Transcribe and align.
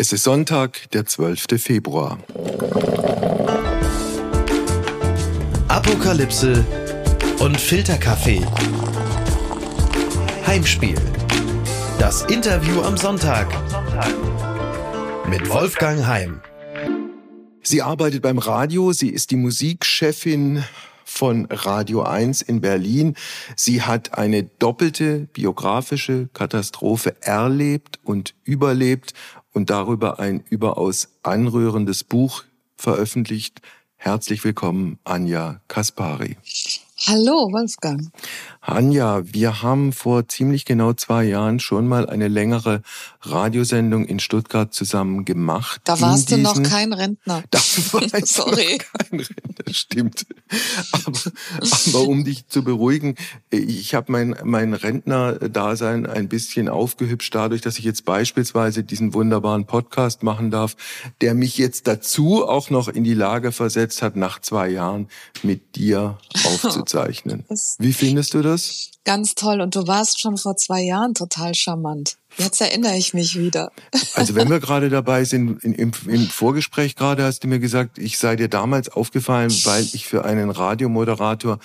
Es 0.00 0.14
ist 0.14 0.22
Sonntag, 0.22 0.88
der 0.92 1.04
12. 1.04 1.44
Februar. 1.58 2.18
Apokalypse 5.68 6.64
und 7.38 7.60
Filterkaffee. 7.60 8.40
Heimspiel. 10.46 10.96
Das 11.98 12.22
Interview 12.22 12.80
am 12.80 12.96
Sonntag. 12.96 13.46
Mit 15.28 15.46
Wolfgang 15.50 16.06
Heim. 16.06 16.40
Sie 17.62 17.82
arbeitet 17.82 18.22
beim 18.22 18.38
Radio, 18.38 18.94
sie 18.94 19.10
ist 19.10 19.30
die 19.30 19.36
Musikchefin 19.36 20.64
von 21.04 21.46
Radio 21.50 22.04
1 22.04 22.40
in 22.40 22.62
Berlin. 22.62 23.16
Sie 23.54 23.82
hat 23.82 24.16
eine 24.16 24.44
doppelte 24.44 25.28
biografische 25.34 26.30
Katastrophe 26.32 27.16
erlebt 27.20 27.98
und 28.02 28.34
überlebt 28.44 29.12
und 29.52 29.70
darüber 29.70 30.18
ein 30.18 30.44
überaus 30.50 31.08
anrührendes 31.22 32.04
Buch 32.04 32.44
veröffentlicht. 32.76 33.60
Herzlich 33.96 34.42
willkommen, 34.44 34.98
Anja 35.04 35.60
Kaspari. 35.68 36.36
Hallo, 37.06 37.50
Wolfgang. 37.50 38.10
Anja, 38.60 39.22
wir 39.24 39.62
haben 39.62 39.92
vor 39.92 40.28
ziemlich 40.28 40.66
genau 40.66 40.92
zwei 40.92 41.24
Jahren 41.24 41.58
schon 41.58 41.88
mal 41.88 42.08
eine 42.08 42.28
längere 42.28 42.82
Radiosendung 43.22 44.06
in 44.06 44.18
Stuttgart 44.18 44.72
zusammen 44.72 45.24
gemacht. 45.24 45.80
Da 45.84 46.00
warst 46.00 46.30
du 46.30 46.38
noch 46.38 46.60
kein 46.62 46.92
Rentner. 46.92 47.42
Da 47.50 47.58
warst 47.92 48.26
Sorry. 48.34 48.78
kein 48.78 49.20
Rentner, 49.20 49.72
stimmt. 49.74 50.26
Aber, 50.92 51.18
aber 51.88 52.08
um 52.08 52.24
dich 52.24 52.46
zu 52.48 52.64
beruhigen, 52.64 53.16
ich 53.50 53.94
habe 53.94 54.12
mein, 54.12 54.36
mein 54.44 54.74
Rentner-Dasein 54.74 56.06
ein 56.06 56.28
bisschen 56.28 56.68
aufgehübscht 56.68 57.34
dadurch, 57.34 57.60
dass 57.60 57.78
ich 57.78 57.84
jetzt 57.84 58.04
beispielsweise 58.04 58.84
diesen 58.84 59.14
wunderbaren 59.14 59.66
Podcast 59.66 60.22
machen 60.22 60.50
darf, 60.50 60.76
der 61.20 61.34
mich 61.34 61.58
jetzt 61.58 61.86
dazu 61.86 62.46
auch 62.46 62.70
noch 62.70 62.88
in 62.88 63.04
die 63.04 63.14
Lage 63.14 63.52
versetzt 63.52 64.02
hat, 64.02 64.16
nach 64.16 64.40
zwei 64.40 64.68
Jahren 64.68 65.08
mit 65.42 65.76
dir 65.76 66.18
aufzuzeichnen. 66.44 67.44
Wie 67.78 67.92
findest 67.92 68.34
du 68.34 68.42
das? 68.42 68.90
Ganz 69.04 69.34
toll. 69.34 69.60
Und 69.60 69.74
du 69.74 69.86
warst 69.86 70.20
schon 70.20 70.36
vor 70.36 70.56
zwei 70.56 70.82
Jahren 70.82 71.14
total 71.14 71.54
charmant. 71.54 72.16
Jetzt 72.40 72.60
erinnere 72.60 72.96
ich 72.96 73.14
mich 73.14 73.38
wieder. 73.38 73.72
Also 74.14 74.34
wenn 74.34 74.50
wir 74.50 74.60
gerade 74.60 74.90
dabei 74.90 75.24
sind, 75.24 75.62
im, 75.64 75.92
im, 76.06 76.26
Vorgespräch 76.28 76.96
gerade 76.96 77.24
hast 77.24 77.44
du 77.44 77.48
mir 77.48 77.58
gesagt, 77.58 77.96
ich 77.98 78.18
sei 78.18 78.36
dir 78.36 78.48
damals 78.48 78.88
aufgefallen, 78.88 79.50
weil 79.64 79.82
ich 79.92 80.06
für 80.06 80.24
einen 80.24 80.50
Radiomoderator 80.50 81.58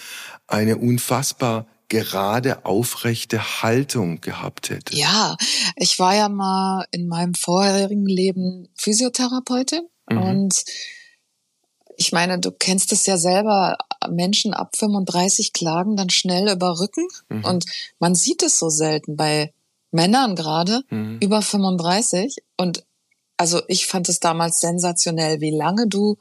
eine 0.47 0.77
unfassbar 0.77 1.65
gerade 1.89 2.65
aufrechte 2.65 3.61
Haltung 3.61 4.21
gehabt 4.21 4.69
hätte. 4.69 4.95
Ja, 4.95 5.35
ich 5.75 5.99
war 5.99 6.15
ja 6.15 6.29
mal 6.29 6.85
in 6.91 7.07
meinem 7.07 7.33
vorherigen 7.33 8.05
Leben 8.05 8.69
Physiotherapeutin 8.75 9.87
mhm. 10.09 10.17
und 10.17 10.63
ich 11.97 12.11
meine, 12.11 12.39
du 12.39 12.51
kennst 12.51 12.91
es 12.91 13.05
ja 13.05 13.17
selber, 13.17 13.77
Menschen 14.09 14.53
ab 14.53 14.75
35 14.75 15.53
klagen 15.53 15.95
dann 15.95 16.09
schnell 16.09 16.49
über 16.49 16.79
Rücken 16.79 17.07
mhm. 17.29 17.45
und 17.45 17.65
man 17.99 18.15
sieht 18.15 18.43
es 18.43 18.59
so 18.59 18.69
selten 18.69 19.15
bei 19.15 19.53
Männern 19.95 20.35
gerade 20.35 20.81
mhm. 20.89 21.17
über 21.21 21.41
35 21.41 22.37
und 22.57 22.85
also 23.37 23.61
ich 23.67 23.87
fand 23.87 24.07
es 24.09 24.19
damals 24.19 24.59
sensationell, 24.59 25.41
wie 25.41 25.55
lange 25.55 25.87
du 25.87 26.17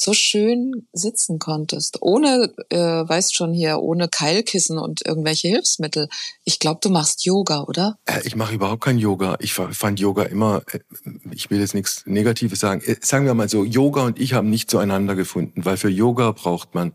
so 0.00 0.14
schön 0.14 0.86
sitzen 0.92 1.38
konntest, 1.38 1.98
ohne, 2.00 2.52
äh, 2.70 2.78
weißt 2.78 3.34
schon 3.34 3.52
hier, 3.52 3.80
ohne 3.80 4.08
Keilkissen 4.08 4.78
und 4.78 5.04
irgendwelche 5.04 5.48
Hilfsmittel. 5.48 6.08
Ich 6.44 6.58
glaube, 6.58 6.80
du 6.82 6.88
machst 6.88 7.26
Yoga, 7.26 7.64
oder? 7.64 7.98
Äh, 8.06 8.20
ich 8.24 8.34
mache 8.34 8.54
überhaupt 8.54 8.82
kein 8.82 8.96
Yoga. 8.96 9.36
Ich 9.40 9.52
fand 9.52 10.00
Yoga 10.00 10.22
immer, 10.22 10.62
äh, 10.72 10.78
ich 11.32 11.50
will 11.50 11.60
jetzt 11.60 11.74
nichts 11.74 12.04
Negatives 12.06 12.60
sagen. 12.60 12.80
Äh, 12.80 12.96
sagen 13.02 13.26
wir 13.26 13.34
mal 13.34 13.50
so, 13.50 13.62
Yoga 13.62 14.04
und 14.04 14.18
ich 14.18 14.32
haben 14.32 14.48
nicht 14.48 14.70
zueinander 14.70 15.14
gefunden, 15.14 15.66
weil 15.66 15.76
für 15.76 15.90
Yoga 15.90 16.32
braucht 16.32 16.74
man 16.74 16.92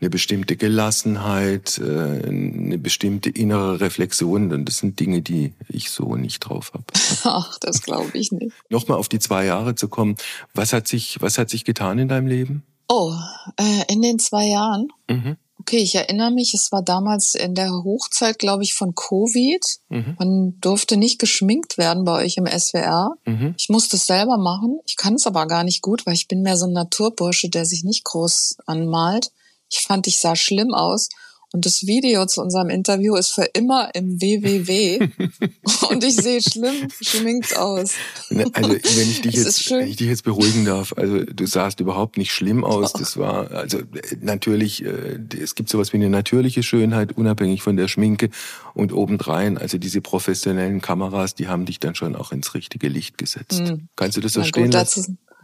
eine 0.00 0.10
bestimmte 0.10 0.56
Gelassenheit, 0.56 1.78
äh, 1.78 2.26
eine 2.26 2.78
bestimmte 2.78 3.30
innere 3.30 3.80
Reflexion. 3.80 4.52
Und 4.52 4.64
das 4.66 4.78
sind 4.78 4.98
Dinge, 4.98 5.22
die 5.22 5.52
ich 5.68 5.90
so 5.90 6.16
nicht 6.16 6.40
drauf 6.40 6.72
habe. 6.72 6.84
Ach, 7.24 7.58
das 7.58 7.82
glaube 7.82 8.10
ich 8.14 8.32
nicht. 8.32 8.54
Nochmal 8.70 8.98
auf 8.98 9.08
die 9.08 9.18
zwei 9.18 9.44
Jahre 9.44 9.74
zu 9.74 9.88
kommen. 9.88 10.16
Was 10.54 10.72
hat 10.72 10.88
sich, 10.88 11.20
was 11.20 11.38
hat 11.38 11.50
sich 11.50 11.64
getan 11.64 11.98
in 11.98 12.08
deinem 12.08 12.26
Leben? 12.26 12.64
Oh, 12.88 13.14
äh, 13.56 13.92
in 13.92 14.02
den 14.02 14.18
zwei 14.18 14.46
Jahren? 14.46 14.88
Mhm. 15.08 15.36
Okay, 15.60 15.78
ich 15.78 15.94
erinnere 15.94 16.30
mich, 16.30 16.54
es 16.54 16.72
war 16.72 16.82
damals 16.82 17.34
in 17.34 17.54
der 17.54 17.70
Hochzeit, 17.70 18.38
glaube 18.38 18.62
ich, 18.62 18.72
von 18.74 18.94
Covid. 18.94 19.64
Mhm. 19.90 20.16
Man 20.18 20.60
durfte 20.60 20.96
nicht 20.96 21.18
geschminkt 21.18 21.76
werden 21.76 22.04
bei 22.04 22.24
euch 22.24 22.38
im 22.38 22.46
SWR. 22.46 23.12
Mhm. 23.26 23.54
Ich 23.58 23.68
musste 23.68 23.96
es 23.96 24.06
selber 24.06 24.38
machen. 24.38 24.80
Ich 24.86 24.96
kann 24.96 25.14
es 25.14 25.26
aber 25.26 25.46
gar 25.46 25.62
nicht 25.62 25.82
gut, 25.82 26.06
weil 26.06 26.14
ich 26.14 26.28
bin 26.28 26.40
mehr 26.40 26.56
so 26.56 26.66
ein 26.66 26.72
Naturbursche, 26.72 27.50
der 27.50 27.66
sich 27.66 27.84
nicht 27.84 28.04
groß 28.04 28.56
anmalt. 28.64 29.30
Ich 29.70 29.80
fand, 29.80 30.06
ich 30.06 30.20
sah 30.20 30.36
schlimm 30.36 30.74
aus. 30.74 31.08
Und 31.52 31.66
das 31.66 31.84
Video 31.84 32.26
zu 32.26 32.42
unserem 32.42 32.70
Interview 32.70 33.16
ist 33.16 33.32
für 33.32 33.42
immer 33.42 33.92
im 33.94 34.20
WWW. 34.20 35.00
und 35.90 36.04
ich 36.04 36.14
sehe 36.14 36.40
schlimm 36.40 36.86
geschminkt 36.96 37.56
aus. 37.58 37.94
Ne, 38.28 38.46
also, 38.52 38.70
wenn 38.70 39.10
ich 39.10 39.20
dich 39.22 39.34
jetzt, 39.34 39.68
wenn 39.70 39.88
ich 39.88 39.96
dich 39.96 40.06
jetzt 40.06 40.22
beruhigen 40.22 40.64
darf, 40.64 40.94
also 40.96 41.24
du 41.24 41.46
sahst 41.46 41.80
überhaupt 41.80 42.18
nicht 42.18 42.30
schlimm 42.30 42.62
aus. 42.62 42.92
Das 42.92 43.16
war, 43.16 43.50
also 43.50 43.80
natürlich, 44.20 44.84
äh, 44.84 45.18
es 45.42 45.56
gibt 45.56 45.70
sowas 45.70 45.92
wie 45.92 45.96
eine 45.96 46.08
natürliche 46.08 46.62
Schönheit, 46.62 47.16
unabhängig 47.16 47.62
von 47.62 47.76
der 47.76 47.88
Schminke. 47.88 48.30
Und 48.72 48.92
obendrein, 48.92 49.58
also 49.58 49.76
diese 49.76 50.00
professionellen 50.00 50.80
Kameras, 50.80 51.34
die 51.34 51.48
haben 51.48 51.64
dich 51.64 51.80
dann 51.80 51.96
schon 51.96 52.14
auch 52.14 52.30
ins 52.30 52.54
richtige 52.54 52.86
Licht 52.86 53.18
gesetzt. 53.18 53.62
Mhm. 53.62 53.88
Kannst 53.96 54.16
du 54.16 54.20
das 54.20 54.34
verstehen? 54.34 54.70
Gut, 54.70 54.74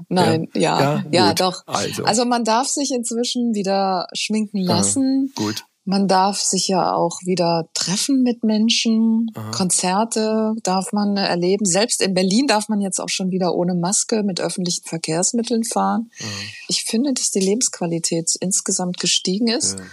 Nein, 0.09 0.49
ja, 0.55 0.61
ja, 0.61 0.81
ja, 0.81 1.05
ja 1.11 1.35
doch. 1.35 1.63
Also. 1.67 2.05
also 2.05 2.25
man 2.25 2.45
darf 2.45 2.69
sich 2.69 2.93
inzwischen 2.93 3.55
wieder 3.55 4.07
schminken 4.15 4.59
lassen. 4.59 5.33
Ah, 5.37 5.41
gut. 5.41 5.65
Man 5.89 6.09
darf 6.09 6.41
sich 6.41 6.67
ja 6.67 6.95
auch 6.95 7.21
wieder 7.23 7.69
treffen 7.73 8.23
mit 8.23 8.43
Menschen. 8.43 9.31
Aha. 9.37 9.53
Konzerte 9.53 10.53
darf 10.65 10.93
man 10.93 11.17
erleben. 11.17 11.65
Selbst 11.65 12.03
in 12.03 12.13
Berlin 12.13 12.49
darf 12.49 12.69
man 12.69 12.81
jetzt 12.81 12.99
auch 12.99 13.09
schon 13.09 13.31
wieder 13.31 13.55
ohne 13.55 13.75
Maske 13.75 14.25
mit 14.25 14.41
öffentlichen 14.41 14.85
Verkehrsmitteln 14.85 15.63
fahren. 15.63 16.11
Aha. 16.19 16.29
Ich 16.67 16.83
finde, 16.83 17.13
dass 17.13 17.31
die 17.31 17.39
Lebensqualität 17.39 18.33
insgesamt 18.41 18.99
gestiegen 18.99 19.47
ist. 19.47 19.79
Ja. 19.79 19.85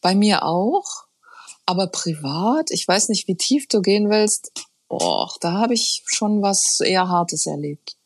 Bei 0.00 0.14
mir 0.14 0.42
auch. 0.42 1.04
Aber 1.66 1.88
privat, 1.88 2.70
ich 2.70 2.88
weiß 2.88 3.10
nicht, 3.10 3.28
wie 3.28 3.36
tief 3.36 3.66
du 3.68 3.82
gehen 3.82 4.08
willst. 4.08 4.52
Oh, 4.88 5.26
da 5.40 5.52
habe 5.52 5.74
ich 5.74 6.02
schon 6.06 6.40
was 6.40 6.80
eher 6.80 7.08
Hartes 7.08 7.44
erlebt. 7.44 7.96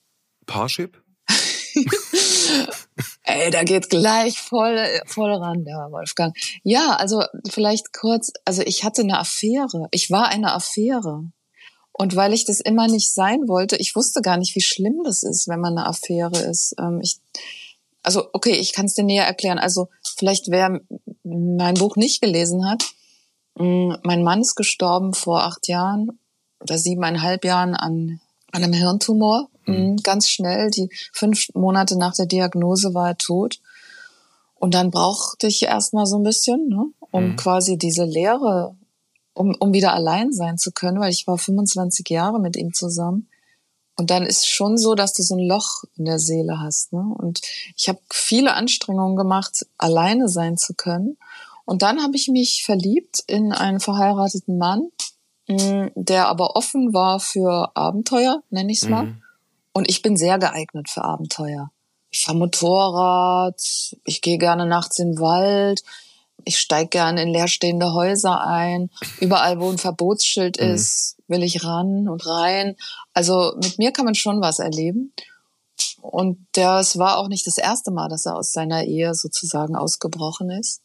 Parship? 0.46 0.99
Ey, 3.22 3.50
da 3.50 3.62
geht 3.64 3.90
gleich 3.90 4.40
voll, 4.40 4.78
voll 5.06 5.32
ran, 5.32 5.64
der 5.64 5.88
Wolfgang. 5.90 6.36
Ja, 6.62 6.96
also 6.96 7.22
vielleicht 7.48 7.92
kurz, 7.92 8.32
also 8.44 8.62
ich 8.62 8.84
hatte 8.84 9.02
eine 9.02 9.18
Affäre. 9.18 9.88
Ich 9.92 10.10
war 10.10 10.28
eine 10.28 10.52
Affäre. 10.52 11.24
Und 11.92 12.16
weil 12.16 12.32
ich 12.32 12.44
das 12.44 12.60
immer 12.60 12.88
nicht 12.88 13.12
sein 13.12 13.46
wollte, 13.46 13.76
ich 13.76 13.94
wusste 13.94 14.22
gar 14.22 14.36
nicht, 14.36 14.54
wie 14.54 14.62
schlimm 14.62 15.02
das 15.04 15.22
ist, 15.22 15.48
wenn 15.48 15.60
man 15.60 15.76
eine 15.76 15.86
Affäre 15.86 16.38
ist. 16.38 16.74
Ähm, 16.78 17.00
ich, 17.02 17.18
also, 18.02 18.28
okay, 18.32 18.52
ich 18.52 18.72
kann 18.72 18.86
es 18.86 18.94
dir 18.94 19.04
näher 19.04 19.26
erklären. 19.26 19.58
Also, 19.58 19.88
vielleicht 20.16 20.50
wer 20.50 20.80
mein 21.24 21.74
Buch 21.74 21.96
nicht 21.96 22.22
gelesen 22.22 22.68
hat, 22.68 22.84
mm, 23.56 23.96
mein 24.02 24.22
Mann 24.22 24.40
ist 24.40 24.54
gestorben 24.54 25.12
vor 25.12 25.42
acht 25.42 25.68
Jahren 25.68 26.18
oder 26.60 26.78
siebeneinhalb 26.78 27.44
Jahren 27.44 27.74
an, 27.74 28.20
an 28.52 28.64
einem 28.64 28.72
Hirntumor. 28.72 29.50
Mhm. 29.70 29.96
Ganz 29.98 30.28
schnell, 30.28 30.70
die 30.70 30.90
fünf 31.12 31.48
Monate 31.54 31.96
nach 31.96 32.14
der 32.14 32.26
Diagnose 32.26 32.94
war 32.94 33.08
er 33.08 33.18
tot. 33.18 33.60
Und 34.54 34.74
dann 34.74 34.90
brauchte 34.90 35.46
ich 35.46 35.62
erstmal 35.62 36.06
so 36.06 36.16
ein 36.16 36.22
bisschen, 36.22 36.68
ne, 36.68 36.86
um 37.10 37.30
mhm. 37.30 37.36
quasi 37.36 37.78
diese 37.78 38.04
Lehre, 38.04 38.76
um, 39.32 39.54
um 39.58 39.72
wieder 39.72 39.94
allein 39.94 40.32
sein 40.32 40.58
zu 40.58 40.70
können, 40.70 41.00
weil 41.00 41.12
ich 41.12 41.26
war 41.26 41.38
25 41.38 42.08
Jahre 42.10 42.40
mit 42.40 42.56
ihm 42.56 42.74
zusammen. 42.74 43.28
Und 43.96 44.10
dann 44.10 44.24
ist 44.24 44.48
schon 44.48 44.78
so, 44.78 44.94
dass 44.94 45.12
du 45.12 45.22
so 45.22 45.34
ein 45.34 45.46
Loch 45.46 45.84
in 45.96 46.06
der 46.06 46.18
Seele 46.18 46.58
hast. 46.58 46.92
Ne? 46.92 47.04
Und 47.18 47.42
ich 47.76 47.88
habe 47.88 48.00
viele 48.10 48.54
Anstrengungen 48.54 49.16
gemacht, 49.16 49.66
alleine 49.76 50.28
sein 50.28 50.56
zu 50.56 50.74
können. 50.74 51.18
Und 51.66 51.82
dann 51.82 52.02
habe 52.02 52.16
ich 52.16 52.28
mich 52.28 52.64
verliebt 52.64 53.22
in 53.26 53.52
einen 53.52 53.78
verheirateten 53.78 54.58
Mann, 54.58 54.90
mm, 55.48 55.88
der 55.94 56.28
aber 56.28 56.56
offen 56.56 56.94
war 56.94 57.20
für 57.20 57.76
Abenteuer, 57.76 58.42
nenne 58.50 58.72
ich 58.72 58.82
es 58.82 58.88
mal. 58.88 59.04
Mhm. 59.04 59.19
Und 59.72 59.88
ich 59.88 60.02
bin 60.02 60.16
sehr 60.16 60.38
geeignet 60.38 60.88
für 60.88 61.04
Abenteuer. 61.04 61.70
Ich 62.10 62.24
fahre 62.24 62.38
Motorrad, 62.38 63.62
ich 64.04 64.20
gehe 64.20 64.38
gerne 64.38 64.66
nachts 64.66 64.98
in 64.98 65.12
den 65.12 65.20
Wald, 65.20 65.82
ich 66.44 66.58
steige 66.58 66.88
gerne 66.88 67.22
in 67.22 67.28
leerstehende 67.28 67.92
Häuser 67.92 68.44
ein. 68.44 68.90
Überall, 69.20 69.60
wo 69.60 69.70
ein 69.70 69.78
Verbotsschild 69.78 70.60
mhm. 70.60 70.70
ist, 70.74 71.16
will 71.28 71.42
ich 71.42 71.64
ran 71.64 72.08
und 72.08 72.26
rein. 72.26 72.76
Also 73.12 73.54
mit 73.62 73.78
mir 73.78 73.92
kann 73.92 74.04
man 74.04 74.14
schon 74.14 74.40
was 74.40 74.58
erleben. 74.58 75.12
Und 76.00 76.46
das 76.52 76.98
war 76.98 77.18
auch 77.18 77.28
nicht 77.28 77.46
das 77.46 77.58
erste 77.58 77.90
Mal, 77.90 78.08
dass 78.08 78.26
er 78.26 78.36
aus 78.36 78.52
seiner 78.52 78.84
Ehe 78.84 79.14
sozusagen 79.14 79.76
ausgebrochen 79.76 80.50
ist. 80.50 80.80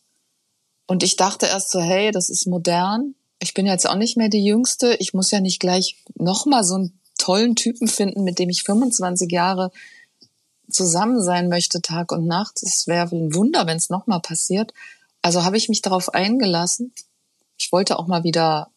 Und 0.87 1.03
ich 1.03 1.15
dachte 1.15 1.47
erst 1.47 1.71
so, 1.71 1.79
hey, 1.79 2.11
das 2.11 2.29
ist 2.29 2.45
modern. 2.45 3.15
Ich 3.39 3.53
bin 3.53 3.65
jetzt 3.65 3.87
auch 3.87 3.95
nicht 3.95 4.17
mehr 4.17 4.29
die 4.29 4.43
Jüngste. 4.43 4.95
Ich 4.95 5.13
muss 5.13 5.31
ja 5.31 5.39
nicht 5.39 5.59
gleich 5.59 5.97
nochmal 6.15 6.63
so 6.63 6.77
ein 6.77 6.99
tollen 7.25 7.55
Typen 7.55 7.87
finden, 7.87 8.23
mit 8.23 8.37
dem 8.37 8.49
ich 8.49 8.63
25 8.63 9.31
Jahre 9.31 9.71
zusammen 10.69 11.21
sein 11.21 11.49
möchte, 11.49 11.81
Tag 11.81 12.11
und 12.11 12.27
Nacht. 12.27 12.61
Es 12.61 12.85
wäre 12.85 13.15
ein 13.15 13.33
Wunder, 13.33 13.65
wenn 13.65 13.77
es 13.77 13.89
nochmal 13.89 14.19
passiert. 14.19 14.73
Also 15.23 15.43
habe 15.43 15.57
ich 15.57 15.67
mich 15.67 15.81
darauf 15.81 16.13
eingelassen. 16.13 16.93
Ich 17.57 17.71
wollte 17.71 17.97
auch 17.97 18.05
mal 18.05 18.23
wieder 18.23 18.69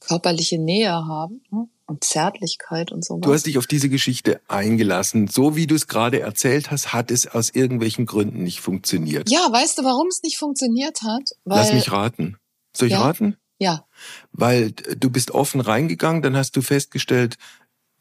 körperliche 0.00 0.58
Nähe 0.58 0.90
haben 0.90 1.42
ne? 1.50 1.68
und 1.86 2.02
Zärtlichkeit 2.02 2.90
und 2.90 3.04
so. 3.04 3.18
Du 3.18 3.32
hast 3.32 3.46
dich 3.46 3.58
auf 3.58 3.68
diese 3.68 3.88
Geschichte 3.88 4.40
eingelassen. 4.48 5.28
So 5.28 5.54
wie 5.54 5.68
du 5.68 5.76
es 5.76 5.86
gerade 5.86 6.18
erzählt 6.18 6.72
hast, 6.72 6.92
hat 6.92 7.12
es 7.12 7.28
aus 7.28 7.50
irgendwelchen 7.50 8.06
Gründen 8.06 8.42
nicht 8.42 8.60
funktioniert. 8.60 9.30
Ja, 9.30 9.46
weißt 9.50 9.78
du, 9.78 9.84
warum 9.84 10.08
es 10.08 10.22
nicht 10.24 10.38
funktioniert 10.38 11.02
hat? 11.02 11.30
Weil, 11.44 11.58
Lass 11.58 11.72
mich 11.72 11.92
raten. 11.92 12.38
Soll 12.76 12.88
ich 12.88 12.94
ja, 12.94 13.02
raten? 13.02 13.36
Ja. 13.58 13.86
Weil 14.32 14.72
du 14.72 15.10
bist 15.10 15.30
offen 15.30 15.60
reingegangen, 15.60 16.22
dann 16.22 16.36
hast 16.36 16.56
du 16.56 16.62
festgestellt, 16.62 17.36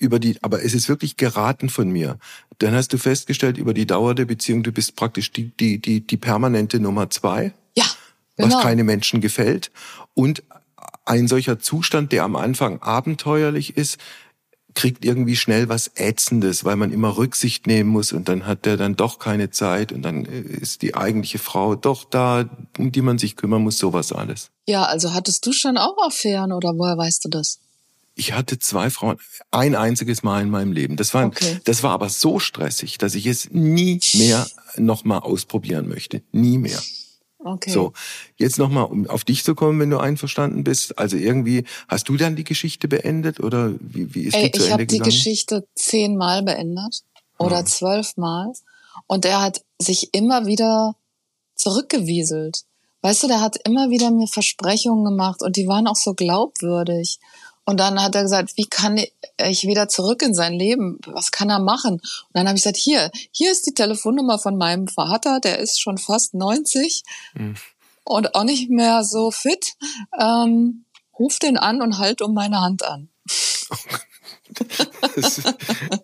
über 0.03 0.19
die, 0.19 0.37
aber 0.41 0.63
es 0.63 0.73
ist 0.73 0.89
wirklich 0.89 1.17
geraten 1.17 1.69
von 1.69 1.89
mir. 1.89 2.17
Dann 2.59 2.73
hast 2.73 2.93
du 2.93 2.97
festgestellt, 2.97 3.57
über 3.57 3.73
die 3.73 3.87
Dauer 3.87 4.13
der 4.15 4.25
Beziehung, 4.25 4.63
du 4.63 4.71
bist 4.71 4.95
praktisch 4.95 5.31
die, 5.31 5.55
die, 5.57 5.79
die, 5.79 6.05
die 6.05 6.17
permanente 6.17 6.79
Nummer 6.79 7.09
zwei. 7.09 7.53
Ja. 7.75 7.85
Genau. 8.37 8.55
Was 8.55 8.63
keine 8.63 8.83
Menschen 8.83 9.21
gefällt. 9.21 9.71
Und 10.13 10.43
ein 11.05 11.27
solcher 11.27 11.59
Zustand, 11.59 12.11
der 12.11 12.23
am 12.23 12.35
Anfang 12.35 12.81
abenteuerlich 12.81 13.77
ist, 13.77 13.97
kriegt 14.73 15.05
irgendwie 15.05 15.35
schnell 15.35 15.69
was 15.69 15.91
Ätzendes, 15.95 16.65
weil 16.65 16.75
man 16.75 16.91
immer 16.91 17.17
Rücksicht 17.17 17.67
nehmen 17.67 17.89
muss 17.89 18.11
und 18.11 18.27
dann 18.27 18.45
hat 18.45 18.65
der 18.65 18.77
dann 18.77 18.95
doch 18.95 19.19
keine 19.19 19.51
Zeit 19.51 19.91
und 19.91 20.01
dann 20.01 20.25
ist 20.25 20.81
die 20.81 20.95
eigentliche 20.95 21.37
Frau 21.37 21.75
doch 21.75 22.03
da, 22.05 22.49
um 22.77 22.91
die 22.91 23.01
man 23.01 23.17
sich 23.17 23.35
kümmern 23.35 23.61
muss, 23.61 23.77
sowas 23.77 24.11
alles. 24.11 24.49
Ja, 24.67 24.85
also 24.85 25.13
hattest 25.13 25.45
du 25.45 25.51
schon 25.51 25.77
auch 25.77 25.97
Affären 26.05 26.51
oder 26.51 26.73
woher 26.75 26.97
weißt 26.97 27.25
du 27.25 27.29
das? 27.29 27.59
Ich 28.15 28.33
hatte 28.33 28.59
zwei 28.59 28.89
Frauen, 28.89 29.17
ein 29.51 29.75
einziges 29.75 30.21
Mal 30.21 30.43
in 30.43 30.49
meinem 30.49 30.71
Leben. 30.71 30.97
Das 30.97 31.13
war, 31.13 31.25
okay. 31.25 31.59
das 31.63 31.81
war 31.81 31.91
aber 31.91 32.09
so 32.09 32.39
stressig, 32.39 32.97
dass 32.97 33.15
ich 33.15 33.25
es 33.25 33.49
nie 33.51 33.99
mehr 34.13 34.47
nochmal 34.77 35.19
ausprobieren 35.19 35.87
möchte. 35.87 36.21
Nie 36.31 36.57
mehr. 36.57 36.79
Okay. 37.45 37.71
So, 37.71 37.91
jetzt 38.37 38.57
nochmal, 38.57 38.85
um 38.85 39.09
auf 39.09 39.23
dich 39.25 39.43
zu 39.43 39.53
kommen, 39.53 39.79
wenn 39.79 39.89
du 39.89 39.97
einverstanden 39.97 40.63
bist. 40.63 40.97
Also 40.97 41.17
irgendwie, 41.17 41.65
hast 41.87 42.07
du 42.07 42.15
dann 42.15 42.35
die 42.35 42.45
Geschichte 42.45 42.87
beendet 42.87 43.39
oder 43.39 43.73
wie, 43.79 44.15
wie 44.15 44.23
ist 44.23 44.35
Ey, 44.35 44.49
die 44.49 44.59
zu 44.59 44.65
Ende 44.65 44.85
gegangen? 44.85 44.89
Ich 44.89 44.99
habe 44.99 45.09
die 45.09 45.17
Geschichte 45.17 45.67
zehnmal 45.75 46.43
beendet 46.43 47.03
oder 47.37 47.59
hm. 47.59 47.65
zwölfmal 47.65 48.53
und 49.07 49.25
er 49.25 49.41
hat 49.41 49.61
sich 49.79 50.13
immer 50.13 50.45
wieder 50.45 50.95
zurückgewieselt. 51.55 52.63
Weißt 53.01 53.23
du, 53.23 53.27
der 53.27 53.41
hat 53.41 53.57
immer 53.65 53.89
wieder 53.89 54.11
mir 54.11 54.27
Versprechungen 54.27 55.03
gemacht 55.03 55.41
und 55.41 55.57
die 55.57 55.67
waren 55.67 55.87
auch 55.87 55.97
so 55.97 56.13
glaubwürdig. 56.13 57.19
Und 57.65 57.79
dann 57.79 58.01
hat 58.01 58.15
er 58.15 58.23
gesagt, 58.23 58.53
wie 58.57 58.65
kann 58.65 58.97
ich 58.97 59.63
wieder 59.63 59.87
zurück 59.87 60.21
in 60.21 60.33
sein 60.33 60.53
Leben? 60.53 60.99
Was 61.05 61.31
kann 61.31 61.49
er 61.49 61.59
machen? 61.59 61.93
Und 61.93 62.31
dann 62.33 62.47
habe 62.47 62.57
ich 62.57 62.63
gesagt, 62.63 62.77
hier, 62.77 63.09
hier 63.31 63.51
ist 63.51 63.65
die 63.65 63.73
Telefonnummer 63.73 64.37
von 64.37 64.57
meinem 64.57 64.87
Vater, 64.87 65.39
der 65.39 65.59
ist 65.59 65.79
schon 65.79 65.97
fast 65.97 66.33
90 66.33 67.03
mhm. 67.35 67.55
und 68.03 68.35
auch 68.35 68.43
nicht 68.43 68.69
mehr 68.69 69.03
so 69.03 69.31
fit. 69.31 69.75
Ähm, 70.19 70.85
ruf 71.17 71.39
den 71.39 71.57
an 71.57 71.81
und 71.81 71.99
halt 71.99 72.21
um 72.21 72.33
meine 72.33 72.59
Hand 72.61 72.83
an. 72.83 73.09
Das 75.15 75.39
ist 75.39 75.53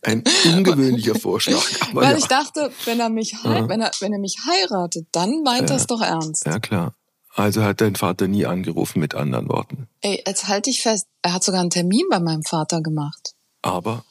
ein 0.04 0.24
ungewöhnlicher 0.46 1.16
Vorschlag. 1.16 1.62
Weil 1.94 2.12
ja. 2.12 2.18
ich 2.18 2.26
dachte, 2.26 2.72
wenn 2.86 3.00
er 3.00 3.10
mich, 3.10 3.34
ja. 3.44 3.68
wenn 3.68 3.82
er, 3.82 3.92
wenn 4.00 4.14
er 4.14 4.20
mich 4.20 4.38
heiratet, 4.48 5.08
dann 5.12 5.44
meint 5.44 5.70
ja. 5.70 5.76
er 5.76 5.78
es 5.78 5.88
doch 5.88 6.02
ernst. 6.02 6.46
Ja, 6.46 6.60
klar. 6.60 6.96
Also 7.40 7.64
hat 7.64 7.80
dein 7.80 7.96
Vater 7.96 8.28
nie 8.28 8.46
angerufen, 8.46 9.00
mit 9.00 9.16
anderen 9.16 9.48
Worten. 9.48 9.88
Ey, 10.02 10.22
jetzt 10.28 10.50
halte 10.50 10.70
ich 10.70 10.82
fest, 10.82 11.08
er 11.22 11.34
hat 11.34 11.44
sogar 11.44 11.62
einen 11.62 11.70
Termin 11.70 12.06
bei 12.10 12.20
meinem 12.20 12.44
Vater 12.44 12.82
gemacht. 12.82 13.34
Aber? 13.62 14.04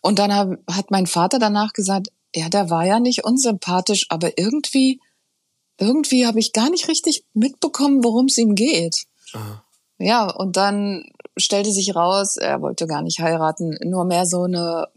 Und 0.00 0.18
dann 0.18 0.34
hab, 0.34 0.48
hat 0.68 0.90
mein 0.90 1.06
Vater 1.06 1.38
danach 1.38 1.74
gesagt, 1.74 2.08
ja, 2.34 2.48
der 2.48 2.70
war 2.70 2.84
ja 2.84 2.98
nicht 2.98 3.24
unsympathisch, 3.24 4.06
aber 4.08 4.36
irgendwie, 4.36 5.00
irgendwie 5.78 6.26
habe 6.26 6.40
ich 6.40 6.52
gar 6.52 6.70
nicht 6.70 6.88
richtig 6.88 7.24
mitbekommen, 7.34 8.02
worum 8.02 8.26
es 8.26 8.36
ihm 8.36 8.56
geht. 8.56 9.04
Aha. 9.32 9.62
Ja, 9.98 10.28
und 10.28 10.56
dann 10.56 11.04
stellte 11.36 11.70
sich 11.70 11.94
raus, 11.94 12.36
er 12.36 12.62
wollte 12.62 12.88
gar 12.88 13.02
nicht 13.02 13.20
heiraten, 13.20 13.78
nur 13.84 14.04
mehr 14.04 14.26
so 14.26 14.42
eine 14.42 14.88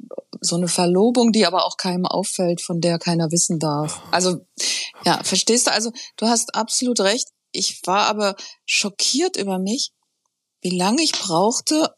so 0.41 0.55
eine 0.55 0.67
Verlobung, 0.67 1.31
die 1.31 1.45
aber 1.45 1.65
auch 1.65 1.77
keinem 1.77 2.05
auffällt, 2.05 2.61
von 2.61 2.81
der 2.81 2.99
keiner 2.99 3.31
wissen 3.31 3.59
darf. 3.59 4.01
Also 4.11 4.41
ja, 5.03 5.19
verstehst 5.23 5.67
du? 5.67 5.71
Also 5.71 5.91
du 6.17 6.27
hast 6.27 6.55
absolut 6.55 6.99
recht 6.99 7.29
ich 7.55 7.81
war 7.85 8.07
aber 8.07 8.35
schockiert 8.65 9.37
über 9.37 9.59
mich, 9.59 9.91
wie 10.61 10.75
lange 10.75 11.03
ich 11.03 11.11
brauchte, 11.11 11.93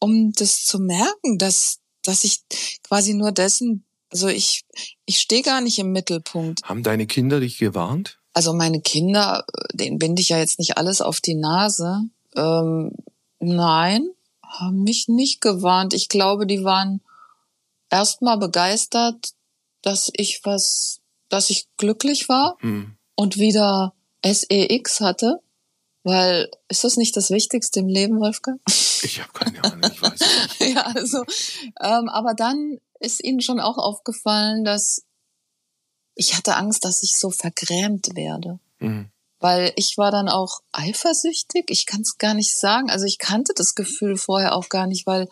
um 0.00 0.32
das 0.32 0.64
zu 0.64 0.78
merken, 0.78 1.38
dass, 1.38 1.78
dass 2.02 2.24
ich 2.24 2.40
quasi 2.82 3.14
nur 3.14 3.32
dessen, 3.32 3.84
also 4.10 4.28
ich, 4.28 4.64
ich 5.04 5.20
stehe 5.20 5.42
gar 5.42 5.60
nicht 5.60 5.78
im 5.78 5.92
Mittelpunkt. 5.92 6.62
Haben 6.64 6.82
deine 6.82 7.06
Kinder 7.06 7.40
dich 7.40 7.58
gewarnt? 7.58 8.18
Also 8.32 8.52
meine 8.52 8.80
Kinder, 8.80 9.44
denen 9.72 9.98
binde 9.98 10.22
ich 10.22 10.30
ja 10.30 10.38
jetzt 10.38 10.58
nicht 10.58 10.78
alles 10.78 11.00
auf 11.00 11.20
die 11.20 11.34
Nase. 11.34 12.00
Ähm, 12.36 12.92
nein, 13.38 14.08
haben 14.42 14.82
mich 14.82 15.08
nicht 15.08 15.40
gewarnt. 15.40 15.94
Ich 15.94 16.08
glaube, 16.08 16.46
die 16.46 16.64
waren 16.64 17.00
erstmal 17.90 18.38
begeistert, 18.38 19.32
dass 19.82 20.10
ich 20.14 20.40
was, 20.44 21.00
dass 21.28 21.50
ich 21.50 21.66
glücklich 21.76 22.28
war 22.28 22.56
hm. 22.60 22.96
und 23.16 23.36
wieder 23.36 23.94
SEX 24.24 25.00
hatte? 25.00 25.40
Weil, 26.02 26.50
ist 26.68 26.84
das 26.84 26.96
nicht 26.96 27.16
das 27.16 27.30
Wichtigste 27.30 27.80
im 27.80 27.88
Leben, 27.88 28.20
Wolfgang? 28.20 28.60
Ich 29.02 29.20
habe 29.20 29.32
keine 29.32 29.62
Ahnung, 29.64 29.90
ich 29.92 30.00
weiß 30.00 30.18
nicht. 30.20 30.60
ja, 30.74 30.82
also, 30.82 31.18
ähm, 31.80 32.08
aber 32.08 32.34
dann 32.34 32.78
ist 33.00 33.22
ihnen 33.22 33.40
schon 33.40 33.60
auch 33.60 33.78
aufgefallen, 33.78 34.64
dass 34.64 35.02
ich 36.14 36.36
hatte 36.36 36.56
Angst, 36.56 36.84
dass 36.84 37.02
ich 37.02 37.18
so 37.18 37.30
vergrämt 37.30 38.14
werde. 38.14 38.60
Mhm. 38.78 39.10
Weil 39.38 39.72
ich 39.76 39.96
war 39.96 40.10
dann 40.10 40.28
auch 40.28 40.60
eifersüchtig. 40.72 41.70
Ich 41.70 41.86
kann 41.86 42.02
es 42.02 42.18
gar 42.18 42.34
nicht 42.34 42.58
sagen. 42.58 42.90
Also 42.90 43.06
ich 43.06 43.18
kannte 43.18 43.54
das 43.54 43.74
Gefühl 43.74 44.18
vorher 44.18 44.54
auch 44.54 44.68
gar 44.68 44.86
nicht, 44.86 45.06
weil 45.06 45.28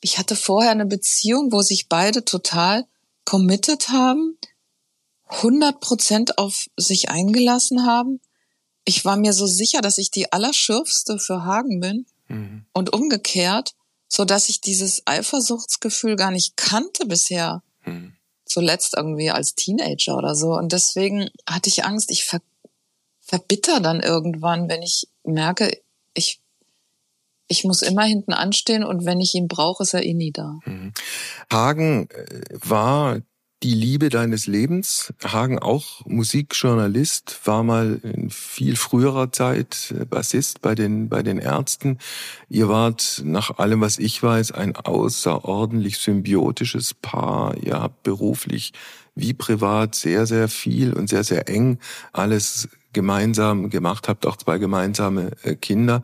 ich 0.00 0.18
hatte 0.18 0.34
vorher 0.34 0.72
eine 0.72 0.86
Beziehung, 0.86 1.52
wo 1.52 1.62
sich 1.62 1.88
beide 1.88 2.24
total 2.24 2.84
committed 3.24 3.90
haben 3.90 4.38
100 5.32 5.80
Prozent 5.80 6.38
auf 6.38 6.66
sich 6.76 7.10
eingelassen 7.10 7.86
haben. 7.86 8.20
Ich 8.84 9.04
war 9.04 9.16
mir 9.16 9.32
so 9.32 9.46
sicher, 9.46 9.80
dass 9.80 9.98
ich 9.98 10.10
die 10.10 10.32
Allerschürfste 10.32 11.18
für 11.18 11.44
Hagen 11.44 11.80
bin 11.80 12.06
mhm. 12.28 12.66
und 12.72 12.92
umgekehrt, 12.92 13.74
so 14.08 14.24
dass 14.24 14.48
ich 14.48 14.60
dieses 14.60 15.02
Eifersuchtsgefühl 15.06 16.16
gar 16.16 16.30
nicht 16.30 16.56
kannte 16.56 17.06
bisher. 17.06 17.62
Mhm. 17.84 18.14
Zuletzt 18.44 18.94
irgendwie 18.96 19.30
als 19.30 19.54
Teenager 19.54 20.16
oder 20.16 20.34
so. 20.34 20.52
Und 20.52 20.72
deswegen 20.72 21.30
hatte 21.48 21.70
ich 21.70 21.84
Angst, 21.84 22.10
ich 22.10 22.24
ver 22.24 22.40
verbitter 23.24 23.80
dann 23.80 24.00
irgendwann, 24.00 24.68
wenn 24.68 24.82
ich 24.82 25.08
merke, 25.24 25.80
ich 26.12 26.42
ich 27.48 27.64
muss 27.64 27.82
immer 27.82 28.04
hinten 28.04 28.32
anstehen 28.32 28.82
und 28.82 29.04
wenn 29.04 29.20
ich 29.20 29.34
ihn 29.34 29.46
brauche, 29.46 29.82
ist 29.82 29.94
er 29.94 30.04
eh 30.04 30.14
nie 30.14 30.32
da. 30.32 30.58
Mhm. 30.64 30.92
Hagen 31.50 32.08
äh, 32.10 32.40
war 32.52 33.20
die 33.62 33.74
Liebe 33.74 34.08
deines 34.08 34.46
Lebens. 34.46 35.12
Hagen 35.24 35.58
auch 35.58 36.04
Musikjournalist, 36.06 37.40
war 37.44 37.62
mal 37.62 38.00
in 38.02 38.30
viel 38.30 38.76
früherer 38.76 39.30
Zeit 39.32 39.94
Bassist 40.10 40.62
bei 40.62 40.74
den, 40.74 41.08
bei 41.08 41.22
den 41.22 41.38
Ärzten. 41.38 41.98
Ihr 42.48 42.68
wart 42.68 43.22
nach 43.24 43.58
allem, 43.58 43.80
was 43.80 43.98
ich 43.98 44.22
weiß, 44.22 44.52
ein 44.52 44.74
außerordentlich 44.74 45.98
symbiotisches 45.98 46.94
Paar. 46.94 47.56
Ihr 47.56 47.80
habt 47.80 48.02
beruflich 48.02 48.72
wie 49.14 49.34
privat 49.34 49.94
sehr, 49.94 50.26
sehr 50.26 50.48
viel 50.48 50.92
und 50.92 51.08
sehr, 51.08 51.24
sehr 51.24 51.48
eng 51.48 51.78
alles 52.12 52.68
gemeinsam 52.92 53.70
gemacht, 53.70 54.08
habt 54.08 54.26
auch 54.26 54.36
zwei 54.36 54.58
gemeinsame 54.58 55.32
äh, 55.42 55.54
Kinder. 55.54 56.02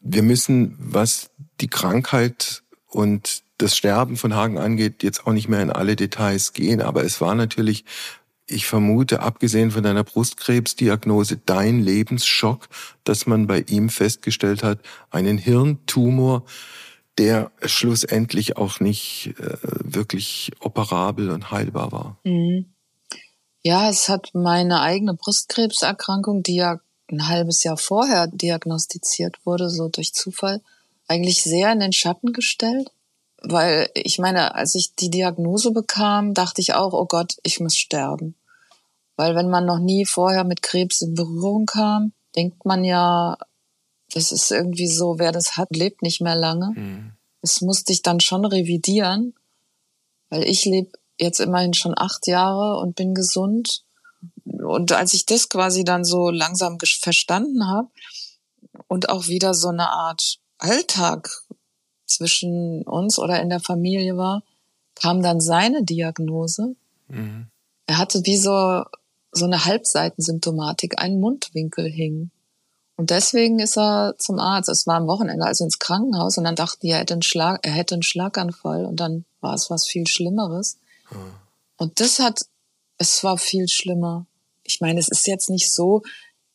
Wir 0.00 0.22
müssen, 0.22 0.76
was 0.78 1.30
die 1.60 1.68
Krankheit 1.68 2.62
und 2.86 3.42
das 3.62 3.76
Sterben 3.76 4.16
von 4.16 4.34
Hagen 4.34 4.58
angeht, 4.58 5.02
jetzt 5.02 5.26
auch 5.26 5.32
nicht 5.32 5.48
mehr 5.48 5.62
in 5.62 5.70
alle 5.70 5.96
Details 5.96 6.52
gehen, 6.52 6.80
aber 6.80 7.04
es 7.04 7.20
war 7.20 7.34
natürlich, 7.34 7.84
ich 8.46 8.66
vermute, 8.66 9.20
abgesehen 9.20 9.70
von 9.70 9.82
deiner 9.82 10.04
Brustkrebsdiagnose, 10.04 11.40
dein 11.44 11.80
Lebensschock, 11.80 12.68
dass 13.04 13.26
man 13.26 13.46
bei 13.46 13.60
ihm 13.60 13.88
festgestellt 13.88 14.62
hat, 14.62 14.80
einen 15.10 15.38
Hirntumor, 15.38 16.44
der 17.18 17.50
schlussendlich 17.64 18.56
auch 18.56 18.80
nicht 18.80 19.34
äh, 19.38 19.56
wirklich 19.62 20.52
operabel 20.60 21.30
und 21.30 21.50
heilbar 21.50 21.92
war. 21.92 22.18
Mhm. 22.24 22.72
Ja, 23.62 23.90
es 23.90 24.08
hat 24.08 24.30
meine 24.32 24.80
eigene 24.80 25.14
Brustkrebserkrankung, 25.14 26.42
die 26.42 26.56
ja 26.56 26.80
ein 27.10 27.28
halbes 27.28 27.62
Jahr 27.62 27.76
vorher 27.76 28.26
diagnostiziert 28.26 29.36
wurde, 29.44 29.68
so 29.68 29.88
durch 29.88 30.14
Zufall, 30.14 30.62
eigentlich 31.08 31.42
sehr 31.42 31.72
in 31.72 31.80
den 31.80 31.92
Schatten 31.92 32.32
gestellt. 32.32 32.90
Weil 33.42 33.90
ich 33.94 34.18
meine, 34.18 34.54
als 34.54 34.74
ich 34.74 34.94
die 34.94 35.10
Diagnose 35.10 35.70
bekam, 35.70 36.34
dachte 36.34 36.60
ich 36.60 36.74
auch, 36.74 36.92
oh 36.92 37.06
Gott, 37.06 37.36
ich 37.42 37.60
muss 37.60 37.76
sterben. 37.76 38.34
Weil 39.16 39.34
wenn 39.34 39.50
man 39.50 39.66
noch 39.66 39.78
nie 39.78 40.06
vorher 40.06 40.44
mit 40.44 40.62
Krebs 40.62 41.02
in 41.02 41.14
Berührung 41.14 41.66
kam, 41.66 42.12
denkt 42.36 42.64
man 42.64 42.84
ja, 42.84 43.36
das 44.12 44.32
ist 44.32 44.50
irgendwie 44.50 44.88
so, 44.88 45.18
wer 45.18 45.32
das 45.32 45.56
hat, 45.56 45.76
lebt 45.76 46.02
nicht 46.02 46.20
mehr 46.20 46.36
lange. 46.36 46.72
Mhm. 46.74 47.12
das 47.42 47.60
musste 47.60 47.92
ich 47.92 48.02
dann 48.02 48.20
schon 48.20 48.44
revidieren, 48.44 49.34
weil 50.28 50.44
ich 50.44 50.64
lebe 50.64 50.98
jetzt 51.18 51.40
immerhin 51.40 51.74
schon 51.74 51.94
acht 51.96 52.26
Jahre 52.26 52.78
und 52.78 52.96
bin 52.96 53.14
gesund. 53.14 53.84
Und 54.44 54.92
als 54.92 55.14
ich 55.14 55.26
das 55.26 55.48
quasi 55.48 55.84
dann 55.84 56.04
so 56.04 56.30
langsam 56.30 56.78
verstanden 56.80 57.66
habe 57.66 57.88
und 58.88 59.08
auch 59.08 59.28
wieder 59.28 59.54
so 59.54 59.68
eine 59.68 59.90
Art 59.90 60.38
Alltag 60.58 61.30
zwischen 62.10 62.82
uns 62.82 63.18
oder 63.18 63.40
in 63.40 63.48
der 63.48 63.60
Familie 63.60 64.16
war, 64.16 64.42
kam 64.94 65.22
dann 65.22 65.40
seine 65.40 65.82
Diagnose. 65.82 66.74
Mhm. 67.08 67.46
Er 67.86 67.98
hatte 67.98 68.24
wie 68.24 68.36
so, 68.36 68.84
so 69.32 69.44
eine 69.44 69.64
Halbseitensymptomatik, 69.64 71.00
ein 71.00 71.20
Mundwinkel 71.20 71.88
hing. 71.88 72.30
Und 72.96 73.08
deswegen 73.10 73.60
ist 73.60 73.78
er 73.78 74.14
zum 74.18 74.38
Arzt. 74.38 74.68
Es 74.68 74.86
war 74.86 74.96
am 74.96 75.06
Wochenende, 75.06 75.46
also 75.46 75.64
ins 75.64 75.78
Krankenhaus. 75.78 76.36
Und 76.36 76.44
dann 76.44 76.54
dachten 76.54 76.80
die, 76.82 76.90
er 76.90 76.98
hätte 76.98 77.14
einen, 77.14 77.22
Schlag, 77.22 77.60
er 77.62 77.72
hätte 77.72 77.94
einen 77.94 78.02
Schlaganfall. 78.02 78.84
Und 78.84 79.00
dann 79.00 79.24
war 79.40 79.54
es 79.54 79.70
was 79.70 79.86
viel 79.86 80.06
Schlimmeres. 80.06 80.78
Mhm. 81.10 81.32
Und 81.78 81.98
das 82.00 82.18
hat, 82.18 82.40
es 82.98 83.24
war 83.24 83.38
viel 83.38 83.68
schlimmer. 83.68 84.26
Ich 84.64 84.82
meine, 84.82 85.00
es 85.00 85.08
ist 85.08 85.26
jetzt 85.26 85.48
nicht 85.48 85.72
so, 85.72 86.02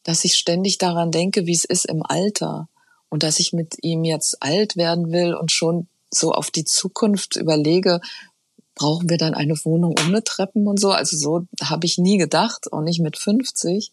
dass 0.03 0.23
ich 0.23 0.37
ständig 0.37 0.77
daran 0.77 1.09
denke, 1.09 1.47
wie 1.47 1.55
es 1.55 1.65
ist 1.65 1.85
im 1.85 2.03
Alter. 2.03 2.69
Und 3.09 3.23
dass 3.23 3.39
ich 3.39 3.53
mit 3.53 3.75
ihm 3.81 4.03
jetzt 4.03 4.41
alt 4.41 4.75
werden 4.75 5.11
will 5.11 5.33
und 5.33 5.51
schon 5.51 5.87
so 6.11 6.31
auf 6.31 6.51
die 6.51 6.65
Zukunft 6.65 7.35
überlege, 7.35 8.01
brauchen 8.75 9.09
wir 9.09 9.17
dann 9.17 9.33
eine 9.33 9.55
Wohnung 9.63 9.95
ohne 10.05 10.23
Treppen 10.23 10.67
und 10.67 10.79
so. 10.79 10.91
Also 10.91 11.17
so 11.17 11.45
habe 11.63 11.85
ich 11.85 11.97
nie 11.97 12.17
gedacht, 12.17 12.71
auch 12.71 12.81
nicht 12.81 12.99
mit 12.99 13.17
50. 13.17 13.91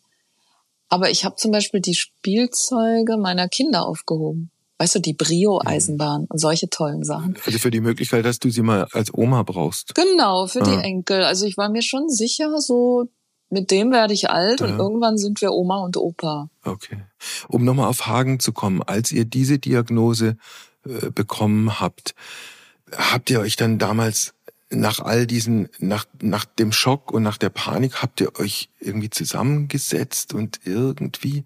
Aber 0.89 1.11
ich 1.11 1.25
habe 1.25 1.37
zum 1.37 1.53
Beispiel 1.53 1.81
die 1.81 1.95
Spielzeuge 1.95 3.17
meiner 3.17 3.49
Kinder 3.49 3.87
aufgehoben. 3.87 4.51
Weißt 4.79 4.97
du, 4.97 4.99
die 4.99 5.15
Brio-Eisenbahn 5.15 6.27
und 6.29 6.39
solche 6.39 6.69
tollen 6.69 7.05
Sachen. 7.05 7.39
Also 7.47 7.59
für 7.59 7.71
die 7.71 7.81
Möglichkeit, 7.81 8.25
dass 8.25 8.41
du 8.41 8.51
sie 8.51 8.63
mal 8.63 8.89
als 8.91 9.15
Oma 9.15 9.45
brauchst. 9.45 9.95
Genau, 9.95 10.49
für 10.49 10.61
ah. 10.63 10.65
die 10.65 10.85
Enkel. 10.85 11.23
Also 11.23 11.47
ich 11.47 11.57
war 11.57 11.69
mir 11.69 11.83
schon 11.83 12.09
sicher, 12.09 12.61
so 12.61 13.09
mit 13.53 13.71
dem 13.71 13.93
werde 13.93 14.15
ich 14.15 14.31
alt 14.31 14.61
ja. 14.61 14.67
und 14.67 14.79
irgendwann 14.79 15.19
sind 15.19 15.43
wir 15.43 15.53
Oma 15.53 15.81
und 15.81 15.97
Opa. 15.99 16.49
Okay. 16.65 17.03
Um 17.49 17.65
nochmal 17.65 17.89
auf 17.89 18.07
Hagen 18.07 18.41
zu 18.41 18.53
kommen, 18.53 18.83
als 18.83 19.13
ihr 19.13 19.27
diese 19.27 19.59
Diagnose 19.59 20.37
äh, 20.87 21.11
bekommen 21.11 21.79
habt, 21.79 22.15
habt 22.97 23.29
ihr 23.29 23.41
euch 23.41 23.57
dann 23.57 23.79
damals 23.79 24.35
nach 24.71 25.01
all 25.01 25.27
diesen, 25.27 25.69
nach, 25.79 26.07
nach 26.23 26.47
dem 26.47 26.73
Schock 26.73 27.13
und 27.13 27.23
nach 27.23 27.37
der 27.37 27.51
Panik 27.51 28.03
habt 28.03 28.23
ihr 28.23 28.39
euch 28.41 28.71
irgendwie 28.81 29.11
zusammengesetzt 29.11 30.33
und 30.33 30.61
irgendwie 30.65 31.45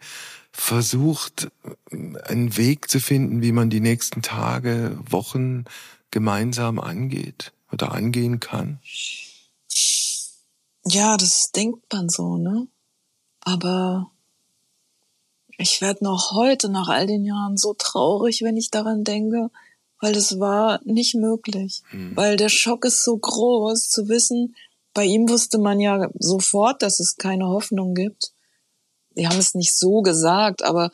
versucht, 0.53 1.49
einen 1.91 2.57
Weg 2.57 2.89
zu 2.89 3.01
finden, 3.01 3.43
wie 3.43 3.53
man 3.53 3.69
die 3.69 3.81
nächsten 3.81 4.23
Tage, 4.23 4.97
Wochen 5.11 5.65
gemeinsam 6.13 6.79
angeht 6.79 7.53
oder 7.73 7.91
angehen 7.93 8.39
kann? 8.39 8.79
Ja, 10.87 11.17
das 11.17 11.51
denkt 11.51 11.93
man 11.93 12.09
so, 12.09 12.37
ne? 12.37 12.69
Aber 13.41 14.11
ich 15.59 15.81
werde 15.81 16.05
noch 16.05 16.33
heute 16.33 16.69
nach 16.69 16.89
all 16.89 17.07
den 17.07 17.25
Jahren 17.25 17.57
so 17.57 17.75
traurig, 17.75 18.43
wenn 18.43 18.57
ich 18.57 18.71
daran 18.71 19.03
denke, 19.03 19.51
weil 20.01 20.15
es 20.17 20.39
war 20.39 20.81
nicht 20.85 21.15
möglich, 21.15 21.83
mhm. 21.93 22.17
weil 22.17 22.37
der 22.37 22.49
Schock 22.51 22.85
ist 22.85 23.03
so 23.05 23.17
groß 23.17 23.89
zu 23.89 24.09
wissen, 24.09 24.55
bei 24.95 25.05
ihm 25.05 25.29
wusste 25.29 25.59
man 25.59 25.81
ja 25.81 26.09
sofort, 26.19 26.83
dass 26.83 27.01
es 27.01 27.17
keine 27.17 27.49
Hoffnung 27.49 27.95
gibt. 27.95 28.33
Die 29.17 29.27
haben 29.27 29.39
es 29.39 29.55
nicht 29.55 29.77
so 29.77 30.03
gesagt, 30.03 30.63
aber 30.63 30.91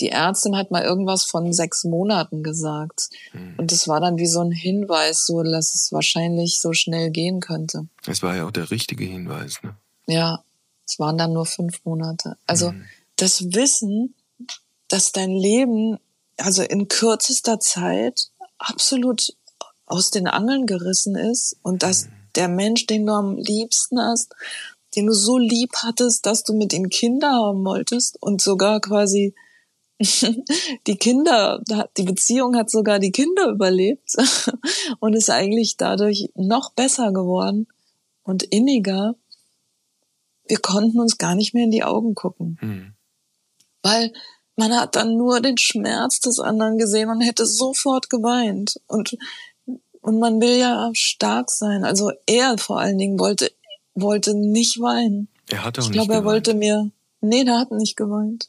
die 0.00 0.10
Ärztin 0.10 0.56
hat 0.56 0.70
mal 0.70 0.82
irgendwas 0.82 1.24
von 1.24 1.52
sechs 1.52 1.84
Monaten 1.84 2.42
gesagt. 2.42 3.08
Mhm. 3.32 3.54
Und 3.58 3.72
das 3.72 3.88
war 3.88 4.00
dann 4.00 4.18
wie 4.18 4.26
so 4.26 4.40
ein 4.40 4.52
Hinweis, 4.52 5.26
so 5.26 5.42
dass 5.42 5.74
es 5.74 5.92
wahrscheinlich 5.92 6.60
so 6.60 6.72
schnell 6.72 7.10
gehen 7.10 7.40
könnte. 7.40 7.86
Es 8.06 8.22
war 8.22 8.36
ja 8.36 8.46
auch 8.46 8.50
der 8.50 8.70
richtige 8.70 9.04
Hinweis, 9.04 9.62
ne? 9.62 9.76
Ja, 10.06 10.44
es 10.86 10.98
waren 10.98 11.18
dann 11.18 11.32
nur 11.32 11.46
fünf 11.46 11.84
Monate. 11.84 12.36
Also 12.46 12.72
mhm. 12.72 12.84
das 13.16 13.54
Wissen, 13.54 14.14
dass 14.88 15.12
dein 15.12 15.30
Leben 15.30 15.98
also 16.36 16.62
in 16.62 16.88
kürzester 16.88 17.58
Zeit 17.60 18.28
absolut 18.58 19.34
aus 19.86 20.10
den 20.10 20.26
Angeln 20.26 20.66
gerissen 20.66 21.16
ist 21.16 21.56
und 21.62 21.82
dass 21.82 22.08
der 22.34 22.48
Mensch, 22.48 22.86
den 22.86 23.06
du 23.06 23.12
am 23.12 23.36
liebsten 23.36 23.98
hast, 23.98 24.34
den 24.94 25.06
du 25.06 25.12
so 25.12 25.38
lieb 25.38 25.70
hattest, 25.76 26.26
dass 26.26 26.44
du 26.44 26.54
mit 26.54 26.72
ihm 26.72 26.88
Kinder 26.88 27.30
haben 27.32 27.64
wolltest 27.64 28.20
und 28.22 28.40
sogar 28.40 28.80
quasi 28.80 29.34
die 30.86 30.96
Kinder, 30.96 31.62
die 31.96 32.02
Beziehung 32.02 32.56
hat 32.56 32.70
sogar 32.70 32.98
die 32.98 33.12
Kinder 33.12 33.48
überlebt 33.48 34.14
und 35.00 35.14
ist 35.14 35.30
eigentlich 35.30 35.76
dadurch 35.76 36.28
noch 36.34 36.72
besser 36.72 37.12
geworden 37.12 37.66
und 38.22 38.42
inniger. 38.42 39.14
Wir 40.46 40.58
konnten 40.58 41.00
uns 41.00 41.18
gar 41.18 41.34
nicht 41.34 41.54
mehr 41.54 41.64
in 41.64 41.70
die 41.70 41.84
Augen 41.84 42.14
gucken. 42.14 42.58
Mhm. 42.60 42.94
Weil 43.82 44.12
man 44.56 44.74
hat 44.74 44.96
dann 44.96 45.16
nur 45.16 45.40
den 45.40 45.58
Schmerz 45.58 46.20
des 46.20 46.40
anderen 46.40 46.78
gesehen 46.78 47.08
und 47.10 47.20
hätte 47.20 47.46
sofort 47.46 48.10
geweint. 48.10 48.80
Und, 48.88 49.16
und 50.00 50.18
man 50.18 50.40
will 50.40 50.58
ja 50.58 50.90
stark 50.94 51.50
sein. 51.50 51.84
Also 51.84 52.12
er 52.26 52.58
vor 52.58 52.80
allen 52.80 52.98
Dingen 52.98 53.18
wollte, 53.18 53.50
wollte 53.94 54.34
nicht 54.34 54.80
weinen. 54.80 55.28
Er 55.48 55.64
hat 55.64 55.78
auch 55.78 55.82
ich 55.82 55.88
nicht 55.90 55.96
glaube, 55.96 56.14
er 56.14 56.24
wollte 56.24 56.54
mir, 56.54 56.90
nee, 57.20 57.44
der 57.44 57.58
hat 57.58 57.70
nicht 57.70 57.96
geweint. 57.96 58.48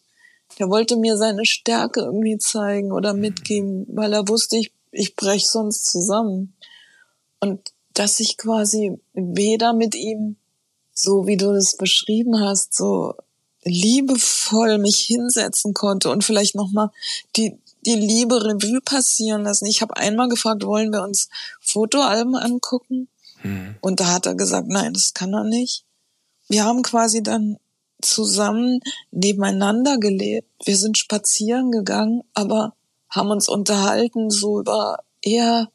Der 0.59 0.69
wollte 0.69 0.95
mir 0.95 1.17
seine 1.17 1.45
Stärke 1.45 2.01
irgendwie 2.01 2.37
zeigen 2.37 2.91
oder 2.91 3.13
mhm. 3.13 3.21
mitgeben, 3.21 3.85
weil 3.89 4.13
er 4.13 4.27
wusste, 4.27 4.57
ich, 4.57 4.71
ich 4.91 5.15
brech 5.15 5.47
sonst 5.47 5.85
zusammen. 5.85 6.55
Und 7.39 7.73
dass 7.93 8.19
ich 8.19 8.37
quasi 8.37 8.99
weder 9.13 9.73
mit 9.73 9.95
ihm, 9.95 10.37
so 10.93 11.27
wie 11.27 11.37
du 11.37 11.53
das 11.53 11.77
beschrieben 11.77 12.39
hast, 12.39 12.73
so 12.75 13.13
liebevoll 13.63 14.77
mich 14.77 14.99
hinsetzen 14.99 15.73
konnte 15.73 16.09
und 16.09 16.23
vielleicht 16.23 16.55
nochmal 16.55 16.89
die, 17.35 17.57
die 17.85 17.95
Liebe 17.95 18.43
Revue 18.43 18.81
passieren 18.81 19.43
lassen. 19.43 19.65
Ich 19.65 19.81
habe 19.81 19.97
einmal 19.97 20.29
gefragt, 20.29 20.65
wollen 20.65 20.91
wir 20.91 21.03
uns 21.03 21.29
Fotoalben 21.61 22.35
angucken? 22.35 23.07
Mhm. 23.43 23.75
Und 23.81 23.99
da 23.99 24.07
hat 24.13 24.25
er 24.25 24.35
gesagt, 24.35 24.67
nein, 24.67 24.93
das 24.93 25.13
kann 25.13 25.33
er 25.33 25.43
nicht. 25.43 25.83
Wir 26.47 26.63
haben 26.63 26.81
quasi 26.81 27.21
dann 27.21 27.57
zusammen 28.01 28.79
nebeneinander 29.11 29.97
gelebt. 29.97 30.49
Wir 30.63 30.77
sind 30.77 30.97
spazieren 30.97 31.71
gegangen, 31.71 32.23
aber 32.33 32.73
haben 33.09 33.31
uns 33.31 33.47
unterhalten 33.47 34.29
so 34.29 34.59
über 34.59 34.99
eher 35.21 35.69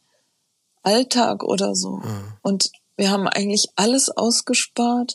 Alltag 0.83 1.43
oder 1.45 1.75
so. 1.75 1.97
Mhm. 1.97 2.33
Und 2.43 2.71
wir 2.97 3.11
haben 3.11 3.27
eigentlich 3.27 3.69
alles 3.77 4.11
ausgespart, 4.11 5.15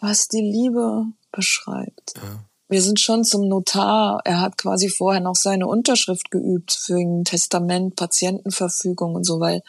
was 0.00 0.28
die 0.28 0.40
Liebe 0.40 1.06
beschreibt. 1.32 2.14
Ja. 2.16 2.44
Wir 2.68 2.82
sind 2.82 3.00
schon 3.00 3.24
zum 3.24 3.48
Notar. 3.48 4.20
Er 4.24 4.40
hat 4.40 4.58
quasi 4.58 4.90
vorher 4.90 5.22
noch 5.22 5.36
seine 5.36 5.66
Unterschrift 5.66 6.30
geübt 6.30 6.72
für 6.72 6.96
ein 6.96 7.24
Testament, 7.24 7.96
Patientenverfügung 7.96 9.14
und 9.14 9.24
so, 9.24 9.40
weil 9.40 9.62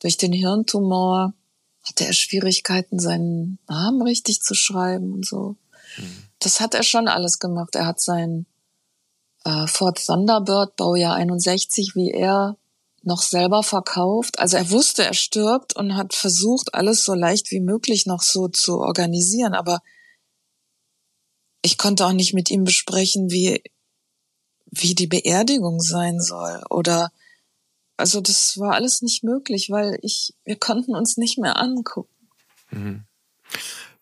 durch 0.00 0.18
den 0.18 0.32
Hirntumor 0.32 1.32
hatte 1.82 2.04
er 2.04 2.12
Schwierigkeiten, 2.12 2.98
seinen 2.98 3.58
Namen 3.66 4.02
richtig 4.02 4.42
zu 4.42 4.54
schreiben 4.54 5.12
und 5.12 5.26
so. 5.26 5.56
Mhm. 5.96 6.24
Das 6.38 6.60
hat 6.60 6.74
er 6.74 6.82
schon 6.82 7.08
alles 7.08 7.38
gemacht. 7.38 7.74
Er 7.74 7.86
hat 7.86 8.00
sein 8.00 8.46
äh, 9.44 9.66
Ford 9.66 10.04
Thunderbird 10.04 10.76
Baujahr 10.76 11.14
61, 11.14 11.94
wie 11.94 12.10
er 12.10 12.56
noch 13.02 13.22
selber 13.22 13.62
verkauft. 13.62 14.38
Also 14.38 14.56
er 14.56 14.70
wusste, 14.70 15.04
er 15.04 15.14
stirbt 15.14 15.76
und 15.76 15.96
hat 15.96 16.14
versucht, 16.14 16.74
alles 16.74 17.04
so 17.04 17.14
leicht 17.14 17.50
wie 17.50 17.60
möglich 17.60 18.06
noch 18.06 18.22
so 18.22 18.48
zu 18.48 18.80
organisieren. 18.80 19.54
Aber 19.54 19.82
ich 21.62 21.78
konnte 21.78 22.06
auch 22.06 22.12
nicht 22.12 22.34
mit 22.34 22.50
ihm 22.50 22.64
besprechen, 22.64 23.30
wie, 23.30 23.62
wie 24.66 24.94
die 24.94 25.06
Beerdigung 25.06 25.80
sein 25.80 26.20
soll 26.20 26.62
oder 26.70 27.12
also 27.96 28.20
das 28.20 28.58
war 28.58 28.74
alles 28.74 29.02
nicht 29.02 29.22
möglich, 29.22 29.70
weil 29.70 29.98
ich, 30.02 30.34
wir 30.44 30.56
konnten 30.56 30.96
uns 30.96 31.16
nicht 31.16 31.38
mehr 31.38 31.58
angucken. 31.58 32.12
Mhm. 32.70 33.04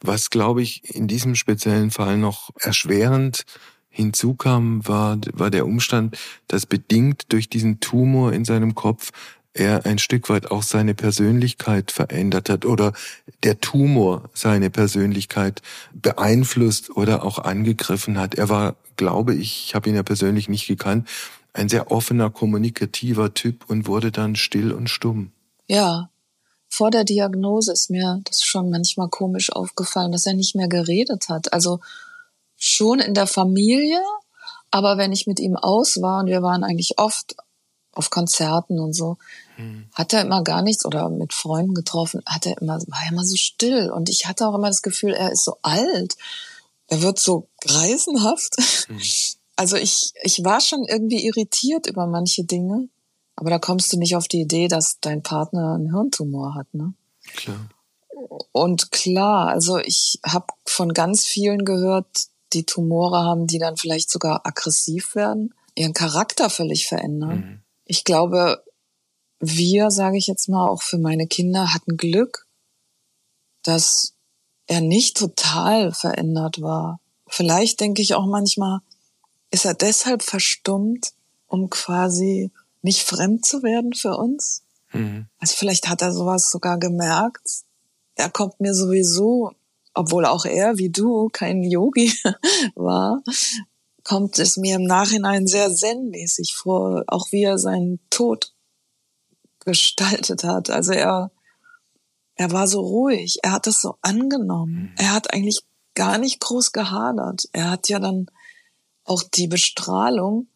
Was, 0.03 0.31
glaube 0.31 0.63
ich, 0.63 0.95
in 0.95 1.07
diesem 1.07 1.35
speziellen 1.35 1.91
Fall 1.91 2.19
noch 2.19 2.51
erschwerend 2.59 3.45
hinzukam, 3.89 4.87
war, 4.87 5.19
war 5.33 5.51
der 5.51 5.67
Umstand, 5.67 6.19
dass 6.49 6.67
bedingt 6.67 7.33
durch 7.33 7.49
diesen 7.49 7.81
Tumor 7.81 8.33
in 8.33 8.45
seinem 8.45 8.75
Kopf 8.75 9.11
er 9.55 9.85
ein 9.85 9.99
Stück 9.99 10.29
weit 10.31 10.51
auch 10.51 10.63
seine 10.63 10.95
Persönlichkeit 10.95 11.91
verändert 11.91 12.49
hat 12.49 12.65
oder 12.65 12.93
der 13.43 13.61
Tumor 13.61 14.31
seine 14.33 14.71
Persönlichkeit 14.71 15.61
beeinflusst 15.93 16.97
oder 16.97 17.23
auch 17.23 17.39
angegriffen 17.39 18.19
hat. 18.19 18.35
Er 18.35 18.49
war, 18.49 18.77
glaube 18.97 19.35
ich, 19.35 19.67
ich 19.67 19.75
habe 19.75 19.91
ihn 19.91 19.97
ja 19.97 20.03
persönlich 20.03 20.49
nicht 20.49 20.67
gekannt, 20.67 21.09
ein 21.53 21.69
sehr 21.69 21.91
offener, 21.91 22.31
kommunikativer 22.31 23.35
Typ 23.35 23.69
und 23.69 23.87
wurde 23.87 24.11
dann 24.11 24.37
still 24.37 24.73
und 24.73 24.89
stumm. 24.89 25.33
Ja, 25.69 26.09
vor 26.73 26.91
der 26.91 27.05
Diagnose 27.05 27.71
ist 27.71 27.91
mir 27.91 28.23
das 28.25 28.41
schon 28.41 28.71
manchmal 28.71 29.11
komisch 29.11 29.53
aufgefallen, 29.53 30.11
dass 30.11 30.25
er 30.25 30.33
nicht 30.33 30.55
mehr 30.55 30.69
geredet 30.69 31.29
hat. 31.29 31.53
Also 31.53 31.81
schon 32.57 32.99
in 32.99 33.13
der 33.13 33.27
Familie, 33.27 34.01
aber 34.71 34.97
wenn 34.97 35.13
ich 35.13 35.27
mit 35.27 35.39
ihm 35.39 35.55
aus 35.55 36.01
war 36.01 36.21
und 36.21 36.29
wir 36.29 36.41
waren 36.41 36.65
eigentlich 36.65 36.95
oft 36.97 37.37
auf 37.93 38.09
Konzerten 38.09 38.81
und 38.81 38.95
so, 38.95 39.19
hm. 39.57 39.91
hat 39.93 40.15
er 40.15 40.23
immer 40.23 40.43
gar 40.43 40.63
nichts 40.63 40.87
oder 40.87 41.11
mit 41.11 41.35
Freunden 41.35 41.75
getroffen, 41.75 42.23
hat 42.25 42.47
er 42.47 42.57
immer, 42.63 42.81
war 42.87 43.03
er 43.05 43.13
immer 43.13 43.25
so 43.25 43.37
still. 43.37 43.91
Und 43.91 44.09
ich 44.09 44.27
hatte 44.27 44.49
auch 44.49 44.55
immer 44.55 44.69
das 44.69 44.81
Gefühl, 44.81 45.13
er 45.13 45.31
ist 45.31 45.45
so 45.45 45.57
alt. 45.61 46.17
Er 46.87 47.03
wird 47.03 47.19
so 47.19 47.49
greisenhaft. 47.61 48.57
Hm. 48.87 48.99
Also 49.57 49.77
ich, 49.77 50.13
ich 50.23 50.43
war 50.43 50.63
schon 50.63 50.87
irgendwie 50.89 51.27
irritiert 51.27 51.87
über 51.87 52.07
manche 52.07 52.45
Dinge. 52.45 52.89
Aber 53.37 53.51
da 53.51 53.59
kommst 53.59 53.93
du 53.93 53.99
nicht 53.99 54.17
auf 54.17 54.29
die 54.29 54.41
Idee, 54.41 54.69
dass 54.69 54.99
dein 55.01 55.23
Partner 55.23 55.75
einen 55.75 55.93
Hirntumor 55.93 56.55
hat, 56.55 56.73
ne? 56.75 56.95
Klar. 57.35 57.69
Und 58.53 58.93
klar, 58.93 59.49
also 59.49 59.79
ich 59.79 60.21
habe 60.25 60.47
von 60.67 60.93
ganz 60.93 61.25
vielen 61.27 61.65
gehört, 61.65 62.07
die 62.53 62.65
Tumore 62.65 63.25
haben, 63.25 63.47
die 63.47 63.59
dann 63.59 63.77
vielleicht 63.77 64.11
sogar 64.11 64.47
aggressiv 64.47 65.15
werden, 65.15 65.55
ihren 65.75 65.95
Charakter 65.95 66.51
völlig 66.51 66.87
verändern. 66.87 67.37
Mhm. 67.37 67.63
Ich 67.85 68.05
glaube, 68.05 68.63
wir, 69.41 69.91
sage 69.91 70.19
ich 70.19 70.27
jetzt 70.27 70.49
mal, 70.49 70.69
auch 70.69 70.83
für 70.83 70.99
meine 70.99 71.27
Kinder 71.27 71.75
hatten 71.75 71.97
Glück, 71.97 72.47
dass 73.63 74.15
er 74.67 74.81
nicht 74.81 75.17
total 75.17 75.93
verändert 75.93 76.61
war. 76.61 77.01
Vielleicht 77.27 77.81
denke 77.81 78.03
ich 78.03 78.15
auch 78.15 78.27
manchmal, 78.27 78.81
ist 79.51 79.65
er 79.65 79.75
deshalb 79.75 80.23
verstummt, 80.23 81.13
um 81.47 81.71
quasi 81.71 82.51
nicht 82.83 83.03
fremd 83.03 83.45
zu 83.45 83.63
werden 83.63 83.95
für 83.95 84.17
uns? 84.17 84.63
Mhm. 84.93 85.27
Also 85.39 85.57
vielleicht 85.57 85.89
hat 85.89 86.03
er 86.03 86.13
sowas 86.13 86.51
sogar 86.51 86.79
gemerkt. 86.79 87.65
Er 88.15 88.31
kommt 88.31 88.61
mir 88.61 88.75
sowieso 88.75 89.53
obwohl 89.95 90.27
auch 90.27 90.45
er 90.45 90.79
wie 90.79 90.91
du 90.91 91.29
kein 91.33 91.63
Yogi 91.63 92.13
war, 92.75 93.23
kommt 94.05 94.39
es 94.39 94.57
mir 94.57 94.77
im 94.77 94.85
Nachhinein 94.85 95.47
sehr 95.47 95.73
zen-mäßig 95.73 96.55
vor, 96.55 97.05
auch 97.07 97.31
wie 97.31 97.45
er 97.45 97.59
seinen 97.59 98.01
Tod 98.11 98.53
gestaltet 99.65 100.45
hat. 100.45 100.71
Also 100.71 100.93
er, 100.93 101.31
er 102.35 102.51
war 102.51 102.67
so 102.67 102.81
ruhig, 102.81 103.39
er 103.43 103.53
hat 103.53 103.67
das 103.67 103.81
so 103.81 103.97
angenommen. 104.03 104.75
Mhm. 104.75 104.95
Er 104.97 105.13
hat 105.13 105.33
eigentlich 105.33 105.61
gar 105.95 106.19
nicht 106.19 106.41
groß 106.41 106.73
gehadert. 106.73 107.49
Er 107.53 107.71
hat 107.71 107.89
ja 107.89 107.99
dann 107.99 108.27
auch 109.05 109.23
die 109.23 109.47
Bestrahlung, 109.47 110.49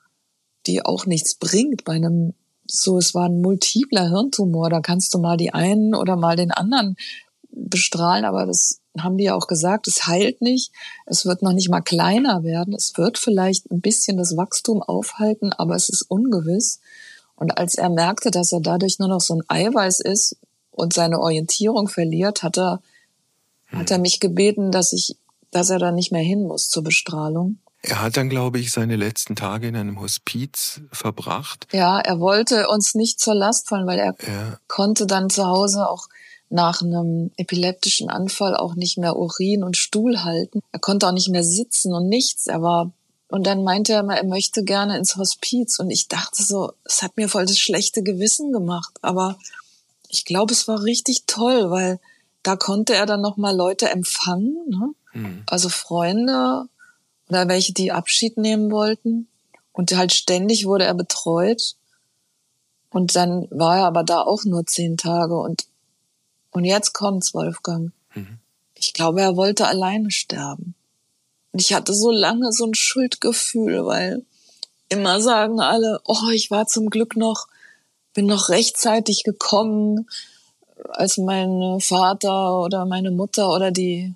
die 0.67 0.85
auch 0.85 1.07
nichts 1.07 1.35
bringt 1.35 1.85
bei 1.85 1.95
einem 1.95 2.35
so, 2.69 2.99
es 2.99 3.15
war 3.15 3.27
ein 3.27 3.41
multipler 3.41 4.09
Hirntumor, 4.09 4.71
da 4.71 4.81
kannst 4.81 5.15
du 5.15 5.19
mal 5.19 5.37
die 5.37 5.55
einen 5.55 5.95
oder 5.95 6.17
mal 6.17 6.37
den 6.37 6.51
anderen 6.51 6.97
bestrahlen, 7.51 8.25
aber 8.25 8.47
das 8.47 8.81
haben 8.99 9.19
die 9.19 9.25
ja 9.25 9.35
auch 9.35 9.47
gesagt, 9.47 9.89
es 9.89 10.07
heilt 10.07 10.41
nicht, 10.41 10.73
es 11.07 11.27
wird 11.27 11.43
noch 11.43 11.53
nicht 11.53 11.69
mal 11.69 11.81
kleiner 11.81 12.45
werden, 12.45 12.75
es 12.75 12.97
wird 12.97 13.19
vielleicht 13.19 13.71
ein 13.71 13.81
bisschen 13.81 14.17
das 14.17 14.37
Wachstum 14.37 14.83
aufhalten, 14.83 15.53
aber 15.53 15.75
es 15.75 15.89
ist 15.89 16.03
ungewiss. 16.03 16.81
Und 17.35 17.59
als 17.59 17.75
er 17.75 17.91
merkte, 17.91 18.31
dass 18.31 18.53
er 18.53 18.61
dadurch 18.61 18.99
nur 18.99 19.09
noch 19.09 19.21
so 19.21 19.35
ein 19.35 19.43
Eiweiß 19.49 20.01
ist 20.01 20.37
und 20.71 20.95
seine 20.95 21.21
Orientierung 21.21 21.89
verliert, 21.89 22.43
hat 22.43 22.57
er, 22.59 22.81
hm. 23.67 23.81
hat 23.81 23.91
er 23.91 23.99
mich 23.99 24.21
gebeten, 24.21 24.73
dass 24.73 24.93
ich, 24.93 25.17
dass 25.51 25.71
er 25.71 25.79
da 25.79 25.93
nicht 25.93 26.13
mehr 26.13 26.23
hin 26.23 26.45
muss 26.45 26.69
zur 26.69 26.83
Bestrahlung. 26.83 27.59
Er 27.89 28.03
hat 28.03 28.17
dann, 28.17 28.29
glaube 28.29 28.59
ich, 28.59 28.73
seine 28.73 28.97
letzten 28.97 29.37
Tage 29.37 29.69
in 29.69 29.77
einem 29.77 30.01
Hospiz 30.01 30.81
verbracht. 30.91 31.69
Ja, 31.73 32.01
er 32.01 32.19
wollte 32.19 32.69
uns 32.69 32.95
nicht 32.95 33.21
zur 33.21 33.35
Last 33.35 33.69
fallen, 33.69 33.87
weil 33.87 33.99
er 33.99 34.15
ja. 34.27 34.59
konnte 34.67 35.07
dann 35.07 35.31
zu 35.31 35.47
Hause 35.47 35.89
auch 35.89 36.09
nach 36.49 36.83
einem 36.83 37.31
epileptischen 37.37 38.11
Anfall 38.11 38.57
auch 38.57 38.75
nicht 38.75 38.99
mehr 38.99 39.17
Urin 39.17 39.63
und 39.63 39.77
Stuhl 39.77 40.25
halten. 40.25 40.61
Er 40.73 40.81
konnte 40.81 41.07
auch 41.07 41.13
nicht 41.13 41.29
mehr 41.29 41.45
sitzen 41.45 41.93
und 41.95 42.09
nichts. 42.09 42.47
Er 42.47 42.61
war 42.63 42.93
und 43.29 43.47
dann 43.47 43.65
meinte 43.65 43.93
er 43.93 44.01
immer, 44.01 44.17
er 44.17 44.25
möchte 44.25 44.63
gerne 44.63 44.97
ins 44.97 45.17
Hospiz. 45.17 45.79
Und 45.79 45.91
ich 45.91 46.09
dachte 46.09 46.43
so, 46.43 46.73
es 46.85 47.03
hat 47.03 47.17
mir 47.17 47.29
voll 47.29 47.47
das 47.47 47.59
schlechte 47.59 48.03
Gewissen 48.03 48.53
gemacht. 48.53 48.95
Aber 49.03 49.37
ich 50.09 50.25
glaube, 50.25 50.53
es 50.53 50.69
war 50.69 50.83
richtig 50.83 51.25
toll, 51.27 51.71
weil 51.71 51.99
da 52.43 52.55
konnte 52.57 52.95
er 52.95 53.07
dann 53.07 53.21
nochmal 53.21 53.57
Leute 53.57 53.91
empfangen, 53.91 54.57
ne? 54.69 54.95
Mhm. 55.15 55.43
also 55.47 55.69
Freunde 55.69 56.69
oder 57.29 57.49
welche, 57.49 57.73
die 57.73 57.93
Abschied 57.93 58.37
nehmen 58.37 58.71
wollten. 58.71 59.29
Und 59.73 59.95
halt 59.95 60.13
ständig 60.13 60.67
wurde 60.67 60.85
er 60.85 60.95
betreut. 60.95 61.75
Und 62.91 63.15
dann 63.15 63.47
war 63.51 63.79
er 63.79 63.87
aber 63.87 64.05
da 64.05 64.23
auch 64.23 64.45
nur 64.45 64.65
zehn 64.67 64.97
Tage. 64.97 65.37
Und 65.37 65.67
und 66.57 66.65
jetzt 66.65 66.95
kommt's, 66.95 67.35
Wolfgang. 67.35 67.93
Mhm. 68.15 68.39
Ich 68.75 68.95
glaube, 68.95 69.21
er 69.21 69.37
wollte 69.37 69.67
alleine 69.67 70.11
sterben. 70.11 70.75
Und 71.53 71.61
ich 71.61 71.75
hatte 71.75 71.93
so 71.93 72.11
lange 72.11 72.51
so 72.51 72.65
ein 72.65 72.75
Schuldgefühl, 72.75 73.85
weil 73.85 74.25
immer 74.89 75.21
sagen 75.21 75.61
alle, 75.61 76.01
oh, 76.07 76.31
ich 76.33 76.51
war 76.51 76.67
zum 76.67 76.89
Glück 76.89 77.15
noch, 77.15 77.47
bin 78.15 78.25
noch 78.25 78.49
rechtzeitig 78.49 79.23
gekommen, 79.23 80.09
als 80.89 81.19
mein 81.19 81.79
Vater 81.81 82.63
oder 82.63 82.87
meine 82.87 83.11
Mutter 83.11 83.51
oder 83.51 83.71
die 83.71 84.15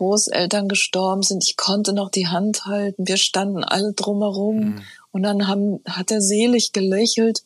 Großeltern 0.00 0.66
gestorben 0.66 1.22
sind. 1.22 1.44
Ich 1.44 1.58
konnte 1.58 1.92
noch 1.92 2.10
die 2.10 2.26
Hand 2.26 2.64
halten. 2.64 3.06
Wir 3.06 3.18
standen 3.18 3.62
alle 3.62 3.92
drumherum. 3.92 4.56
Mhm. 4.56 4.82
Und 5.12 5.22
dann 5.24 5.46
haben, 5.46 5.80
hat 5.86 6.10
er 6.10 6.22
selig 6.22 6.72
gelächelt. 6.72 7.44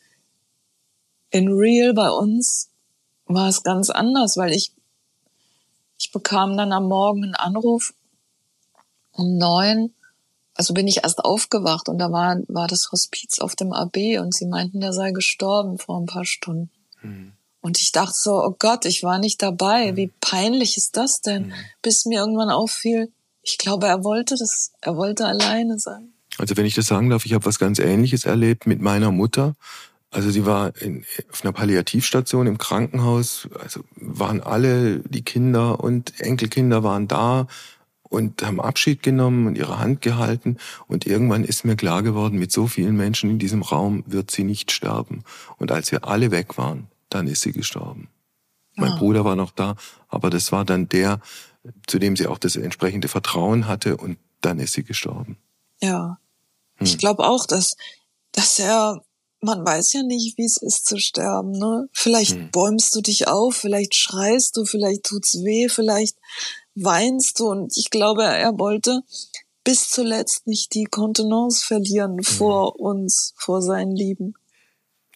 In 1.30 1.48
real 1.48 1.94
bei 1.94 2.08
uns 2.10 2.70
war 3.26 3.48
es 3.48 3.64
ganz 3.64 3.90
anders, 3.90 4.36
weil 4.36 4.52
ich, 4.52 4.72
ich 5.98 6.12
bekam 6.12 6.56
dann 6.56 6.72
am 6.72 6.86
Morgen 6.86 7.24
einen 7.24 7.34
Anruf 7.34 7.92
um 9.10 9.36
neun. 9.36 9.92
Also 10.54 10.74
bin 10.74 10.86
ich 10.86 10.98
erst 11.02 11.24
aufgewacht 11.24 11.88
und 11.88 11.98
da 11.98 12.12
war, 12.12 12.36
war 12.46 12.68
das 12.68 12.92
Hospiz 12.92 13.40
auf 13.40 13.56
dem 13.56 13.72
AB 13.72 14.20
und 14.20 14.32
sie 14.32 14.46
meinten, 14.46 14.80
der 14.80 14.92
sei 14.92 15.10
gestorben 15.10 15.78
vor 15.78 15.98
ein 15.98 16.06
paar 16.06 16.24
Stunden. 16.24 16.70
Mhm. 17.02 17.32
Und 17.64 17.80
ich 17.80 17.92
dachte 17.92 18.12
so, 18.14 18.44
oh 18.44 18.54
Gott, 18.58 18.84
ich 18.84 19.02
war 19.04 19.18
nicht 19.18 19.40
dabei. 19.40 19.92
Mhm. 19.92 19.96
Wie 19.96 20.12
peinlich 20.20 20.76
ist 20.76 20.98
das 20.98 21.22
denn? 21.22 21.46
Mhm. 21.46 21.52
Bis 21.80 22.04
mir 22.04 22.18
irgendwann 22.20 22.50
auffiel, 22.50 23.10
ich 23.40 23.56
glaube, 23.56 23.86
er 23.86 24.04
wollte 24.04 24.36
das, 24.36 24.72
er 24.82 24.98
wollte 24.98 25.24
alleine 25.24 25.78
sein. 25.78 26.12
Also 26.36 26.58
wenn 26.58 26.66
ich 26.66 26.74
das 26.74 26.88
sagen 26.88 27.08
darf, 27.08 27.24
ich 27.24 27.32
habe 27.32 27.46
was 27.46 27.58
ganz 27.58 27.78
Ähnliches 27.78 28.26
erlebt 28.26 28.66
mit 28.66 28.82
meiner 28.82 29.10
Mutter. 29.10 29.56
Also 30.10 30.30
sie 30.30 30.44
war 30.44 30.76
in, 30.76 31.06
auf 31.32 31.42
einer 31.42 31.52
Palliativstation 31.52 32.46
im 32.46 32.58
Krankenhaus, 32.58 33.48
also 33.58 33.80
waren 33.96 34.42
alle, 34.42 34.98
die 34.98 35.22
Kinder 35.22 35.82
und 35.82 36.20
Enkelkinder 36.20 36.82
waren 36.82 37.08
da 37.08 37.46
und 38.02 38.42
haben 38.42 38.60
Abschied 38.60 39.02
genommen 39.02 39.46
und 39.46 39.56
ihre 39.56 39.78
Hand 39.78 40.02
gehalten. 40.02 40.58
Und 40.86 41.06
irgendwann 41.06 41.44
ist 41.44 41.64
mir 41.64 41.76
klar 41.76 42.02
geworden, 42.02 42.38
mit 42.38 42.52
so 42.52 42.66
vielen 42.66 42.94
Menschen 42.94 43.30
in 43.30 43.38
diesem 43.38 43.62
Raum 43.62 44.04
wird 44.06 44.30
sie 44.30 44.44
nicht 44.44 44.70
sterben. 44.70 45.24
Und 45.56 45.72
als 45.72 45.92
wir 45.92 46.06
alle 46.06 46.30
weg 46.30 46.58
waren, 46.58 46.88
dann 47.14 47.26
ist 47.26 47.42
sie 47.42 47.52
gestorben. 47.52 48.08
Mein 48.76 48.92
ah. 48.92 48.96
Bruder 48.96 49.24
war 49.24 49.36
noch 49.36 49.52
da, 49.52 49.76
aber 50.08 50.30
das 50.30 50.50
war 50.52 50.64
dann 50.64 50.88
der, 50.88 51.20
zu 51.86 51.98
dem 51.98 52.16
sie 52.16 52.26
auch 52.26 52.38
das 52.38 52.56
entsprechende 52.56 53.08
Vertrauen 53.08 53.68
hatte 53.68 53.96
und 53.96 54.18
dann 54.40 54.58
ist 54.58 54.72
sie 54.72 54.84
gestorben. 54.84 55.38
Ja. 55.80 56.18
Hm. 56.76 56.86
Ich 56.86 56.98
glaube 56.98 57.24
auch, 57.24 57.46
dass, 57.46 57.76
dass 58.32 58.58
er 58.58 59.00
man 59.44 59.64
weiß 59.64 59.92
ja 59.92 60.02
nicht, 60.02 60.38
wie 60.38 60.44
es 60.44 60.56
ist 60.56 60.86
zu 60.86 60.98
sterben. 60.98 61.52
Ne? 61.52 61.86
Vielleicht 61.92 62.32
hm. 62.32 62.50
bäumst 62.50 62.94
du 62.94 63.00
dich 63.00 63.28
auf, 63.28 63.54
vielleicht 63.54 63.94
schreist 63.94 64.56
du, 64.56 64.64
vielleicht 64.64 65.04
tut's 65.04 65.34
weh, 65.44 65.68
vielleicht 65.68 66.16
weinst 66.74 67.38
du. 67.38 67.50
Und 67.50 67.76
ich 67.76 67.90
glaube, 67.90 68.24
er 68.24 68.58
wollte 68.58 69.02
bis 69.62 69.90
zuletzt 69.90 70.46
nicht 70.46 70.74
die 70.74 70.84
Kontenance 70.84 71.64
verlieren 71.64 72.16
hm. 72.16 72.24
vor 72.24 72.80
uns, 72.80 73.34
vor 73.36 73.62
seinen 73.62 73.94
Lieben. 73.94 74.34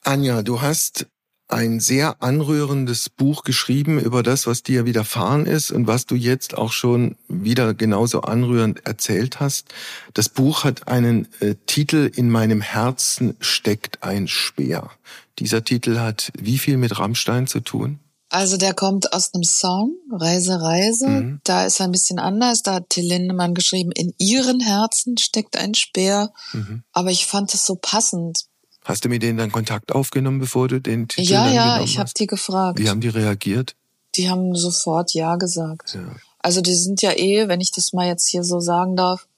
Anja, 0.02 0.42
du 0.42 0.60
hast 0.60 1.06
ein 1.48 1.80
sehr 1.80 2.22
anrührendes 2.22 3.08
Buch 3.08 3.42
geschrieben 3.42 3.98
über 3.98 4.22
das, 4.22 4.46
was 4.46 4.62
dir 4.62 4.84
widerfahren 4.84 5.46
ist 5.46 5.70
und 5.70 5.86
was 5.86 6.06
du 6.06 6.14
jetzt 6.14 6.56
auch 6.56 6.72
schon 6.72 7.16
wieder 7.26 7.74
genauso 7.74 8.20
anrührend 8.20 8.86
erzählt 8.86 9.40
hast. 9.40 9.68
Das 10.12 10.28
Buch 10.28 10.64
hat 10.64 10.88
einen 10.88 11.26
äh, 11.40 11.54
Titel 11.66 12.10
In 12.14 12.30
meinem 12.30 12.60
Herzen 12.60 13.34
steckt 13.40 14.02
ein 14.02 14.28
Speer. 14.28 14.90
Dieser 15.38 15.64
Titel 15.64 15.98
hat 15.98 16.30
wie 16.38 16.58
viel 16.58 16.76
mit 16.76 16.98
Rammstein 16.98 17.46
zu 17.46 17.60
tun? 17.60 17.98
Also 18.30 18.58
der 18.58 18.74
kommt 18.74 19.14
aus 19.14 19.32
einem 19.32 19.44
Song, 19.44 19.94
Reise, 20.12 20.60
Reise. 20.60 21.08
Mhm. 21.08 21.40
Da 21.44 21.64
ist 21.64 21.80
er 21.80 21.86
ein 21.86 21.92
bisschen 21.92 22.18
anders. 22.18 22.62
Da 22.62 22.74
hat 22.74 22.90
Till 22.90 23.06
Lindemann 23.06 23.54
geschrieben, 23.54 23.90
in 23.92 24.12
ihren 24.18 24.60
Herzen 24.60 25.16
steckt 25.16 25.56
ein 25.56 25.74
Speer. 25.74 26.30
Mhm. 26.52 26.82
Aber 26.92 27.10
ich 27.10 27.24
fand 27.24 27.54
es 27.54 27.64
so 27.64 27.76
passend. 27.76 28.44
Hast 28.88 29.04
du 29.04 29.10
mit 29.10 29.22
denen 29.22 29.36
dann 29.36 29.52
Kontakt 29.52 29.92
aufgenommen, 29.92 30.38
bevor 30.38 30.66
du 30.66 30.80
den 30.80 31.08
Titel 31.08 31.30
Ja, 31.30 31.50
ja, 31.50 31.82
ich 31.82 31.98
habe 31.98 32.10
die 32.16 32.26
gefragt. 32.26 32.78
Wie 32.78 32.88
haben 32.88 33.02
die 33.02 33.08
reagiert? 33.08 33.76
Die 34.14 34.30
haben 34.30 34.56
sofort 34.56 35.12
Ja 35.12 35.36
gesagt. 35.36 35.94
Ja. 35.94 36.16
Also 36.38 36.62
die 36.62 36.74
sind 36.74 37.02
ja 37.02 37.12
eh, 37.12 37.48
wenn 37.48 37.60
ich 37.60 37.70
das 37.70 37.92
mal 37.92 38.06
jetzt 38.06 38.26
hier 38.28 38.44
so 38.44 38.60
sagen 38.60 38.96
darf, 38.96 39.28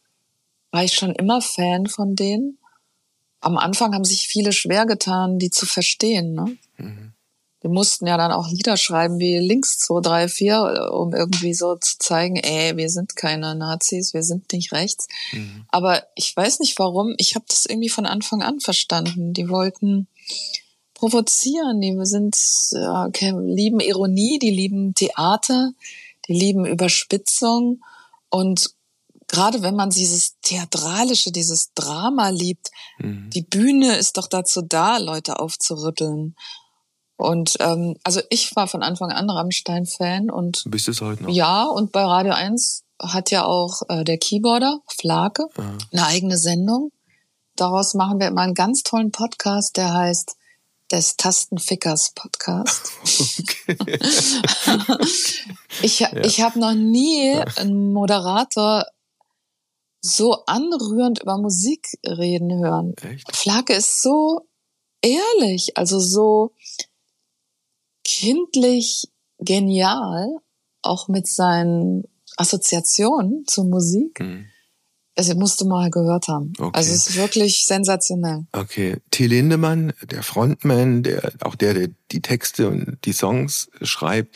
war 0.71 0.85
ich 0.85 0.95
schon 0.95 1.13
immer 1.13 1.43
Fan 1.43 1.89
von 1.89 2.15
denen. 2.15 2.59
Am 3.41 3.59
Anfang 3.59 3.93
haben 3.93 4.05
sich 4.05 4.29
viele 4.29 4.53
schwer 4.53 4.87
getan, 4.87 5.41
die 5.41 5.51
zu 5.51 5.67
verstehen. 5.67 6.33
Ne? 6.33 6.57
Mhm 6.77 7.13
wir 7.61 7.71
mussten 7.71 8.07
ja 8.07 8.17
dann 8.17 8.33
auch 8.33 8.49
Lieder 8.49 8.77
schreiben 8.77 9.19
wie 9.19 9.39
links 9.39 9.79
2, 9.79 10.01
3, 10.01 10.29
4, 10.29 10.91
um 10.93 11.15
irgendwie 11.15 11.53
so 11.53 11.77
zu 11.77 11.99
zeigen, 11.99 12.37
ey, 12.37 12.77
wir 12.77 12.89
sind 12.89 13.17
keine 13.17 13.55
Nazis, 13.55 14.15
wir 14.15 14.23
sind 14.23 14.51
nicht 14.53 14.73
rechts. 14.73 15.09
Mhm. 15.33 15.67
Aber 15.69 16.03
ich 16.15 16.35
weiß 16.35 16.61
nicht 16.61 16.79
warum, 16.79 17.15
ich 17.19 17.35
habe 17.35 17.45
das 17.49 17.67
irgendwie 17.67 17.91
von 17.91 18.07
Anfang 18.07 18.43
an 18.43 18.61
verstanden. 18.61 19.35
Die 19.35 19.49
wollten 19.51 20.09
provozieren, 20.95 21.81
die 21.81 21.97
sind, 22.05 22.37
ja, 22.73 23.07
okay, 23.07 23.33
lieben 23.37 23.81
Ironie, 23.81 24.39
die 24.39 24.51
lieben 24.51 24.95
Theater, 24.95 25.73
die 26.29 26.35
lieben 26.35 26.65
Überspitzung 26.65 27.83
und 28.31 28.75
gerade 29.31 29.63
wenn 29.63 29.77
man 29.77 29.91
dieses 29.91 30.37
Theatralische, 30.43 31.31
dieses 31.31 31.73
Drama 31.75 32.31
liebt, 32.31 32.71
mhm. 32.99 33.31
die 33.31 33.43
Bühne 33.43 33.97
ist 33.97 34.17
doch 34.17 34.27
dazu 34.27 34.61
da, 34.63 34.99
Leute 34.99 35.39
aufzurütteln. 35.39 36.35
Und 37.21 37.57
ähm, 37.61 37.97
also 38.03 38.23
ich 38.31 38.57
war 38.57 38.67
von 38.67 38.83
Anfang 38.83 39.13
an 39.13 39.29
Rammstein-Fan 39.29 40.31
und 40.31 40.63
bist 40.67 40.87
du 40.87 40.93
es 40.93 41.03
heute 41.03 41.25
noch? 41.25 41.31
Ja, 41.31 41.65
und 41.65 41.93
bei 41.93 42.03
Radio 42.03 42.33
1 42.33 42.85
hat 42.99 43.31
ja 43.31 43.45
auch 43.45 43.83
äh, 43.91 44.05
der 44.05 44.17
Keyboarder, 44.17 44.81
Flake, 44.87 45.47
Aha. 45.57 45.79
eine 45.93 46.07
eigene 46.07 46.39
Sendung. 46.39 46.93
Daraus 47.57 47.93
machen 47.93 48.21
wir 48.21 48.29
immer 48.29 48.41
einen 48.41 48.55
ganz 48.55 48.83
tollen 48.83 49.13
Podcast, 49.13 49.77
der 49.77 49.93
heißt 49.93 50.35
des 50.91 51.17
Tastenfickers 51.17 52.13
Podcast. 52.15 52.91
Okay. 53.41 53.99
ich 55.83 56.01
ja. 56.01 56.13
ich 56.25 56.41
habe 56.41 56.59
noch 56.59 56.75
nie 56.75 57.33
einen 57.57 57.93
Moderator 57.93 58.85
so 60.01 60.45
anrührend 60.47 61.23
über 61.23 61.37
Musik 61.39 61.87
reden 62.05 62.53
hören. 62.59 62.95
Echt? 63.03 63.37
Flake 63.37 63.75
ist 63.75 64.03
so 64.03 64.49
ehrlich, 65.03 65.77
also 65.77 65.99
so 66.01 66.53
kindlich 68.19 69.09
genial, 69.39 70.37
auch 70.83 71.09
mit 71.09 71.27
seinen 71.27 72.05
Assoziationen 72.37 73.45
zur 73.47 73.65
Musik. 73.65 74.21
Mhm. 74.21 74.47
Also 75.17 75.35
musst 75.35 75.61
du 75.61 75.67
mal 75.67 75.91
gehört 75.91 76.29
haben. 76.29 76.53
Okay. 76.59 76.71
Also 76.73 76.93
es 76.93 77.09
ist 77.09 77.17
wirklich 77.17 77.67
sensationell. 77.67 78.47
Okay. 78.53 78.97
Till 79.11 79.29
Lindemann, 79.29 79.93
der 80.03 80.23
Frontman, 80.23 81.03
der 81.03 81.33
auch 81.41 81.55
der, 81.55 81.75
der 81.75 81.89
die 82.11 82.23
Texte 82.23 82.69
und 82.69 82.99
die 83.05 83.13
Songs 83.13 83.69
schreibt, 83.83 84.35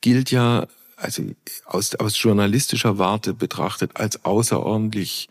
gilt 0.00 0.30
ja 0.30 0.66
also 0.96 1.22
aus, 1.66 1.94
aus 1.96 2.22
journalistischer 2.22 2.98
Warte 2.98 3.34
betrachtet 3.34 3.96
als 3.96 4.24
außerordentlich 4.24 5.28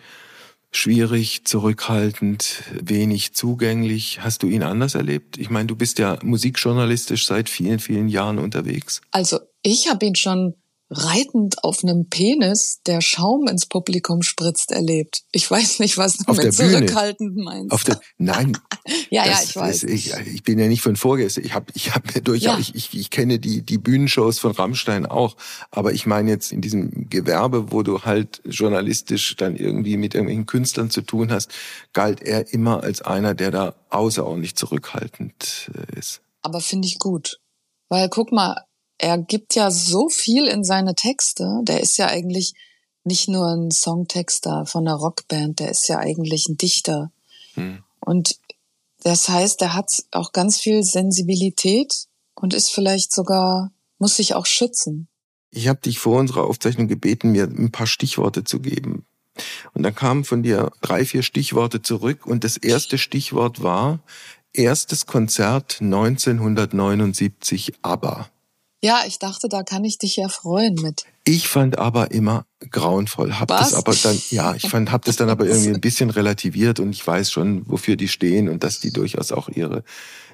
schwierig, 0.72 1.46
zurückhaltend, 1.46 2.64
wenig 2.82 3.34
zugänglich. 3.34 4.20
Hast 4.22 4.44
du 4.44 4.48
ihn 4.48 4.64
anders 4.64 4.96
erlebt? 4.96 5.38
Ich 5.38 5.50
meine, 5.50 5.68
du 5.68 5.76
bist 5.76 6.00
ja 6.00 6.18
musikjournalistisch 6.24 7.26
seit 7.26 7.50
vielen, 7.50 7.80
vielen 7.80 8.08
Jahren 8.08 8.40
unterwegs. 8.40 9.02
Also 9.12 9.40
ich 9.64 9.90
habe 9.90 10.06
ihn 10.06 10.16
schon 10.16 10.56
reitend 10.94 11.64
auf 11.64 11.84
einem 11.84 12.10
Penis, 12.10 12.82
der 12.86 13.00
Schaum 13.00 13.48
ins 13.48 13.66
Publikum 13.66 14.22
spritzt, 14.22 14.72
erlebt. 14.72 15.24
Ich 15.32 15.50
weiß 15.50 15.80
nicht, 15.80 15.98
was 15.98 16.18
du 16.18 16.30
auf 16.30 16.38
mit 16.38 16.54
zurückhaltend 16.54 17.38
meinst. 17.38 17.72
Auf 17.72 17.86
der, 17.86 18.02
nein. 18.18 18.58
ja, 19.10 19.26
ja, 19.26 19.40
ich 19.42 19.56
weiß. 19.56 19.84
Ist, 19.84 19.90
ich, 19.90 20.14
ich, 20.28 20.44
bin 20.44 20.60
ja 20.60 20.68
nicht 20.68 20.82
von 20.82 20.98
vorgestern. 20.98 21.46
Ich 21.46 21.54
habe 21.54 21.68
ich 21.74 21.96
hab 21.96 22.14
mir 22.14 22.22
durchaus, 22.22 22.44
ja. 22.44 22.60
ich, 22.60 22.76
ich, 22.76 23.00
ich 23.00 23.10
kenne 23.10 23.40
die, 23.40 23.62
die 23.62 23.78
Bühnenshows 23.78 24.40
von 24.40 24.52
Rammstein 24.52 25.06
auch. 25.06 25.38
Aber 25.72 25.94
ich 25.94 26.06
meine 26.06 26.30
jetzt 26.30 26.52
in 26.52 26.60
diesem 26.60 27.10
Gewerbe, 27.10 27.72
wo 27.72 27.84
du 27.84 28.02
halt 28.02 28.42
journalistisch 28.44 29.38
dann 29.38 29.56
irgendwie 29.56 29.96
mit 29.96 30.14
irgendwelchen 30.14 30.46
Künstlern 30.46 30.90
zu 30.90 31.02
tun 31.02 31.32
hast, 31.32 31.50
galt 31.94 32.22
er 32.22 32.54
immer 32.54 32.84
als 32.84 33.02
einer, 33.02 33.34
der 33.34 33.52
da 33.52 33.76
außerordentlich 33.90 34.56
zurückhaltend 34.56 35.72
äh, 35.74 35.98
ist. 35.98 36.22
Aber 36.42 36.60
finde 36.60 36.88
ich 36.88 37.00
gut. 37.00 37.40
Weil 37.88 38.10
guck 38.10 38.32
mal, 38.32 38.56
er 39.02 39.18
gibt 39.18 39.56
ja 39.56 39.72
so 39.72 40.10
viel 40.10 40.46
in 40.46 40.64
seine 40.64 40.94
Texte. 40.94 41.62
Der 41.64 41.82
ist 41.82 41.98
ja 41.98 42.08
eigentlich 42.08 42.54
nicht 43.04 43.28
nur 43.28 43.48
ein 43.48 43.72
Songtexter 43.72 44.68
von 44.68 44.88
einer 44.88 44.96
Rockband, 44.96 45.60
der 45.60 45.72
ist 45.72 45.88
ja 45.88 45.98
eigentlich 45.98 46.48
ein 46.48 46.58
Dichter. 46.58 47.12
Hm. 47.56 47.84
Und 48.00 48.36
das 49.04 49.28
heißt, 49.28 49.60
er 49.64 49.74
hat 49.74 50.04
auch 50.12 50.34
ganz 50.34 50.60
viel 50.60 50.84
Sensibilität 50.84 52.06
und 52.36 52.54
ist 52.54 52.70
vielleicht 52.70 53.12
sogar, 53.12 53.72
muss 53.98 54.18
sich 54.18 54.36
auch 54.36 54.46
schützen. 54.46 55.08
Ich 55.50 55.68
habe 55.68 55.82
dich 55.82 55.98
vor 55.98 56.20
unserer 56.20 56.44
Aufzeichnung 56.44 56.88
gebeten, 56.88 57.32
mir 57.32 57.46
ein 57.46 57.72
paar 57.72 57.88
Stichworte 57.88 58.44
zu 58.44 58.60
geben. 58.60 59.08
Und 59.74 59.82
dann 59.82 59.96
kamen 59.96 60.26
von 60.26 60.44
dir 60.44 60.72
drei, 60.82 61.06
vier 61.06 61.24
Stichworte 61.24 61.82
zurück 61.82 62.28
und 62.28 62.44
das 62.44 62.58
erste 62.58 63.00
Stichwort 63.00 63.64
war 63.64 64.00
erstes 64.54 65.08
Konzert 65.08 65.78
1979 65.82 67.74
ABBA. 67.82 68.30
Ja, 68.84 69.04
ich 69.06 69.20
dachte, 69.20 69.48
da 69.48 69.62
kann 69.62 69.84
ich 69.84 70.00
dich 70.00 70.16
ja 70.16 70.28
freuen 70.28 70.74
mit. 70.76 71.06
Ich 71.24 71.48
fand 71.48 71.78
aber 71.78 72.10
immer 72.10 72.46
grauenvoll. 72.72 73.40
Hab 73.40 73.52
Was? 73.52 73.70
das 73.70 73.74
aber 73.76 73.94
dann, 73.94 74.20
ja, 74.32 74.56
ich 74.56 74.68
fand, 74.68 74.92
hab 74.92 75.06
das 75.06 75.18
dann 75.18 75.30
aber 75.30 75.46
irgendwie 75.46 75.70
ein 75.70 75.82
bisschen 75.82 76.10
relativiert 76.10 76.80
und 76.80 76.90
ich 76.90 77.06
weiß 77.06 77.32
schon, 77.32 77.70
wofür 77.70 77.96
die 77.96 78.08
stehen 78.08 78.50
und 78.50 78.64
dass 78.64 78.80
die 78.80 78.92
durchaus 78.92 79.32
auch 79.32 79.50
ihre, 79.50 79.84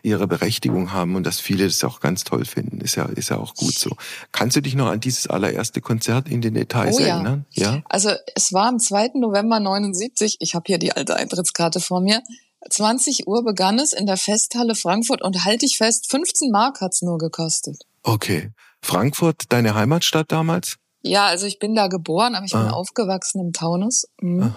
ihre 0.02 0.28
Berechtigung 0.28 0.94
haben 0.94 1.16
und 1.16 1.26
dass 1.26 1.42
viele 1.42 1.66
das 1.66 1.84
auch 1.84 2.00
ganz 2.00 2.24
toll 2.24 2.46
finden. 2.46 2.80
Ist 2.80 2.96
ja, 2.96 3.04
ist 3.06 3.30
ja 3.30 3.38
auch 3.38 3.54
gut 3.54 3.78
so. 3.78 3.98
Kannst 4.32 4.56
du 4.56 4.62
dich 4.62 4.76
noch 4.76 4.88
an 4.88 5.02
dieses 5.02 5.28
allererste 5.28 5.82
Konzert 5.82 6.30
in 6.30 6.40
den 6.42 6.54
Details 6.54 6.96
oh, 7.00 7.04
erinnern? 7.04 7.46
Ja. 7.52 7.76
ja. 7.76 7.82
Also, 7.90 8.12
es 8.34 8.54
war 8.54 8.68
am 8.68 8.80
2. 8.80 9.12
November 9.16 9.60
79. 9.60 10.38
Ich 10.40 10.56
habe 10.56 10.64
hier 10.68 10.78
die 10.78 10.94
alte 10.94 11.18
Eintrittskarte 11.18 11.82
vor 11.82 12.00
mir. 12.00 12.24
20 12.70 13.28
Uhr 13.28 13.44
begann 13.44 13.78
es 13.78 13.92
in 13.92 14.06
der 14.06 14.18
Festhalle 14.18 14.76
Frankfurt 14.76 15.22
und 15.22 15.44
halte 15.44 15.66
ich 15.66 15.78
fest, 15.78 16.08
15 16.10 16.50
Mark 16.50 16.80
hat's 16.80 17.02
nur 17.02 17.18
gekostet. 17.18 17.84
Okay. 18.08 18.52
Frankfurt, 18.82 19.44
deine 19.50 19.76
Heimatstadt 19.76 20.32
damals? 20.32 20.78
Ja, 21.02 21.26
also 21.26 21.46
ich 21.46 21.60
bin 21.60 21.76
da 21.76 21.88
geboren, 21.88 22.36
aber 22.36 22.46
ich 22.46 22.56
ah. 22.56 22.64
bin 22.64 22.72
aufgewachsen 22.72 23.42
im 23.42 23.54
Taunus. 23.54 24.08
Mhm. 24.22 24.54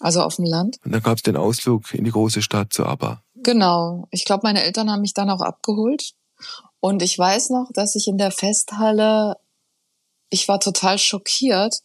Also 0.00 0.22
auf 0.22 0.36
dem 0.36 0.44
Land. 0.44 0.76
Und 0.84 0.92
dann 0.92 1.02
gab's 1.02 1.22
den 1.22 1.36
Ausflug 1.36 1.92
in 1.94 2.04
die 2.04 2.10
große 2.10 2.42
Stadt 2.42 2.72
zu 2.72 2.84
ABBA. 2.84 3.22
Genau. 3.36 4.06
Ich 4.10 4.24
glaube, 4.24 4.42
meine 4.44 4.62
Eltern 4.62 4.90
haben 4.90 5.00
mich 5.00 5.14
dann 5.14 5.30
auch 5.30 5.40
abgeholt. 5.40 6.12
Und 6.80 7.02
ich 7.02 7.18
weiß 7.18 7.50
noch, 7.50 7.70
dass 7.72 7.94
ich 7.96 8.06
in 8.06 8.18
der 8.18 8.30
Festhalle, 8.30 9.36
ich 10.28 10.46
war 10.46 10.60
total 10.60 10.98
schockiert, 10.98 11.80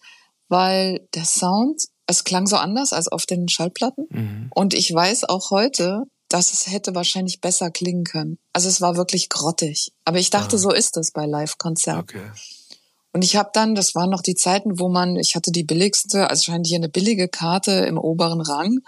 weil 0.49 1.08
der 1.15 1.25
Sound, 1.25 1.82
es 2.08 2.23
klang 2.23 2.45
so 2.45 2.58
anders 2.58 2.93
als 2.93 3.08
auf 3.08 3.25
den 3.25 3.47
Schallplatten. 3.47 4.06
Mhm. 4.10 4.51
Und 4.54 4.73
ich 4.73 4.93
weiß 4.93 5.23
auch 5.23 5.49
heute, 5.49 6.04
dass 6.30 6.52
es 6.54 6.68
hätte 6.68 6.96
wahrscheinlich 6.96 7.42
besser 7.42 7.72
klingen 7.72 8.04
können. 8.04 8.38
Also 8.54 8.68
es 8.70 8.82
war 8.82 8.98
wirklich 8.98 9.30
grottig. 9.30 9.92
Aber 10.06 10.18
ich 10.18 10.30
dachte, 10.30 10.56
ah. 10.56 10.60
so 10.60 10.72
ist 10.72 10.98
es 10.98 11.12
bei 11.12 11.26
Live-Konzerten. 11.26 12.02
Okay. 12.02 12.32
Und 13.14 13.24
ich 13.24 13.36
habe 13.36 13.50
dann, 13.54 13.76
das 13.76 13.96
waren 13.96 14.10
noch 14.10 14.22
die 14.22 14.36
Zeiten, 14.36 14.80
wo 14.80 14.90
man, 14.90 15.16
ich 15.16 15.36
hatte 15.36 15.52
die 15.52 15.64
billigste, 15.64 16.30
also 16.30 16.44
scheint 16.44 16.68
hier 16.68 16.78
eine 16.78 16.90
billige 16.90 17.30
Karte 17.30 17.72
im 17.72 17.98
oberen 17.98 18.42
Rang. 18.42 18.80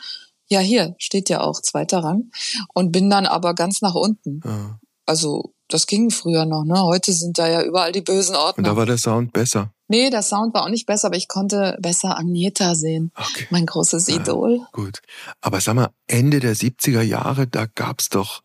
Ja, 0.50 0.60
hier 0.60 0.96
steht 0.98 1.30
ja 1.30 1.42
auch 1.42 1.62
zweiter 1.62 2.00
Rang. 2.00 2.32
Und 2.74 2.92
bin 2.92 3.10
dann 3.10 3.26
aber 3.26 3.54
ganz 3.54 3.82
nach 3.82 3.96
unten. 3.96 4.42
Ah. 4.44 4.80
Also 5.06 5.54
das 5.70 5.88
ging 5.88 6.10
früher 6.12 6.46
noch, 6.46 6.64
ne? 6.64 6.82
Heute 6.82 7.12
sind 7.12 7.38
da 7.38 7.48
ja 7.48 7.62
überall 7.64 7.92
die 7.92 8.02
bösen 8.02 8.36
Orte. 8.36 8.60
Und 8.60 8.68
da 8.68 8.76
war 8.76 8.86
der 8.86 8.98
Sound 8.98 9.34
besser. 9.34 9.72
Nee, 9.90 10.10
der 10.10 10.22
Sound 10.22 10.54
war 10.54 10.64
auch 10.64 10.70
nicht 10.70 10.86
besser, 10.86 11.08
aber 11.08 11.18
ich 11.18 11.28
konnte 11.28 11.78
besser 11.80 12.18
Agneta 12.18 12.76
sehen. 12.76 13.12
Okay. 13.16 13.48
Mein 13.50 13.66
großes 13.66 14.10
Idol. 14.10 14.58
Ja, 14.60 14.68
gut. 14.74 15.02
Aber 15.42 15.62
sag 15.62 15.76
mal, 15.76 15.90
Ende 16.08 16.40
der 16.40 16.56
70er 16.56 17.02
Jahre, 17.02 17.48
da 17.48 17.68
gab's 17.74 18.10
doch, 18.10 18.42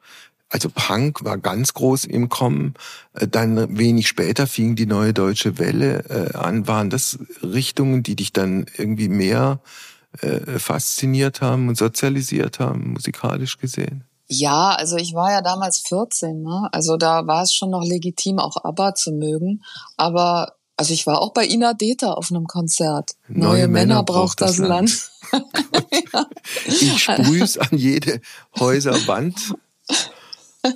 also 0.49 0.69
Punk 0.73 1.25
war 1.25 1.39
ganz 1.39 1.75
groß 1.75 2.05
im 2.05 2.29
Kommen. 2.29 2.75
Äh, 3.15 3.27
dann 3.27 3.77
wenig 3.77 4.07
später 4.07 4.47
fing 4.47 4.77
die 4.77 4.87
neue 4.87 5.13
deutsche 5.13 5.59
Welle 5.59 6.05
äh, 6.09 6.37
an. 6.37 6.69
Waren 6.69 6.91
das 6.91 7.19
Richtungen, 7.43 8.03
die 8.03 8.15
dich 8.17 8.33
dann 8.33 8.67
irgendwie 8.77 9.09
mehr 9.09 9.61
äh, 10.21 10.59
fasziniert 10.59 11.41
haben 11.41 11.69
und 11.69 11.77
sozialisiert 11.77 12.61
haben, 12.61 12.93
musikalisch 12.93 13.59
gesehen? 13.59 14.05
Ja, 14.27 14.71
also 14.71 14.97
ich 14.97 15.15
war 15.15 15.31
ja 15.31 15.43
damals 15.43 15.81
14, 15.81 16.43
ne? 16.43 16.69
Also 16.73 16.97
da 16.97 17.27
war 17.27 17.43
es 17.43 17.53
schon 17.53 17.71
noch 17.71 17.85
legitim, 17.85 18.39
auch 18.39 18.57
ABBA 18.63 18.95
zu 18.95 19.13
mögen. 19.13 19.63
Aber 19.97 20.55
also 20.77 20.95
ich 20.95 21.07
war 21.07 21.21
auch 21.21 21.33
bei 21.33 21.47
Ina 21.47 21.75
Deta 21.75 22.13
auf 22.13 22.31
einem 22.31 22.47
Konzert. 22.47 23.13
Neue, 23.29 23.39
Neue 23.39 23.69
Männer, 23.69 23.69
Männer, 23.69 24.03
braucht 24.05 24.41
das, 24.41 24.57
das 24.57 24.67
Land. 24.67 25.11
Land. 25.33 25.47
ich 26.67 27.03
sprüh's 27.03 27.59
an 27.59 27.77
jede 27.77 28.21
Häuserwand. 28.59 29.55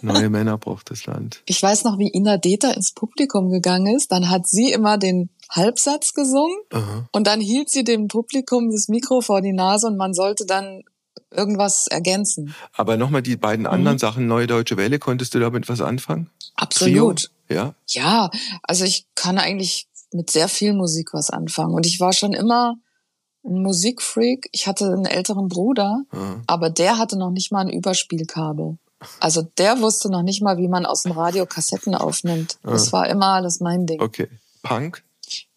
Neue 0.02 0.30
Männer 0.30 0.58
braucht 0.58 0.90
das 0.90 1.06
Land. 1.06 1.42
Ich 1.46 1.62
weiß 1.62 1.84
noch, 1.84 1.98
wie 1.98 2.10
Ina 2.12 2.38
Deta 2.38 2.70
ins 2.72 2.92
Publikum 2.92 3.50
gegangen 3.50 3.94
ist. 3.94 4.10
Dann 4.12 4.30
hat 4.30 4.46
sie 4.46 4.72
immer 4.72 4.98
den 4.98 5.30
Halbsatz 5.48 6.12
gesungen 6.12 6.58
Aha. 6.72 7.08
und 7.12 7.26
dann 7.26 7.40
hielt 7.40 7.70
sie 7.70 7.84
dem 7.84 8.08
Publikum 8.08 8.70
das 8.70 8.88
Mikro 8.88 9.20
vor 9.20 9.40
die 9.42 9.52
Nase 9.52 9.86
und 9.86 9.96
man 9.96 10.12
sollte 10.12 10.44
dann 10.44 10.82
irgendwas 11.36 11.86
ergänzen. 11.86 12.54
Aber 12.72 12.96
nochmal 12.96 13.22
die 13.22 13.36
beiden 13.36 13.66
anderen 13.66 13.96
mhm. 13.96 14.00
Sachen, 14.00 14.26
Neue 14.26 14.46
Deutsche 14.46 14.76
Welle, 14.76 14.98
konntest 14.98 15.34
du 15.34 15.40
damit 15.40 15.68
was 15.68 15.80
anfangen? 15.80 16.30
Absolut. 16.54 17.30
Trio? 17.48 17.56
Ja. 17.56 17.74
Ja, 17.86 18.30
also 18.62 18.84
ich 18.84 19.06
kann 19.14 19.38
eigentlich 19.38 19.88
mit 20.12 20.30
sehr 20.30 20.48
viel 20.48 20.72
Musik 20.72 21.12
was 21.12 21.30
anfangen. 21.30 21.74
Und 21.74 21.86
ich 21.86 22.00
war 22.00 22.12
schon 22.12 22.32
immer 22.32 22.76
ein 23.44 23.62
Musikfreak. 23.62 24.48
Ich 24.52 24.66
hatte 24.66 24.86
einen 24.86 25.06
älteren 25.06 25.48
Bruder, 25.48 26.02
mhm. 26.12 26.42
aber 26.46 26.70
der 26.70 26.98
hatte 26.98 27.18
noch 27.18 27.30
nicht 27.30 27.52
mal 27.52 27.60
ein 27.60 27.70
Überspielkabel. 27.70 28.78
Also 29.20 29.42
der 29.42 29.80
wusste 29.80 30.10
noch 30.10 30.22
nicht 30.22 30.42
mal, 30.42 30.56
wie 30.56 30.68
man 30.68 30.86
aus 30.86 31.02
dem 31.02 31.12
Radio 31.12 31.46
Kassetten 31.46 31.94
aufnimmt. 31.94 32.58
Das 32.62 32.92
war 32.92 33.08
immer 33.08 33.34
alles 33.34 33.60
mein 33.60 33.86
Ding. 33.86 34.00
Okay. 34.00 34.28
Punk? 34.62 35.04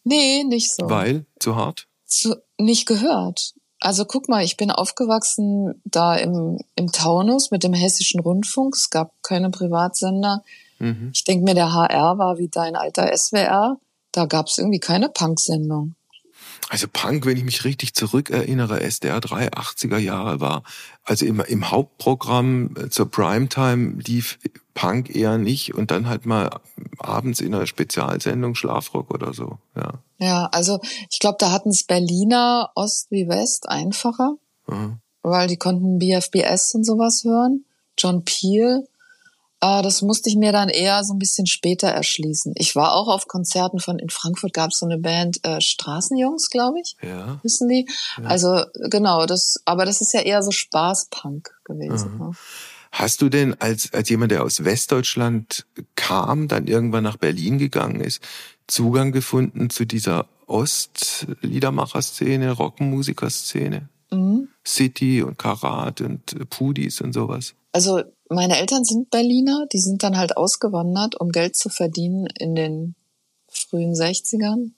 Nee, 0.03 0.43
nicht 0.43 0.75
so. 0.75 0.89
Weil? 0.89 1.25
Zu 1.39 1.55
hart? 1.55 1.87
Zu, 2.05 2.35
nicht 2.57 2.85
gehört. 2.85 3.53
Also 3.79 4.05
guck 4.05 4.27
mal, 4.27 4.43
ich 4.43 4.57
bin 4.57 4.71
aufgewachsen 4.71 5.81
da 5.85 6.15
im, 6.15 6.59
im 6.75 6.91
Taunus 6.91 7.49
mit 7.51 7.63
dem 7.63 7.73
Hessischen 7.73 8.19
Rundfunk. 8.19 8.75
Es 8.75 8.89
gab 8.89 9.13
keine 9.23 9.49
Privatsender. 9.51 10.43
Mhm. 10.79 11.11
Ich 11.13 11.23
denke 11.23 11.45
mir, 11.45 11.55
der 11.55 11.73
HR 11.73 12.17
war 12.17 12.37
wie 12.37 12.49
dein 12.49 12.75
alter 12.75 13.15
SWR. 13.15 13.77
Da 14.11 14.25
gab 14.25 14.47
es 14.47 14.57
irgendwie 14.57 14.79
keine 14.79 15.09
Punk-Sendung. 15.09 15.95
Also 16.67 16.87
Punk, 16.91 17.25
wenn 17.25 17.37
ich 17.37 17.43
mich 17.43 17.63
richtig 17.63 17.95
zurückerinnere, 17.95 18.81
SDR 18.81 19.19
3, 19.19 19.49
80er 19.49 19.97
Jahre 19.97 20.39
war, 20.39 20.63
also 21.03 21.25
immer 21.25 21.47
im 21.47 21.71
Hauptprogramm 21.71 22.75
äh, 22.77 22.89
zur 22.89 23.09
Primetime 23.09 23.99
lief 24.01 24.39
Punk 24.73 25.13
eher 25.15 25.37
nicht 25.37 25.73
und 25.73 25.91
dann 25.91 26.07
halt 26.07 26.25
mal 26.25 26.49
abends 26.97 27.41
in 27.41 27.53
einer 27.53 27.67
Spezialsendung 27.67 28.55
Schlafrock 28.55 29.11
oder 29.13 29.33
so, 29.33 29.57
ja. 29.75 29.93
Ja, 30.19 30.49
also 30.51 30.79
ich 31.09 31.19
glaube, 31.19 31.37
da 31.39 31.51
hatten 31.51 31.69
es 31.69 31.83
Berliner 31.83 32.71
Ost 32.75 33.09
wie 33.09 33.27
West 33.27 33.69
einfacher, 33.69 34.35
mhm. 34.67 34.99
weil 35.21 35.47
die 35.47 35.57
konnten 35.57 35.97
BFBS 35.97 36.75
und 36.75 36.83
sowas 36.83 37.23
hören. 37.23 37.65
John 37.97 38.23
Peel 38.23 38.85
äh, 39.61 39.81
das 39.81 40.01
musste 40.01 40.29
ich 40.29 40.35
mir 40.35 40.51
dann 40.51 40.69
eher 40.69 41.03
so 41.03 41.13
ein 41.13 41.19
bisschen 41.19 41.45
später 41.45 41.89
erschließen. 41.89 42.53
Ich 42.55 42.75
war 42.75 42.93
auch 42.93 43.07
auf 43.07 43.27
Konzerten 43.27 43.79
von, 43.79 43.99
in 43.99 44.09
Frankfurt 44.09 44.53
gab 44.53 44.71
es 44.71 44.79
so 44.79 44.85
eine 44.85 44.97
Band, 44.97 45.45
äh, 45.45 45.59
Straßenjungs, 45.59 46.49
glaube 46.49 46.79
ich. 46.79 46.95
Ja. 47.01 47.39
Wissen 47.43 47.67
die? 47.67 47.87
Ja. 48.17 48.29
Also 48.29 48.63
genau, 48.89 49.25
das, 49.25 49.61
aber 49.65 49.85
das 49.85 50.01
ist 50.01 50.13
ja 50.13 50.21
eher 50.21 50.41
so 50.43 50.51
Spaßpunk 50.51 51.51
gewesen. 51.65 52.13
Mhm. 52.13 52.19
Ne? 52.19 52.31
Hast 52.91 53.21
du 53.21 53.29
denn 53.29 53.53
als, 53.59 53.93
als 53.93 54.09
jemand, 54.09 54.31
der 54.31 54.43
aus 54.43 54.63
Westdeutschland 54.63 55.67
kam, 55.95 56.47
dann 56.47 56.65
irgendwann 56.67 57.03
nach 57.03 57.17
Berlin 57.17 57.59
gegangen 57.59 58.01
ist, 58.01 58.23
Zugang 58.67 59.11
gefunden 59.11 59.69
zu 59.69 59.85
dieser 59.85 60.25
Ostliedermacher-Szene, 60.47 62.51
Rockmusiker-Szene? 62.51 63.89
Mhm. 64.11 64.47
City 64.65 65.21
und 65.21 65.37
Karat 65.37 66.01
und 66.01 66.49
Pudis 66.49 67.01
und 67.01 67.13
sowas? 67.13 67.53
Also 67.71 68.01
meine 68.29 68.57
Eltern 68.57 68.83
sind 68.83 69.11
Berliner, 69.11 69.67
die 69.71 69.79
sind 69.79 70.01
dann 70.03 70.17
halt 70.17 70.37
ausgewandert, 70.37 71.19
um 71.19 71.29
Geld 71.29 71.55
zu 71.55 71.69
verdienen 71.69 72.27
in 72.37 72.55
den 72.55 72.95
frühen 73.47 73.93
60ern. 73.93 74.71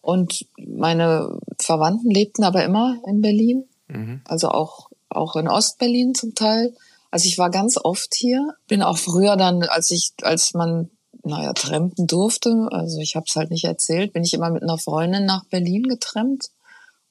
Und 0.00 0.46
meine 0.58 1.38
Verwandten 1.60 2.10
lebten 2.10 2.44
aber 2.44 2.64
immer 2.64 2.98
in 3.06 3.22
Berlin, 3.22 3.64
mhm. 3.88 4.20
also 4.24 4.50
auch, 4.50 4.90
auch 5.08 5.36
in 5.36 5.48
Ostberlin 5.48 6.14
zum 6.14 6.34
Teil. 6.34 6.74
Also 7.14 7.28
ich 7.28 7.38
war 7.38 7.48
ganz 7.48 7.78
oft 7.80 8.12
hier, 8.12 8.56
bin 8.66 8.82
auch 8.82 8.98
früher 8.98 9.36
dann, 9.36 9.62
als 9.62 9.92
ich, 9.92 10.14
als 10.22 10.52
man, 10.52 10.90
naja, 11.22 11.52
trampen 11.52 12.08
durfte, 12.08 12.66
also 12.72 12.98
ich 12.98 13.14
habe 13.14 13.26
es 13.28 13.36
halt 13.36 13.52
nicht 13.52 13.62
erzählt, 13.62 14.12
bin 14.12 14.24
ich 14.24 14.34
immer 14.34 14.50
mit 14.50 14.64
einer 14.64 14.78
Freundin 14.78 15.24
nach 15.24 15.44
Berlin 15.44 15.84
getrennt, 15.84 16.46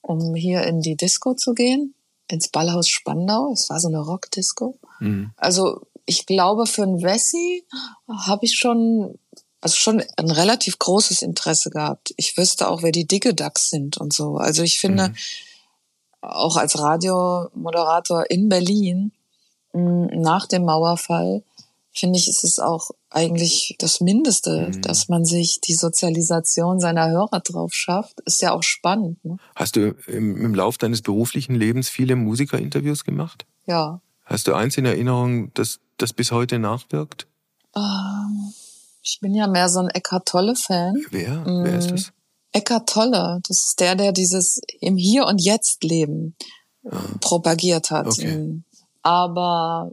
um 0.02 0.36
hier 0.36 0.64
in 0.64 0.82
die 0.82 0.98
Disco 0.98 1.36
zu 1.36 1.54
gehen, 1.54 1.96
ins 2.28 2.50
Ballhaus 2.50 2.90
Spandau. 2.90 3.54
Es 3.54 3.70
war 3.70 3.80
so 3.80 3.88
eine 3.88 4.02
Rockdisco. 4.02 4.78
Mhm. 5.00 5.32
Also 5.38 5.88
ich 6.06 6.26
glaube, 6.26 6.66
für 6.66 6.84
ein 6.84 7.02
Wessi 7.02 7.66
habe 8.10 8.44
ich 8.44 8.58
schon, 8.58 9.18
also 9.62 9.78
schon 9.78 10.04
ein 10.18 10.32
relativ 10.32 10.80
großes 10.80 11.22
Interesse 11.22 11.70
gehabt. 11.70 12.14
Ich 12.18 12.36
wüsste 12.36 12.68
auch, 12.68 12.84
wer 12.84 12.92
die 12.92 13.08
Dicke 13.08 13.34
Ducks 13.34 13.70
sind 13.70 13.96
und 13.96 14.12
so. 14.12 14.36
Also 14.36 14.64
ich 14.64 14.82
finde, 14.82 15.08
mhm. 15.08 15.16
auch 16.20 16.58
als 16.58 16.78
Radiomoderator 16.78 18.26
in 18.30 18.50
Berlin 18.50 19.14
nach 19.74 20.48
dem 20.48 20.66
Mauerfall, 20.66 21.44
finde 21.92 22.18
ich, 22.18 22.28
ist 22.28 22.44
es 22.44 22.60
auch 22.60 22.92
eigentlich 23.10 23.76
das 23.80 24.02
Mindeste, 24.02 24.70
mhm. 24.70 24.82
dass 24.82 25.10
man 25.10 25.26
sich 25.26 25.62
die 25.62 25.76
Sozialisation 25.76 26.80
seiner 26.80 27.10
Hörer 27.10 27.40
drauf 27.40 27.74
schafft. 27.74 28.20
Ist 28.22 28.42
ja 28.42 28.54
auch 28.54 28.64
spannend. 28.64 29.24
Ne? 29.24 29.38
Hast 29.56 29.76
du 29.76 29.96
im, 30.08 30.38
im 30.38 30.56
Lauf 30.56 30.78
deines 30.78 31.02
beruflichen 31.02 31.56
Lebens 31.56 31.90
viele 31.90 32.16
Musikerinterviews 32.16 33.04
gemacht? 33.04 33.46
Ja. 33.66 34.02
Hast 34.26 34.48
du 34.48 34.54
eins 34.54 34.78
in 34.78 34.86
Erinnerung, 34.86 35.54
das, 35.54 35.80
das 35.98 36.14
bis 36.14 36.32
heute 36.32 36.58
nachwirkt? 36.60 37.28
Ähm, 37.76 38.54
ich 39.02 39.20
bin 39.22 39.36
ja 39.36 39.48
mehr 39.48 39.70
so 39.70 39.80
ein 39.80 39.90
Eckart 39.90 40.28
Tolle-Fan. 40.28 40.96
Wer? 41.12 41.36
Mhm. 41.48 41.64
Wer 41.66 41.78
ist 41.78 41.92
das? 41.92 42.14
Eckart 42.54 42.88
Tolle, 42.88 43.40
das 43.48 43.66
ist 43.66 43.80
der, 43.80 43.96
der 43.96 44.12
dieses 44.12 44.62
im 44.80 44.96
Hier 44.96 45.26
und 45.26 45.42
Jetzt 45.42 45.84
Leben 45.84 46.36
ah. 46.90 47.00
propagiert 47.20 47.90
hat. 47.90 48.06
Okay. 48.08 48.62
Aber 49.04 49.92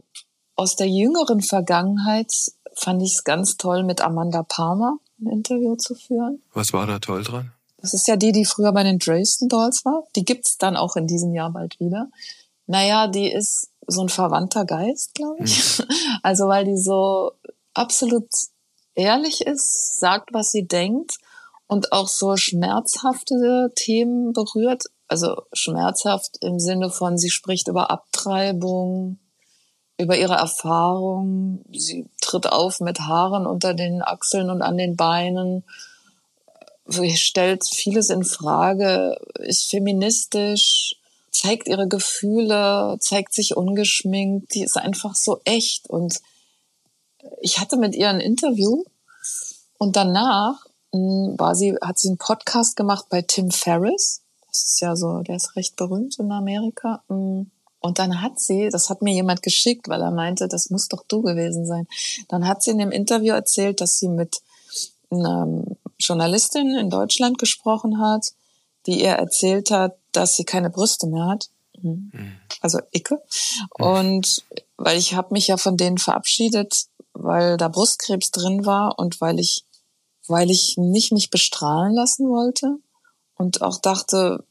aus 0.55 0.75
der 0.75 0.87
jüngeren 0.87 1.41
Vergangenheit 1.41 2.31
fand 2.73 3.03
ich 3.03 3.13
es 3.13 3.23
ganz 3.23 3.57
toll, 3.57 3.83
mit 3.83 4.01
Amanda 4.01 4.43
Palmer 4.43 4.97
ein 5.19 5.27
Interview 5.27 5.75
zu 5.75 5.95
führen. 5.95 6.41
Was 6.53 6.73
war 6.73 6.87
da 6.87 6.99
toll 6.99 7.23
dran? 7.23 7.51
Das 7.77 7.93
ist 7.93 8.07
ja 8.07 8.15
die, 8.15 8.31
die 8.31 8.45
früher 8.45 8.71
bei 8.71 8.83
den 8.83 8.99
Dresden 8.99 9.49
Dolls 9.49 9.85
war. 9.85 10.03
Die 10.15 10.23
gibt's 10.23 10.57
dann 10.57 10.77
auch 10.77 10.95
in 10.95 11.07
diesem 11.07 11.33
Jahr 11.33 11.51
bald 11.51 11.79
wieder. 11.79 12.09
Naja, 12.67 13.07
die 13.07 13.31
ist 13.31 13.69
so 13.87 14.01
ein 14.01 14.09
verwandter 14.09 14.65
Geist, 14.65 15.15
glaube 15.15 15.43
ich. 15.43 15.79
Mhm. 15.79 15.85
Also 16.23 16.47
weil 16.47 16.65
die 16.65 16.77
so 16.77 17.31
absolut 17.73 18.29
ehrlich 18.93 19.41
ist, 19.41 19.99
sagt, 19.99 20.33
was 20.33 20.51
sie 20.51 20.67
denkt 20.67 21.17
und 21.67 21.91
auch 21.91 22.07
so 22.07 22.37
schmerzhafte 22.37 23.71
Themen 23.75 24.33
berührt. 24.33 24.83
Also 25.11 25.41
schmerzhaft 25.51 26.37
im 26.39 26.57
Sinne 26.57 26.89
von, 26.89 27.17
sie 27.17 27.29
spricht 27.29 27.67
über 27.67 27.91
Abtreibung, 27.91 29.19
über 29.97 30.17
ihre 30.17 30.35
Erfahrung. 30.35 31.65
Sie 31.73 32.07
tritt 32.21 32.47
auf 32.47 32.79
mit 32.79 33.01
Haaren 33.01 33.45
unter 33.45 33.73
den 33.73 34.01
Achseln 34.01 34.49
und 34.49 34.61
an 34.61 34.77
den 34.77 34.95
Beinen. 34.95 35.65
Sie 36.85 37.17
stellt 37.17 37.65
vieles 37.65 38.09
in 38.09 38.23
Frage, 38.23 39.17
ist 39.39 39.65
feministisch, 39.65 40.95
zeigt 41.29 41.67
ihre 41.67 41.89
Gefühle, 41.89 42.95
zeigt 43.01 43.33
sich 43.33 43.57
ungeschminkt, 43.57 44.55
die 44.55 44.63
ist 44.63 44.77
einfach 44.77 45.15
so 45.15 45.41
echt. 45.43 45.89
Und 45.89 46.21
ich 47.41 47.59
hatte 47.59 47.75
mit 47.75 47.95
ihr 47.95 48.07
ein 48.07 48.21
Interview 48.21 48.85
und 49.77 49.97
danach 49.97 50.55
hm, 50.93 51.35
war 51.37 51.53
sie, 51.53 51.75
hat 51.81 51.99
sie 51.99 52.07
einen 52.07 52.17
Podcast 52.17 52.77
gemacht 52.77 53.07
bei 53.09 53.21
Tim 53.21 53.51
Ferriss. 53.51 54.20
Das 54.51 54.63
ist 54.63 54.81
ja 54.81 54.95
so, 54.95 55.19
der 55.19 55.37
ist 55.37 55.55
recht 55.55 55.77
berühmt 55.77 56.19
in 56.19 56.31
Amerika. 56.31 57.03
Hm. 57.07 57.49
Und 57.79 57.97
dann 57.97 58.21
hat 58.21 58.39
sie, 58.39 58.69
das 58.69 58.89
hat 58.89 59.01
mir 59.01 59.13
jemand 59.13 59.41
geschickt, 59.41 59.87
weil 59.87 60.01
er 60.01 60.11
meinte, 60.11 60.47
das 60.47 60.69
muss 60.69 60.87
doch 60.87 61.03
du 61.07 61.23
gewesen 61.23 61.65
sein. 61.65 61.87
Dann 62.27 62.47
hat 62.47 62.61
sie 62.61 62.71
in 62.71 62.77
dem 62.77 62.91
Interview 62.91 63.33
erzählt, 63.33 63.81
dass 63.81 63.97
sie 63.97 64.07
mit 64.07 64.41
einer 65.09 65.63
Journalistin 65.97 66.75
in 66.75 66.91
Deutschland 66.91 67.39
gesprochen 67.39 67.99
hat, 67.99 68.27
die 68.85 69.01
ihr 69.01 69.13
erzählt 69.13 69.71
hat, 69.71 69.97
dass 70.11 70.35
sie 70.35 70.43
keine 70.43 70.69
Brüste 70.69 71.07
mehr 71.07 71.25
hat. 71.25 71.49
Mhm. 71.81 72.11
Also 72.61 72.79
Icke. 72.91 73.19
Und 73.71 74.43
weil 74.77 74.97
ich 74.97 75.15
habe 75.15 75.33
mich 75.33 75.47
ja 75.47 75.57
von 75.57 75.75
denen 75.75 75.97
verabschiedet, 75.97 76.85
weil 77.13 77.57
da 77.57 77.67
Brustkrebs 77.67 78.29
drin 78.29 78.65
war 78.65 78.99
und 78.99 79.21
weil 79.21 79.39
ich, 79.39 79.65
weil 80.27 80.51
ich 80.51 80.75
nicht 80.77 81.11
mich 81.11 81.31
bestrahlen 81.31 81.95
lassen 81.95 82.29
wollte 82.29 82.77
und 83.41 83.61
auch 83.61 83.79
dachte, 83.79 84.43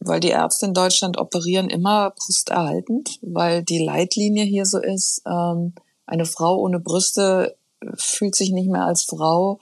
weil 0.00 0.20
die 0.20 0.30
Ärzte 0.30 0.66
in 0.66 0.74
Deutschland 0.74 1.18
operieren 1.18 1.70
immer 1.70 2.10
brusterhaltend, 2.10 3.18
weil 3.22 3.62
die 3.62 3.78
Leitlinie 3.78 4.44
hier 4.44 4.66
so 4.66 4.78
ist, 4.78 5.22
ähm, 5.26 5.74
eine 6.06 6.26
Frau 6.26 6.58
ohne 6.58 6.80
Brüste 6.80 7.56
fühlt 7.96 8.34
sich 8.34 8.50
nicht 8.50 8.70
mehr 8.70 8.84
als 8.84 9.04
Frau, 9.04 9.60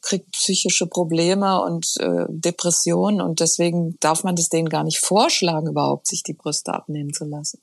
kriegt 0.00 0.32
psychische 0.32 0.86
Probleme 0.86 1.62
und 1.62 1.96
äh, 1.98 2.26
Depressionen 2.28 3.20
und 3.20 3.40
deswegen 3.40 3.96
darf 4.00 4.24
man 4.24 4.36
das 4.36 4.48
denen 4.48 4.68
gar 4.68 4.84
nicht 4.84 4.98
vorschlagen, 4.98 5.68
überhaupt 5.68 6.06
sich 6.06 6.22
die 6.22 6.34
Brüste 6.34 6.72
abnehmen 6.74 7.12
zu 7.12 7.24
lassen. 7.24 7.60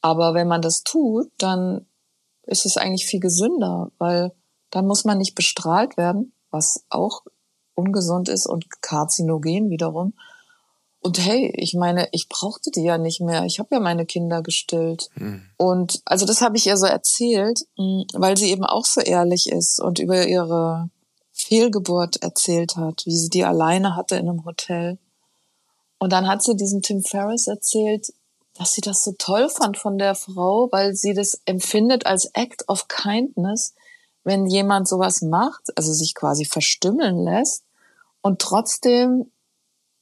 Aber 0.00 0.34
wenn 0.34 0.48
man 0.48 0.62
das 0.62 0.82
tut, 0.82 1.30
dann 1.36 1.86
ist 2.44 2.64
es 2.64 2.76
eigentlich 2.76 3.06
viel 3.06 3.20
gesünder, 3.20 3.92
weil 3.98 4.32
dann 4.70 4.86
muss 4.86 5.04
man 5.04 5.18
nicht 5.18 5.34
bestrahlt 5.34 5.96
werden, 5.96 6.32
was 6.50 6.84
auch 6.88 7.22
ungesund 7.80 8.28
ist 8.28 8.46
und 8.46 8.82
karzinogen 8.82 9.70
wiederum. 9.70 10.14
Und 11.02 11.18
hey, 11.18 11.50
ich 11.56 11.74
meine, 11.74 12.08
ich 12.12 12.28
brauchte 12.28 12.70
die 12.70 12.82
ja 12.82 12.98
nicht 12.98 13.22
mehr. 13.22 13.44
Ich 13.44 13.58
habe 13.58 13.74
ja 13.74 13.80
meine 13.80 14.04
Kinder 14.04 14.42
gestillt. 14.42 15.08
Mhm. 15.14 15.42
Und 15.56 16.02
also 16.04 16.26
das 16.26 16.42
habe 16.42 16.58
ich 16.58 16.66
ihr 16.66 16.76
so 16.76 16.86
erzählt, 16.86 17.60
hm, 17.76 18.04
weil 18.12 18.36
sie 18.36 18.50
eben 18.50 18.64
auch 18.64 18.84
so 18.84 19.00
ehrlich 19.00 19.50
ist 19.50 19.80
und 19.80 19.98
über 19.98 20.26
ihre 20.26 20.90
Fehlgeburt 21.32 22.22
erzählt 22.22 22.76
hat, 22.76 23.02
wie 23.06 23.16
sie 23.16 23.30
die 23.30 23.44
alleine 23.44 23.96
hatte 23.96 24.16
in 24.16 24.28
einem 24.28 24.44
Hotel. 24.44 24.98
Und 25.98 26.12
dann 26.12 26.28
hat 26.28 26.42
sie 26.42 26.54
diesem 26.54 26.82
Tim 26.82 27.02
Ferriss 27.02 27.46
erzählt, 27.46 28.12
dass 28.54 28.74
sie 28.74 28.82
das 28.82 29.02
so 29.02 29.14
toll 29.16 29.48
fand 29.48 29.78
von 29.78 29.96
der 29.96 30.14
Frau, 30.14 30.68
weil 30.70 30.94
sie 30.94 31.14
das 31.14 31.40
empfindet 31.46 32.04
als 32.04 32.26
Act 32.34 32.68
of 32.68 32.88
Kindness, 32.88 33.74
wenn 34.22 34.44
jemand 34.44 34.86
sowas 34.86 35.22
macht, 35.22 35.62
also 35.76 35.94
sich 35.94 36.14
quasi 36.14 36.44
verstümmeln 36.44 37.24
lässt 37.24 37.64
und 38.22 38.40
trotzdem 38.40 39.30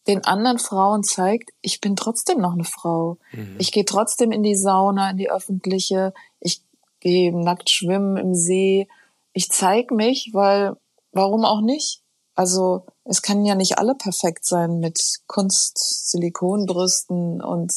den 0.07 0.25
anderen 0.25 0.59
Frauen 0.59 1.03
zeigt, 1.03 1.51
ich 1.61 1.81
bin 1.81 1.95
trotzdem 1.95 2.41
noch 2.41 2.55
eine 2.55 2.65
Frau. 2.65 3.19
Mhm. 3.33 3.57
Ich 3.59 3.73
gehe 3.73 3.85
trotzdem 3.85 4.33
in 4.33 4.43
die 4.43 4.57
Sauna, 4.57 5.11
in 5.11 5.19
die 5.19 5.31
öffentliche. 5.31 6.15
Ich 6.41 6.63
gehe 7.01 7.37
nackt 7.37 7.69
schwimmen 7.69 8.17
im 8.17 8.35
See. 8.35 8.89
Ich 9.35 9.51
zeige 9.51 9.95
mich, 9.95 10.31
weil 10.33 10.77
warum 11.13 11.45
auch 11.45 11.61
nicht? 11.61 12.03
Also 12.35 12.87
es 13.05 13.21
kann 13.21 13.45
ja 13.45 13.55
nicht 13.55 13.79
alle 13.79 13.95
perfekt 13.95 14.47
sein 14.47 14.79
mit 14.79 14.99
Kunst, 15.27 16.09
Silikonbrüsten 16.11 17.43
und 17.43 17.75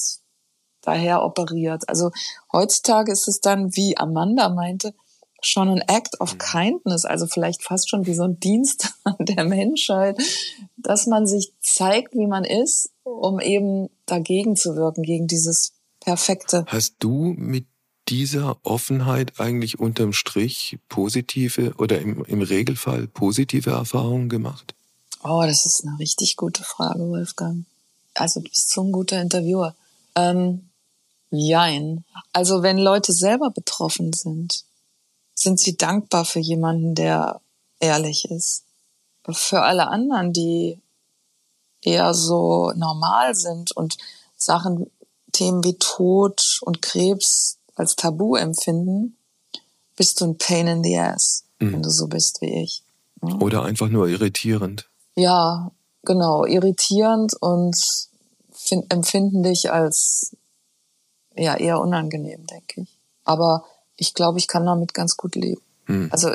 daher 0.82 1.24
operiert. 1.24 1.90
Also 1.90 2.12
heutzutage 2.52 3.12
ist 3.12 3.28
es 3.28 3.42
dann, 3.42 3.76
wie 3.76 3.98
Amanda 3.98 4.50
meinte, 4.50 4.94
schon 5.42 5.70
ein 5.70 5.82
Act 5.82 6.20
of 6.20 6.34
mhm. 6.34 6.40
Kindness, 6.40 7.06
also 7.06 7.28
vielleicht 7.28 7.64
fast 7.64 7.90
schon 7.90 8.06
wie 8.06 8.14
so 8.14 8.24
ein 8.24 8.40
Dienst 8.40 8.94
an 9.04 9.18
der 9.20 9.44
Menschheit, 9.44 10.18
dass 10.78 11.08
man 11.08 11.28
sich 11.28 11.54
zeigt, 11.60 12.14
wie 12.14 12.28
man 12.28 12.44
ist, 12.44 12.92
um 13.04 13.40
eben 13.40 13.90
dagegen 14.06 14.56
zu 14.56 14.76
wirken, 14.76 15.04
gegen 15.04 15.28
dieses 15.28 15.74
Perfekte. 16.00 16.66
Hast 16.68 16.96
du 17.00 17.34
mit 17.38 17.66
dieser 18.10 18.58
Offenheit 18.64 19.40
eigentlich 19.40 19.80
unterm 19.80 20.14
Strich 20.14 20.80
positive 20.90 21.76
oder 21.78 22.00
im, 22.00 22.26
im 22.26 22.42
Regelfall 22.42 23.08
positive 23.08 23.72
Erfahrungen 23.72 24.28
gemacht? 24.28 24.76
Oh, 25.24 25.44
das 25.46 25.66
ist 25.66 25.86
eine 25.86 25.98
richtig 26.00 26.36
gute 26.36 26.64
Frage, 26.64 27.00
Wolfgang. 27.00 27.66
Also 28.16 28.40
du 28.40 28.50
bist 28.50 28.72
so 28.72 28.84
ein 28.84 28.92
guter 28.92 29.22
Interviewer. 29.22 29.76
Ähm, 30.16 30.70
jein. 31.30 32.04
Also 32.34 32.64
wenn 32.64 32.78
Leute 32.78 33.14
selber 33.14 33.52
betroffen 33.52 34.12
sind, 34.14 34.66
sind 35.42 35.60
sie 35.60 35.78
dankbar 35.78 36.26
für 36.26 36.40
jemanden, 36.40 36.96
der 36.96 37.42
ehrlich 37.80 38.30
ist. 38.30 38.64
Für 39.30 39.64
alle 39.64 39.88
anderen, 39.88 40.34
die 40.34 40.80
eher 41.82 42.14
so 42.14 42.72
normal 42.76 43.36
sind 43.36 43.76
und 43.76 43.98
Sachen, 44.38 44.90
Themen 45.32 45.64
wie 45.64 45.78
Tod 45.78 46.60
und 46.62 46.82
Krebs 46.82 47.58
als 47.76 47.96
Tabu 47.96 48.36
empfinden, 48.36 49.18
bist 49.96 50.20
du 50.22 50.26
ein 50.26 50.38
Pain 50.38 50.68
in 50.68 50.84
the 50.84 50.98
Ass, 51.00 51.44
mhm. 51.60 51.74
wenn 51.74 51.84
du 51.84 51.90
so 51.90 52.08
bist 52.08 52.42
wie 52.42 52.62
ich. 52.64 52.84
Oder 53.40 53.64
einfach 53.64 53.90
nur 53.90 54.08
irritierend. 54.08 54.90
Ja, 55.16 55.72
genau, 56.04 56.46
irritierend 56.46 57.34
und 57.40 57.76
empfinden 58.90 59.44
dich 59.44 59.72
als 59.72 60.36
ja 61.36 61.56
eher 61.56 61.80
unangenehm, 61.80 62.46
denke 62.48 62.82
ich. 62.82 62.98
Aber 63.24 63.64
ich 64.02 64.16
glaube, 64.16 64.40
ich 64.40 64.48
kann 64.48 64.66
damit 64.66 64.96
ganz 64.96 65.16
gut 65.16 65.36
leben. 65.36 65.62
Hm. 65.86 66.10
Also 66.12 66.34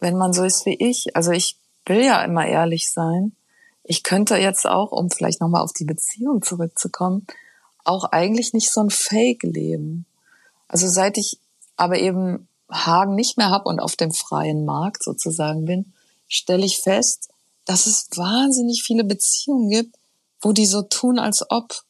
wenn 0.00 0.18
man 0.18 0.34
so 0.34 0.44
ist 0.44 0.66
wie 0.66 0.74
ich, 0.74 1.16
also 1.16 1.30
ich 1.30 1.56
will 1.86 2.04
ja 2.04 2.22
immer 2.22 2.46
ehrlich 2.46 2.90
sein. 2.90 3.34
Ich 3.82 4.02
könnte 4.02 4.36
jetzt 4.36 4.66
auch, 4.66 4.92
um 4.92 5.10
vielleicht 5.10 5.40
nochmal 5.40 5.62
auf 5.62 5.72
die 5.72 5.86
Beziehung 5.86 6.42
zurückzukommen, 6.42 7.26
auch 7.82 8.04
eigentlich 8.04 8.52
nicht 8.52 8.70
so 8.70 8.82
ein 8.82 8.90
Fake 8.90 9.42
leben. 9.42 10.04
Also 10.68 10.86
seit 10.86 11.16
ich 11.16 11.38
aber 11.76 11.98
eben 11.98 12.46
Hagen 12.70 13.14
nicht 13.14 13.38
mehr 13.38 13.48
habe 13.48 13.70
und 13.70 13.80
auf 13.80 13.96
dem 13.96 14.12
freien 14.12 14.66
Markt 14.66 15.02
sozusagen 15.02 15.64
bin, 15.64 15.94
stelle 16.28 16.66
ich 16.66 16.80
fest, 16.80 17.30
dass 17.64 17.86
es 17.86 18.08
wahnsinnig 18.16 18.82
viele 18.82 19.04
Beziehungen 19.04 19.70
gibt, 19.70 19.96
wo 20.42 20.52
die 20.52 20.66
so 20.66 20.82
tun, 20.82 21.18
als 21.18 21.42
ob. 21.50 21.84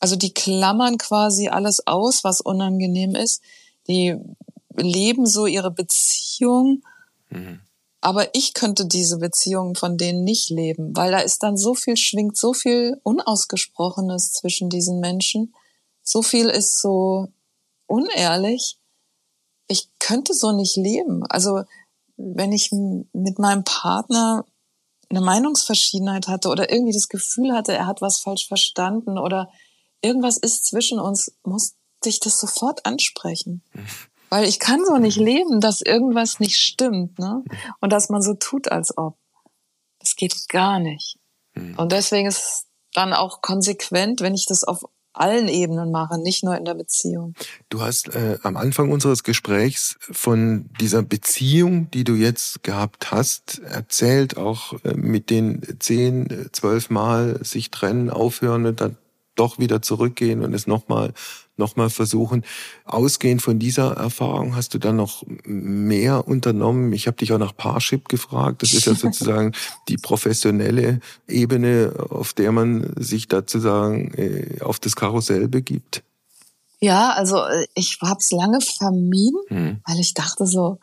Also 0.00 0.16
die 0.16 0.34
klammern 0.34 0.98
quasi 0.98 1.46
alles 1.46 1.86
aus, 1.86 2.24
was 2.24 2.40
unangenehm 2.40 3.14
ist. 3.14 3.40
Die 3.88 4.16
leben 4.76 5.26
so 5.26 5.46
ihre 5.46 5.70
Beziehung. 5.70 6.82
Mhm. 7.30 7.60
Aber 8.00 8.34
ich 8.34 8.54
könnte 8.54 8.86
diese 8.86 9.18
Beziehungen 9.18 9.74
von 9.74 9.96
denen 9.96 10.22
nicht 10.22 10.50
leben, 10.50 10.94
weil 10.96 11.10
da 11.10 11.18
ist 11.18 11.42
dann 11.42 11.56
so 11.56 11.74
viel, 11.74 11.96
schwingt 11.96 12.36
so 12.36 12.52
viel 12.52 13.00
Unausgesprochenes 13.02 14.32
zwischen 14.32 14.70
diesen 14.70 15.00
Menschen. 15.00 15.54
So 16.02 16.22
viel 16.22 16.46
ist 16.46 16.80
so 16.80 17.28
unehrlich. 17.86 18.78
Ich 19.66 19.88
könnte 19.98 20.34
so 20.34 20.52
nicht 20.52 20.76
leben. 20.76 21.24
Also 21.28 21.64
wenn 22.16 22.52
ich 22.52 22.70
mit 22.70 23.38
meinem 23.38 23.64
Partner 23.64 24.44
eine 25.08 25.20
Meinungsverschiedenheit 25.20 26.28
hatte 26.28 26.48
oder 26.48 26.70
irgendwie 26.70 26.92
das 26.92 27.08
Gefühl 27.08 27.52
hatte, 27.52 27.72
er 27.72 27.86
hat 27.86 28.00
was 28.02 28.18
falsch 28.18 28.46
verstanden 28.46 29.18
oder 29.18 29.50
irgendwas 30.00 30.36
ist 30.36 30.66
zwischen 30.66 30.98
uns, 30.98 31.32
musste 31.42 31.76
ich 32.04 32.20
das 32.20 32.38
sofort 32.38 32.84
ansprechen. 32.86 33.62
Weil 34.28 34.44
ich 34.44 34.58
kann 34.58 34.84
so 34.84 34.98
nicht 34.98 35.18
leben, 35.18 35.60
dass 35.60 35.80
irgendwas 35.80 36.40
nicht 36.40 36.56
stimmt, 36.56 37.18
ne? 37.18 37.44
Und 37.80 37.92
dass 37.92 38.08
man 38.08 38.22
so 38.22 38.34
tut, 38.34 38.68
als 38.68 38.96
ob. 38.96 39.16
Das 40.00 40.16
geht 40.16 40.48
gar 40.48 40.78
nicht. 40.78 41.18
Mhm. 41.54 41.78
Und 41.78 41.92
deswegen 41.92 42.26
ist 42.26 42.38
es 42.38 42.66
dann 42.92 43.12
auch 43.12 43.40
konsequent, 43.40 44.20
wenn 44.20 44.34
ich 44.34 44.46
das 44.46 44.64
auf 44.64 44.84
allen 45.16 45.48
Ebenen 45.48 45.90
mache, 45.90 46.18
nicht 46.18 46.44
nur 46.44 46.56
in 46.56 46.64
der 46.64 46.74
Beziehung. 46.74 47.34
Du 47.70 47.80
hast 47.80 48.14
äh, 48.14 48.38
am 48.42 48.56
Anfang 48.56 48.90
unseres 48.90 49.22
Gesprächs 49.22 49.96
von 50.00 50.68
dieser 50.78 51.02
Beziehung, 51.02 51.90
die 51.90 52.04
du 52.04 52.14
jetzt 52.14 52.62
gehabt 52.62 53.10
hast, 53.10 53.60
erzählt, 53.60 54.36
auch 54.36 54.74
äh, 54.84 54.94
mit 54.94 55.30
den 55.30 55.62
zehn, 55.78 56.48
zwölf 56.52 56.90
Mal 56.90 57.42
sich 57.42 57.70
trennen, 57.70 58.10
aufhören 58.10 58.66
und 58.66 58.80
dann 58.80 58.98
doch 59.34 59.58
wieder 59.58 59.82
zurückgehen 59.82 60.42
und 60.42 60.54
es 60.54 60.66
nochmal 60.66 61.12
nochmal 61.56 61.90
versuchen. 61.90 62.44
Ausgehend 62.84 63.42
von 63.42 63.58
dieser 63.58 63.92
Erfahrung 63.96 64.54
hast 64.54 64.74
du 64.74 64.78
dann 64.78 64.96
noch 64.96 65.24
mehr 65.44 66.28
unternommen. 66.28 66.92
Ich 66.92 67.06
habe 67.06 67.16
dich 67.16 67.32
auch 67.32 67.38
nach 67.38 67.56
Parship 67.56 68.08
gefragt. 68.08 68.62
Das 68.62 68.74
ist 68.74 68.86
ja 68.86 68.94
sozusagen 68.96 69.52
die 69.88 69.96
professionelle 69.96 71.00
Ebene, 71.26 71.92
auf 72.10 72.32
der 72.32 72.52
man 72.52 72.92
sich 72.96 73.28
da 73.28 73.38
sozusagen 73.38 74.12
äh, 74.14 74.60
auf 74.60 74.78
das 74.78 74.96
Karussell 74.96 75.48
begibt. 75.48 76.02
Ja, 76.80 77.12
also 77.12 77.44
äh, 77.44 77.66
ich 77.74 77.98
habe 78.02 78.20
es 78.20 78.30
lange 78.30 78.60
vermieden, 78.60 79.40
hm. 79.48 79.80
weil 79.86 80.00
ich 80.00 80.14
dachte 80.14 80.46
so, 80.46 80.78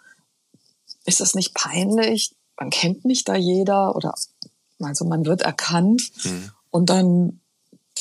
ist 1.05 1.19
das 1.19 1.35
nicht 1.35 1.53
peinlich? 1.53 2.33
Man 2.59 2.69
kennt 2.69 3.05
mich 3.05 3.23
da 3.23 3.35
jeder 3.35 3.95
oder 3.95 4.13
also 4.79 5.05
man 5.05 5.25
wird 5.25 5.41
erkannt 5.41 6.11
hm. 6.21 6.51
und 6.71 6.89
dann 6.89 7.39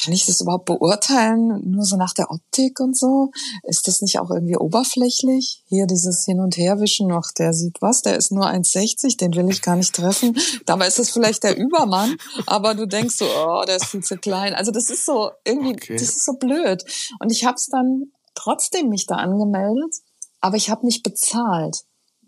kann 0.01 0.13
ich 0.13 0.27
das 0.27 0.41
überhaupt 0.41 0.65
beurteilen? 0.65 1.71
Nur 1.71 1.85
so 1.85 1.97
nach 1.97 2.15
der 2.15 2.31
Optik 2.31 2.81
und 2.81 2.97
so? 2.97 3.31
Ist 3.63 3.87
das 3.87 4.01
nicht 4.01 4.19
auch 4.19 4.31
irgendwie 4.31 4.57
oberflächlich? 4.57 5.63
Hier 5.67 5.87
dieses 5.87 6.25
Hin- 6.25 6.41
und 6.41 6.57
Herwischen, 6.57 7.13
ach, 7.13 7.31
der 7.33 7.53
sieht 7.53 7.81
was, 7.81 8.03
der 8.03 8.17
ist 8.17 8.33
nur 8.33 8.47
1,60, 8.47 9.19
den 9.19 9.35
will 9.35 9.51
ich 9.51 9.63
gar 9.63 9.77
nicht 9.77 9.95
treffen. 9.95 10.37
Dabei 10.67 10.87
ist 10.87 10.99
das 10.99 11.11
vielleicht 11.11 11.45
der 11.45 11.57
Übermann, 11.57 12.17
aber 12.47 12.75
du 12.75 12.87
denkst 12.87 13.17
so, 13.17 13.27
oh, 13.27 13.65
der 13.67 13.77
ist 13.77 13.87
viel 13.87 14.03
zu 14.03 14.17
klein. 14.17 14.55
Also 14.55 14.71
das 14.71 14.91
ist 14.91 15.05
so 15.05 15.31
irgendwie, 15.45 15.73
okay. 15.73 15.95
das 15.95 16.09
ist 16.09 16.25
so 16.25 16.35
blöd. 16.35 16.85
Und 17.21 17.31
ich 17.31 17.45
habe 17.45 17.57
es 17.57 17.67
dann 17.67 18.13
trotzdem 18.35 18.89
mich 18.89 19.07
da 19.07 19.17
angemeldet, 19.17 19.97
aber 20.41 20.57
ich 20.57 20.71
habe 20.71 20.87
nicht 20.87 21.03
bezahlt. 21.03 21.85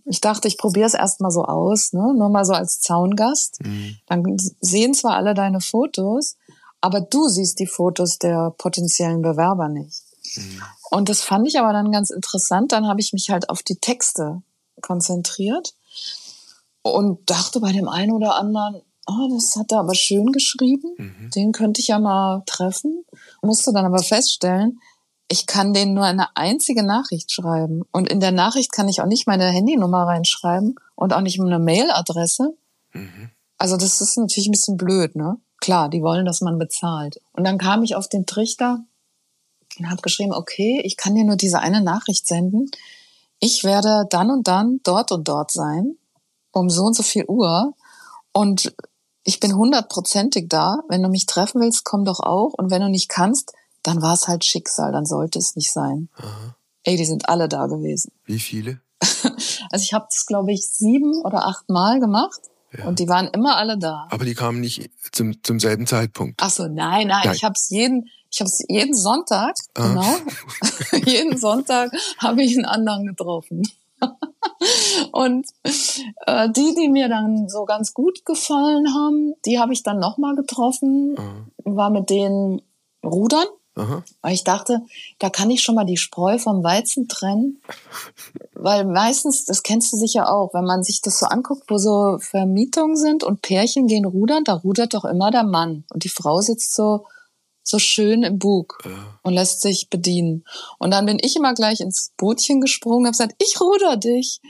Ich 0.07 0.21
dachte, 0.21 0.49
ich 0.49 0.59
probiere 0.59 0.87
es 0.87 0.95
erstmal 0.95 1.31
so 1.31 1.45
aus, 1.45 1.95
ne? 1.95 2.13
nur 2.15 2.29
mal 2.29 2.45
so 2.45 2.53
als 2.53 2.81
Zaungast. 2.81 3.61
Mhm. 3.65 3.97
Dann 4.07 4.37
sehen 4.61 4.93
zwar 4.93 5.17
alle 5.17 5.33
deine 5.33 5.61
Fotos, 5.61 6.37
aber 6.85 7.01
du 7.01 7.29
siehst 7.29 7.61
die 7.61 7.67
Fotos 7.67 8.19
der 8.19 8.51
potenziellen 8.59 9.23
Bewerber 9.23 9.71
nicht. 9.71 10.03
Mhm. 10.37 10.63
Und 10.91 11.09
das 11.09 11.23
fand 11.23 11.49
ich 11.49 11.59
aber 11.59 11.73
dann 11.73 11.91
ganz 11.91 12.11
interessant. 12.11 12.73
Dann 12.73 12.87
habe 12.87 13.01
ich 13.01 13.15
mich 13.15 13.31
halt 13.31 13.49
auf 13.49 13.63
die 13.63 13.77
Texte 13.77 14.43
konzentriert 14.83 15.73
und 16.83 17.31
dachte 17.31 17.61
bei 17.61 17.73
dem 17.73 17.89
einen 17.89 18.13
oder 18.13 18.37
anderen, 18.37 18.83
oh, 19.07 19.29
das 19.33 19.57
hat 19.57 19.73
er 19.73 19.79
aber 19.79 19.95
schön 19.95 20.27
geschrieben. 20.27 20.95
Mhm. 20.99 21.31
Den 21.35 21.53
könnte 21.53 21.81
ich 21.81 21.89
ja 21.89 21.99
mal 21.99 22.43
treffen. 22.45 23.03
Musste 23.41 23.73
dann 23.73 23.87
aber 23.87 24.03
feststellen, 24.03 24.79
ich 25.29 25.47
kann 25.47 25.73
denen 25.73 25.95
nur 25.95 26.05
eine 26.05 26.37
einzige 26.37 26.85
Nachricht 26.85 27.33
schreiben. 27.33 27.85
Und 27.93 28.11
in 28.11 28.21
der 28.21 28.33
Nachricht 28.33 28.73
kann 28.73 28.91
ich 28.91 29.01
auch 29.01 29.07
nicht 29.07 29.27
meine 29.27 29.47
Handynummer 29.47 30.03
reinschreiben 30.03 30.75
und 30.97 31.15
auch 31.15 31.23
nicht 31.23 31.41
eine 31.41 31.59
Mailadresse. 31.59 32.55
Mhm. 32.93 33.31
Also 33.57 33.79
das 33.79 34.03
ist 34.03 34.19
natürlich 34.19 34.49
ein 34.49 34.53
bisschen 34.53 34.77
blöd, 34.77 35.17
ne? 35.17 35.39
Klar, 35.65 35.89
die 35.89 36.03
wollen, 36.03 36.27
dass 36.27 36.43
man 36.43 36.59
bezahlt. 36.59 37.21
Und 37.33 37.45
dann 37.45 37.57
kam 37.57 37.83
ich 37.83 37.97
auf 37.97 38.07
den 38.07 38.27
Trichter 38.27 38.85
und 39.79 39.91
habe 39.91 40.03
geschrieben, 40.03 40.35
okay, 40.35 40.83
ich 40.85 40.99
kann 40.99 41.15
dir 41.15 41.25
nur 41.25 41.37
diese 41.37 41.59
eine 41.59 41.81
Nachricht 41.81 42.27
senden. 42.27 42.71
Ich 43.41 43.65
werde 43.65 44.07
dann 44.11 44.31
und 44.31 44.47
dann 44.47 44.81
dort 44.83 45.11
und 45.11 45.27
dort 45.27 45.51
sein, 45.51 45.97
um 46.53 46.69
so 46.69 46.83
und 46.85 46.95
so 46.95 47.03
viel 47.03 47.25
Uhr. 47.27 47.73
Und 48.33 48.75
ich 49.25 49.41
bin 49.41 49.57
hundertprozentig 49.57 50.51
da. 50.51 50.81
Wenn 50.89 51.03
du 51.03 51.09
mich 51.09 51.25
treffen 51.25 51.63
willst, 51.63 51.85
komm 51.85 52.05
doch 52.05 52.21
auch. 52.21 52.53
Und 52.53 52.71
wenn 52.71 52.83
du 52.83 52.91
nicht 52.91 53.09
kannst, 53.09 53.55
dann 53.83 54.03
war 54.03 54.13
es 54.13 54.29
halt 54.29 54.45
Schicksal, 54.45 54.93
dann 54.93 55.07
sollte 55.07 55.39
es 55.39 55.57
nicht 55.57 55.73
sein. 55.73 56.11
Aha. 56.17 56.57
Ey, 56.83 56.99
die 56.99 57.07
sind 57.07 57.31
alle 57.31 57.49
da 57.49 57.67
gewesen. 57.67 58.13
Wie 58.27 58.39
viele? 58.39 58.81
Also 59.71 59.83
ich 59.83 59.93
habe 59.95 60.07
das, 60.09 60.27
glaube 60.27 60.53
ich, 60.53 60.69
sieben 60.69 61.21
oder 61.23 61.49
acht 61.49 61.69
Mal 61.69 61.99
gemacht. 61.99 62.41
Ja. 62.77 62.87
Und 62.87 62.99
die 62.99 63.09
waren 63.09 63.29
immer 63.29 63.57
alle 63.57 63.79
da. 63.79 64.07
Aber 64.11 64.25
die 64.25 64.35
kamen 64.35 64.61
nicht 64.61 64.91
zum, 65.13 65.43
zum 65.43 65.61
selben 65.61 65.87
Zeitpunkt. 65.87 66.41
Ach 66.43 66.51
so, 66.51 66.65
nein, 66.65 67.09
nein, 67.09 67.23
nein. 67.25 67.35
ich 67.35 67.45
habe 67.45 67.55
es 67.57 67.71
jeden, 67.71 68.09
ich 68.31 68.41
habe 68.41 68.49
es 68.49 68.65
jeden 68.69 68.95
Sonntag, 68.95 69.55
ah. 69.75 69.89
genau, 69.89 71.05
jeden 71.11 71.37
Sonntag 71.39 71.93
habe 72.19 72.43
ich 72.43 72.57
einen 72.57 72.65
anderen 72.65 73.07
getroffen. 73.07 73.63
und 75.13 75.47
äh, 76.27 76.51
die, 76.51 76.75
die 76.75 76.89
mir 76.89 77.09
dann 77.09 77.49
so 77.49 77.65
ganz 77.65 77.95
gut 77.95 78.25
gefallen 78.25 78.93
haben, 78.95 79.35
die 79.47 79.59
habe 79.59 79.73
ich 79.73 79.83
dann 79.83 79.99
nochmal 79.99 80.35
getroffen, 80.35 81.15
ah. 81.17 81.47
war 81.65 81.91
mit 81.91 82.11
denen 82.11 82.61
rudern. 83.05 83.47
Aha. 83.77 84.05
Weil 84.23 84.35
ich 84.35 84.45
dachte, 84.45 84.83
da 85.19 85.31
kann 85.31 85.51
ich 85.51 85.63
schon 85.63 85.75
mal 85.75 85.85
die 85.85 85.97
Spreu 85.97 86.39
vom 86.39 86.63
Weizen 86.63 87.09
trennen. 87.09 87.61
Weil 88.55 88.85
meistens, 88.85 89.45
das 89.45 89.63
kennst 89.63 89.93
du 89.93 89.97
sicher 89.97 90.33
auch, 90.33 90.55
wenn 90.55 90.65
man 90.65 90.83
sich 90.85 91.01
das 91.03 91.19
so 91.19 91.27
anguckt, 91.27 91.65
wo 91.69 91.79
so 91.79 92.19
Vermietungen 92.21 92.97
sind 92.97 93.25
und 93.25 93.43
Pärchen 93.43 93.87
gehen 93.89 94.05
rudern, 94.05 94.45
da 94.45 94.55
rudert 94.55 94.95
doch 94.95 95.05
immer 95.05 95.31
der 95.31 95.43
Mann. 95.45 95.85
Und 95.93 96.05
die 96.05 96.09
Frau 96.09 96.41
sitzt 96.41 96.75
so, 96.75 97.07
so 97.65 97.79
schön 97.79 98.23
im 98.23 98.39
Bug 98.39 98.79
Ja. 98.85 99.19
und 99.23 99.33
lässt 99.35 99.61
sich 99.61 99.89
bedienen. 99.91 100.45
Und 100.79 100.93
dann 100.93 101.07
bin 101.07 101.19
ich 101.21 101.35
immer 101.35 101.55
gleich 101.55 101.81
ins 101.81 102.13
Bootchen 102.17 102.61
gesprungen 102.61 102.99
und 102.99 103.07
habe 103.07 103.13
gesagt, 103.13 103.35
ich 103.43 103.61
ruder 103.61 103.97
dich. 103.97 104.41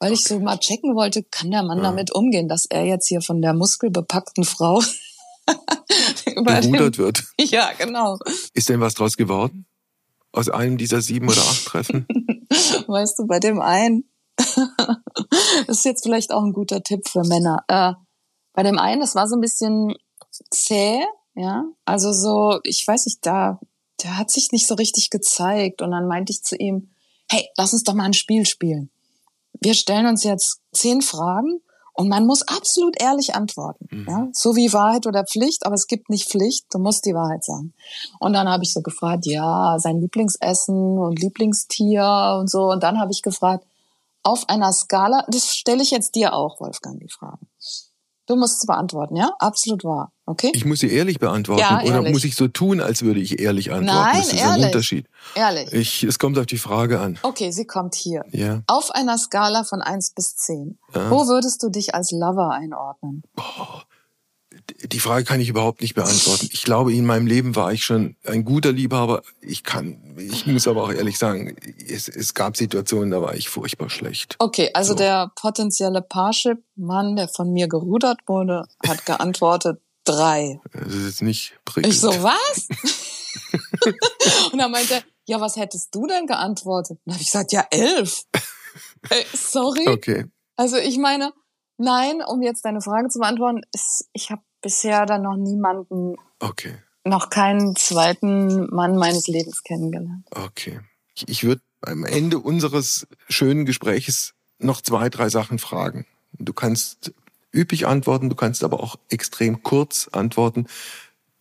Weil 0.00 0.12
ich 0.12 0.22
so 0.22 0.38
mal 0.38 0.58
checken 0.58 0.94
wollte, 0.94 1.24
kann 1.24 1.50
der 1.50 1.64
Mann 1.64 1.78
Ja. 1.78 1.84
damit 1.84 2.14
umgehen, 2.14 2.46
dass 2.46 2.66
er 2.66 2.84
jetzt 2.84 3.08
hier 3.08 3.20
von 3.20 3.42
der 3.42 3.52
muskelbepackten 3.54 4.44
Frau 4.44 4.80
über 6.40 6.60
Berudert 6.60 6.98
wird. 6.98 7.24
Ja, 7.40 7.70
genau. 7.78 8.18
Ist 8.54 8.68
denn 8.68 8.80
was 8.80 8.94
draus 8.94 9.16
geworden? 9.16 9.66
Aus 10.32 10.48
einem 10.48 10.76
dieser 10.76 11.00
sieben 11.00 11.28
oder 11.28 11.40
acht 11.40 11.64
Treffen? 11.64 12.06
Weißt 12.86 13.18
du, 13.18 13.26
bei 13.26 13.40
dem 13.40 13.60
einen, 13.60 14.04
das 15.66 15.78
ist 15.78 15.84
jetzt 15.84 16.02
vielleicht 16.02 16.32
auch 16.32 16.42
ein 16.42 16.52
guter 16.52 16.82
Tipp 16.82 17.08
für 17.08 17.22
Männer. 17.22 17.64
Äh, 17.68 17.94
bei 18.52 18.62
dem 18.62 18.78
einen, 18.78 19.00
das 19.00 19.14
war 19.14 19.26
so 19.28 19.36
ein 19.36 19.40
bisschen 19.40 19.94
zäh, 20.50 21.00
ja. 21.34 21.64
Also 21.84 22.12
so, 22.12 22.60
ich 22.64 22.86
weiß 22.86 23.06
nicht, 23.06 23.24
da, 23.24 23.60
der 24.02 24.18
hat 24.18 24.30
sich 24.30 24.52
nicht 24.52 24.66
so 24.66 24.74
richtig 24.74 25.10
gezeigt. 25.10 25.82
Und 25.82 25.90
dann 25.92 26.06
meinte 26.06 26.32
ich 26.32 26.42
zu 26.42 26.56
ihm, 26.56 26.90
hey, 27.30 27.48
lass 27.56 27.72
uns 27.72 27.84
doch 27.84 27.94
mal 27.94 28.04
ein 28.04 28.14
Spiel 28.14 28.46
spielen. 28.46 28.90
Wir 29.60 29.74
stellen 29.74 30.06
uns 30.06 30.24
jetzt 30.24 30.60
zehn 30.72 31.02
Fragen 31.02 31.60
und 31.98 32.08
man 32.08 32.26
muss 32.26 32.42
absolut 32.42 33.02
ehrlich 33.02 33.34
antworten. 33.34 33.88
Mhm. 33.90 34.06
Ja? 34.08 34.28
So 34.32 34.54
wie 34.54 34.72
Wahrheit 34.72 35.08
oder 35.08 35.24
Pflicht, 35.24 35.66
aber 35.66 35.74
es 35.74 35.88
gibt 35.88 36.10
nicht 36.10 36.30
Pflicht, 36.30 36.66
du 36.70 36.78
musst 36.78 37.04
die 37.04 37.12
Wahrheit 37.12 37.44
sagen. 37.44 37.74
Und 38.20 38.34
dann 38.34 38.48
habe 38.48 38.62
ich 38.62 38.72
so 38.72 38.82
gefragt, 38.82 39.26
ja, 39.26 39.76
sein 39.80 40.00
Lieblingsessen 40.00 40.96
und 40.96 41.20
Lieblingstier 41.20 42.36
und 42.38 42.48
so. 42.48 42.70
Und 42.70 42.84
dann 42.84 43.00
habe 43.00 43.10
ich 43.10 43.22
gefragt, 43.22 43.66
auf 44.22 44.48
einer 44.48 44.72
Skala, 44.72 45.24
das 45.26 45.56
stelle 45.56 45.82
ich 45.82 45.90
jetzt 45.90 46.14
dir 46.14 46.34
auch, 46.34 46.60
Wolfgang, 46.60 47.00
die 47.00 47.08
Fragen. 47.08 47.48
Du 48.28 48.36
musst 48.36 48.58
es 48.58 48.66
beantworten, 48.66 49.16
ja? 49.16 49.30
Absolut 49.38 49.82
wahr. 49.84 50.12
Okay? 50.26 50.52
Ich 50.54 50.66
muss 50.66 50.80
sie 50.80 50.92
ehrlich 50.92 51.18
beantworten 51.18 51.62
Ja, 51.62 51.80
oder 51.80 51.94
ehrlich. 51.94 52.12
muss 52.12 52.24
ich 52.24 52.36
so 52.36 52.46
tun, 52.46 52.80
als 52.82 53.02
würde 53.02 53.20
ich 53.20 53.40
ehrlich 53.40 53.72
antworten? 53.72 53.98
Nein, 53.98 54.16
das 54.18 54.26
ist 54.26 54.32
ein 54.34 54.38
ehrlich. 54.50 54.66
Unterschied. 54.66 55.06
Ehrlich. 55.34 55.72
Ich, 55.72 56.02
es 56.02 56.18
kommt 56.18 56.38
auf 56.38 56.44
die 56.44 56.58
Frage 56.58 57.00
an. 57.00 57.18
Okay, 57.22 57.50
sie 57.50 57.64
kommt 57.66 57.94
hier. 57.94 58.24
Ja. 58.30 58.60
Auf 58.66 58.90
einer 58.90 59.16
Skala 59.16 59.64
von 59.64 59.80
eins 59.80 60.10
bis 60.10 60.36
zehn. 60.36 60.78
Ja. 60.94 61.10
Wo 61.10 61.26
würdest 61.26 61.62
du 61.62 61.70
dich 61.70 61.94
als 61.94 62.10
Lover 62.10 62.50
einordnen? 62.50 63.22
Die 64.84 65.00
Frage 65.00 65.24
kann 65.24 65.40
ich 65.40 65.48
überhaupt 65.48 65.80
nicht 65.80 65.94
beantworten. 65.94 66.48
Ich 66.52 66.62
glaube, 66.62 66.92
in 66.92 67.06
meinem 67.06 67.26
Leben 67.26 67.56
war 67.56 67.72
ich 67.72 67.84
schon 67.84 68.16
ein 68.24 68.44
guter 68.44 68.70
Liebhaber. 68.72 69.22
Ich 69.40 69.64
kann, 69.64 70.16
ich 70.18 70.46
muss 70.46 70.68
aber 70.68 70.84
auch 70.84 70.92
ehrlich 70.92 71.18
sagen, 71.18 71.56
es, 71.88 72.08
es 72.08 72.34
gab 72.34 72.56
Situationen, 72.56 73.10
da 73.10 73.22
war 73.22 73.34
ich 73.34 73.48
furchtbar 73.48 73.88
schlecht. 73.90 74.36
Okay, 74.38 74.70
also 74.74 74.92
So. 74.92 74.98
der 74.98 75.32
potenzielle 75.36 76.02
Parship-Mann, 76.02 77.16
der 77.16 77.28
von 77.28 77.52
mir 77.52 77.68
gerudert 77.68 78.20
wurde, 78.26 78.66
hat 78.86 79.06
geantwortet 79.06 79.80
drei. 80.04 80.60
Das 80.72 80.94
ist 80.94 81.06
jetzt 81.06 81.22
nicht 81.22 81.58
prickelnd. 81.64 81.94
Ich 81.94 82.00
so, 82.00 82.08
was? 82.08 82.68
und 84.52 84.58
dann 84.58 84.70
meinte 84.70 84.94
er, 84.94 85.02
ja, 85.26 85.40
was 85.40 85.56
hättest 85.56 85.94
du 85.94 86.06
denn 86.06 86.26
geantwortet? 86.26 86.98
Dann 87.04 87.14
habe 87.14 87.22
ich 87.22 87.28
gesagt, 87.28 87.52
ja, 87.52 87.66
elf. 87.70 88.22
Ey, 89.10 89.24
sorry. 89.34 89.88
Okay. 89.88 90.26
Also 90.56 90.76
ich 90.76 90.98
meine, 90.98 91.32
nein, 91.76 92.22
um 92.26 92.42
jetzt 92.42 92.64
deine 92.64 92.80
Frage 92.80 93.08
zu 93.08 93.18
beantworten, 93.18 93.60
ich 94.12 94.30
habe 94.30 94.42
bisher 94.60 95.06
dann 95.06 95.22
noch 95.22 95.36
niemanden, 95.36 96.16
Okay. 96.40 96.74
noch 97.04 97.30
keinen 97.30 97.76
zweiten 97.76 98.74
Mann 98.74 98.96
meines 98.96 99.26
Lebens 99.28 99.62
kennengelernt. 99.62 100.26
Okay. 100.30 100.80
Ich, 101.14 101.28
ich 101.28 101.44
würde 101.44 101.62
am 101.82 102.04
Ende 102.04 102.38
unseres 102.38 103.06
schönen 103.28 103.64
Gespräches 103.64 104.34
noch 104.58 104.80
zwei, 104.80 105.08
drei 105.08 105.28
Sachen 105.28 105.58
fragen. 105.58 106.06
Du 106.32 106.52
kannst 106.52 107.12
üppig 107.54 107.86
antworten, 107.86 108.28
du 108.28 108.36
kannst 108.36 108.64
aber 108.64 108.80
auch 108.80 108.96
extrem 109.08 109.62
kurz 109.62 110.08
antworten. 110.12 110.66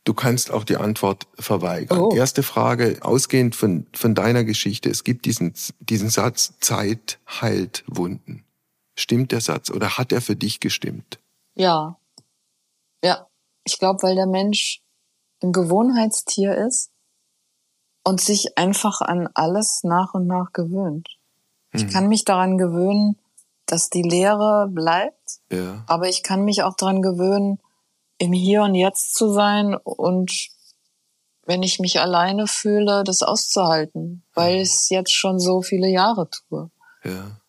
Du 0.03 0.13
kannst 0.13 0.51
auch 0.51 0.63
die 0.63 0.77
Antwort 0.77 1.27
verweigern. 1.37 1.99
Oh. 1.99 2.15
Erste 2.15 2.41
Frage, 2.41 2.99
ausgehend 3.01 3.55
von, 3.55 3.87
von 3.93 4.15
deiner 4.15 4.45
Geschichte. 4.45 4.89
Es 4.89 5.03
gibt 5.03 5.25
diesen, 5.25 5.53
diesen 5.81 6.09
Satz, 6.09 6.53
Zeit 6.61 7.19
heilt 7.29 7.83
Wunden. 7.87 8.45
Stimmt 8.95 9.33
der 9.33 9.41
Satz 9.41 9.69
oder 9.69 9.97
hat 9.97 10.13
er 10.13 10.21
für 10.21 10.37
dich 10.37 10.61
gestimmt? 10.61 11.19
Ja. 11.55 11.99
Ich 13.67 13.79
glaube, 13.79 14.01
weil 14.03 14.15
der 14.15 14.27
Mensch 14.27 14.81
ein 15.43 15.51
Gewohnheitstier 15.51 16.55
ist 16.55 16.89
und 18.05 18.21
sich 18.21 18.57
einfach 18.57 19.01
an 19.01 19.29
alles 19.33 19.81
nach 19.83 20.13
und 20.13 20.25
nach 20.25 20.53
gewöhnt. 20.53 21.09
Ich 21.73 21.83
Mhm. 21.85 21.89
kann 21.89 22.07
mich 22.07 22.23
daran 22.23 22.57
gewöhnen, 22.57 23.19
dass 23.65 23.89
die 23.89 24.01
Lehre 24.03 24.67
bleibt, 24.69 25.41
Ja. 25.51 25.83
aber 25.87 26.07
ich 26.07 26.23
kann 26.23 26.43
mich 26.45 26.63
auch 26.63 26.75
daran 26.75 27.01
gewöhnen, 27.01 27.59
im 28.19 28.31
Hier 28.31 28.63
und 28.63 28.73
Jetzt 28.73 29.13
zu 29.15 29.31
sein 29.33 29.75
und 29.75 30.31
wenn 31.45 31.61
ich 31.63 31.79
mich 31.79 31.99
alleine 31.99 32.47
fühle, 32.47 33.03
das 33.03 33.21
auszuhalten, 33.21 34.23
weil 34.33 34.55
ich 34.61 34.69
es 34.69 34.89
jetzt 34.89 35.11
schon 35.13 35.39
so 35.39 35.61
viele 35.61 35.87
Jahre 35.87 36.29
tue. 36.29 36.71
Ja. 37.03 37.39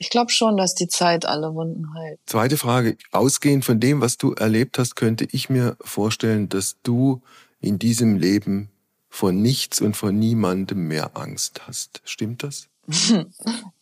Ich 0.00 0.10
glaube 0.10 0.30
schon, 0.30 0.56
dass 0.56 0.74
die 0.74 0.86
Zeit 0.86 1.26
alle 1.26 1.54
Wunden 1.54 1.92
heilt. 1.92 2.20
Zweite 2.24 2.56
Frage. 2.56 2.96
Ausgehend 3.10 3.64
von 3.64 3.80
dem, 3.80 4.00
was 4.00 4.16
du 4.16 4.32
erlebt 4.32 4.78
hast, 4.78 4.94
könnte 4.94 5.26
ich 5.32 5.50
mir 5.50 5.76
vorstellen, 5.80 6.48
dass 6.48 6.76
du 6.84 7.20
in 7.60 7.80
diesem 7.80 8.16
Leben 8.16 8.70
vor 9.08 9.32
nichts 9.32 9.80
und 9.80 9.96
vor 9.96 10.12
niemandem 10.12 10.86
mehr 10.86 11.16
Angst 11.16 11.66
hast. 11.66 12.00
Stimmt 12.04 12.42
das? 12.42 12.68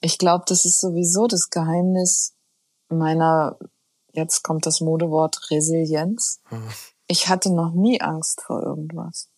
Ich 0.00 0.18
glaube, 0.18 0.44
das 0.48 0.64
ist 0.64 0.80
sowieso 0.80 1.26
das 1.26 1.50
Geheimnis 1.50 2.34
meiner, 2.88 3.58
jetzt 4.12 4.42
kommt 4.42 4.66
das 4.66 4.80
Modewort 4.80 5.50
Resilienz. 5.50 6.40
Hm. 6.48 6.62
Ich 7.08 7.28
hatte 7.28 7.52
noch 7.52 7.72
nie 7.72 8.00
Angst 8.00 8.42
vor 8.42 8.62
irgendwas. 8.62 9.28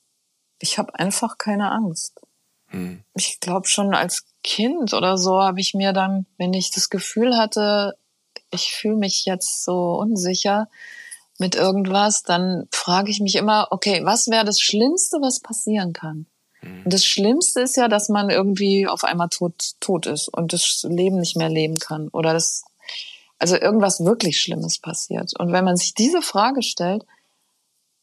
Ich 0.59 0.79
habe 0.79 0.95
einfach 0.95 1.39
keine 1.39 1.71
Angst. 1.71 2.21
Hm. 2.69 3.03
Ich 3.15 3.41
glaube 3.41 3.69
schon 3.69 3.95
als 3.95 4.25
Kind 4.45 4.95
oder 4.95 5.19
so 5.19 5.41
habe 5.41 5.61
ich 5.61 5.75
mir 5.75 5.93
dann, 5.93 6.27
wenn 6.37 6.53
ich 6.53 6.71
das 6.71 6.91
Gefühl 6.91 7.37
hatte, 7.37 7.97
ich 8.51 8.73
fühle 8.73 8.97
mich 8.97 9.25
jetzt 9.25 9.65
so 9.65 9.99
unsicher 9.99 10.69
mit 11.39 11.55
irgendwas, 11.55 12.23
dann 12.23 12.67
frage 12.73 13.11
ich 13.11 13.21
mich 13.21 13.37
immer, 13.37 13.69
okay, 13.71 14.01
was 14.05 14.29
wäre 14.29 14.45
das 14.45 14.61
Schlimmste, 14.61 15.19
was 15.21 15.41
passieren 15.41 15.93
kann? 15.93 16.27
Und 16.63 16.93
das 16.93 17.05
Schlimmste 17.05 17.61
ist 17.61 17.77
ja, 17.77 17.89
dass 17.89 18.09
man 18.09 18.31
irgendwie 18.31 18.89
auf 18.89 19.05
einmal 19.05 19.29
tot, 19.29 19.75
tot 19.81 20.07
ist 20.07 20.29
und 20.29 20.53
das 20.53 20.85
Leben 20.89 21.21
nicht 21.21 21.37
mehr 21.37 21.49
leben 21.49 21.79
kann 21.79 22.09
oder 22.09 22.33
das, 22.33 22.65
also 23.39 23.57
irgendwas 23.57 24.05
wirklich 24.05 24.41
Schlimmes 24.41 24.79
passiert. 24.79 25.39
Und 25.39 25.53
wenn 25.53 25.65
man 25.65 25.77
sich 25.77 25.95
diese 25.95 26.21
Frage 26.21 26.63
stellt, 26.63 27.05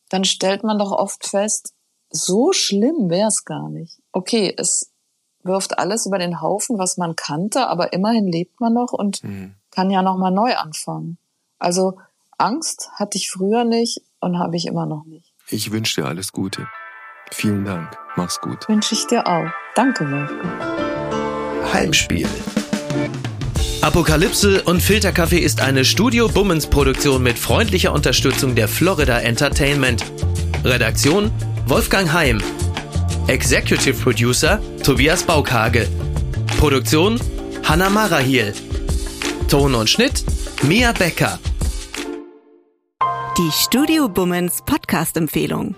dann 0.09 0.23
stellt 0.23 0.63
man 0.63 0.79
doch 0.79 0.91
oft 0.91 1.27
fest, 1.27 1.73
so 2.09 2.53
schlimm 2.53 3.09
wäre 3.09 3.27
es 3.27 3.43
gar 3.43 3.69
nicht. 3.69 3.97
Okay, 4.15 4.53
es 4.57 4.91
wirft 5.43 5.77
alles 5.77 6.05
über 6.05 6.17
den 6.17 6.39
Haufen, 6.41 6.77
was 6.79 6.95
man 6.95 7.17
kannte, 7.17 7.67
aber 7.67 7.91
immerhin 7.91 8.27
lebt 8.27 8.61
man 8.61 8.73
noch 8.73 8.93
und 8.93 9.17
Hm. 9.17 9.55
kann 9.71 9.91
ja 9.91 10.01
noch 10.01 10.17
mal 10.17 10.31
neu 10.31 10.55
anfangen. 10.55 11.17
Also 11.59 11.99
Angst 12.37 12.89
hatte 12.95 13.17
ich 13.17 13.29
früher 13.29 13.65
nicht 13.65 14.01
und 14.21 14.39
habe 14.39 14.55
ich 14.55 14.67
immer 14.67 14.85
noch 14.85 15.03
nicht. 15.05 15.33
Ich 15.49 15.69
wünsche 15.73 16.01
dir 16.01 16.07
alles 16.07 16.31
Gute. 16.31 16.65
Vielen 17.31 17.65
Dank. 17.65 17.89
Mach's 18.15 18.39
gut. 18.39 18.69
Wünsche 18.69 18.95
ich 18.95 19.05
dir 19.07 19.27
auch. 19.27 19.49
Danke, 19.75 20.09
Wolfgang. 20.09 21.73
Heimspiel. 21.73 22.27
Apokalypse 23.81 24.63
und 24.63 24.81
Filterkaffee 24.81 25.39
ist 25.39 25.59
eine 25.61 25.83
Studio 25.83 26.29
Bummens 26.29 26.67
Produktion 26.67 27.21
mit 27.21 27.37
freundlicher 27.37 27.91
Unterstützung 27.91 28.55
der 28.55 28.69
Florida 28.69 29.19
Entertainment. 29.19 30.03
Redaktion 30.63 31.31
Wolfgang 31.67 32.11
Heim. 32.13 32.41
Executive 33.27 33.99
Producer 34.03 34.59
Tobias 34.83 35.23
Baukage. 35.23 35.87
Produktion 36.59 37.19
Hanna 37.63 37.89
Marahiel. 37.89 38.53
Ton 39.49 39.73
und 39.73 39.89
Schnitt 39.89 40.23
Mia 40.61 40.91
Becker. 40.91 41.39
Die 43.35 43.51
Studio 43.51 44.07
Bummens 44.09 44.61
Podcast-Empfehlung. 44.63 45.73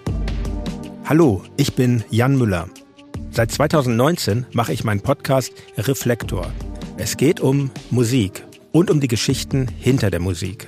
Hallo, 1.05 1.41
ich 1.55 1.73
bin 1.73 2.03
Jan 2.09 2.37
Müller. 2.37 2.67
Seit 3.31 3.49
2019 3.53 4.45
mache 4.51 4.73
ich 4.73 4.83
meinen 4.83 4.99
Podcast 4.99 5.53
Reflektor. 5.77 6.51
Es 6.97 7.15
geht 7.15 7.39
um 7.39 7.71
Musik 7.91 8.43
und 8.73 8.91
um 8.91 8.99
die 8.99 9.07
Geschichten 9.07 9.69
hinter 9.79 10.11
der 10.11 10.19
Musik. 10.19 10.67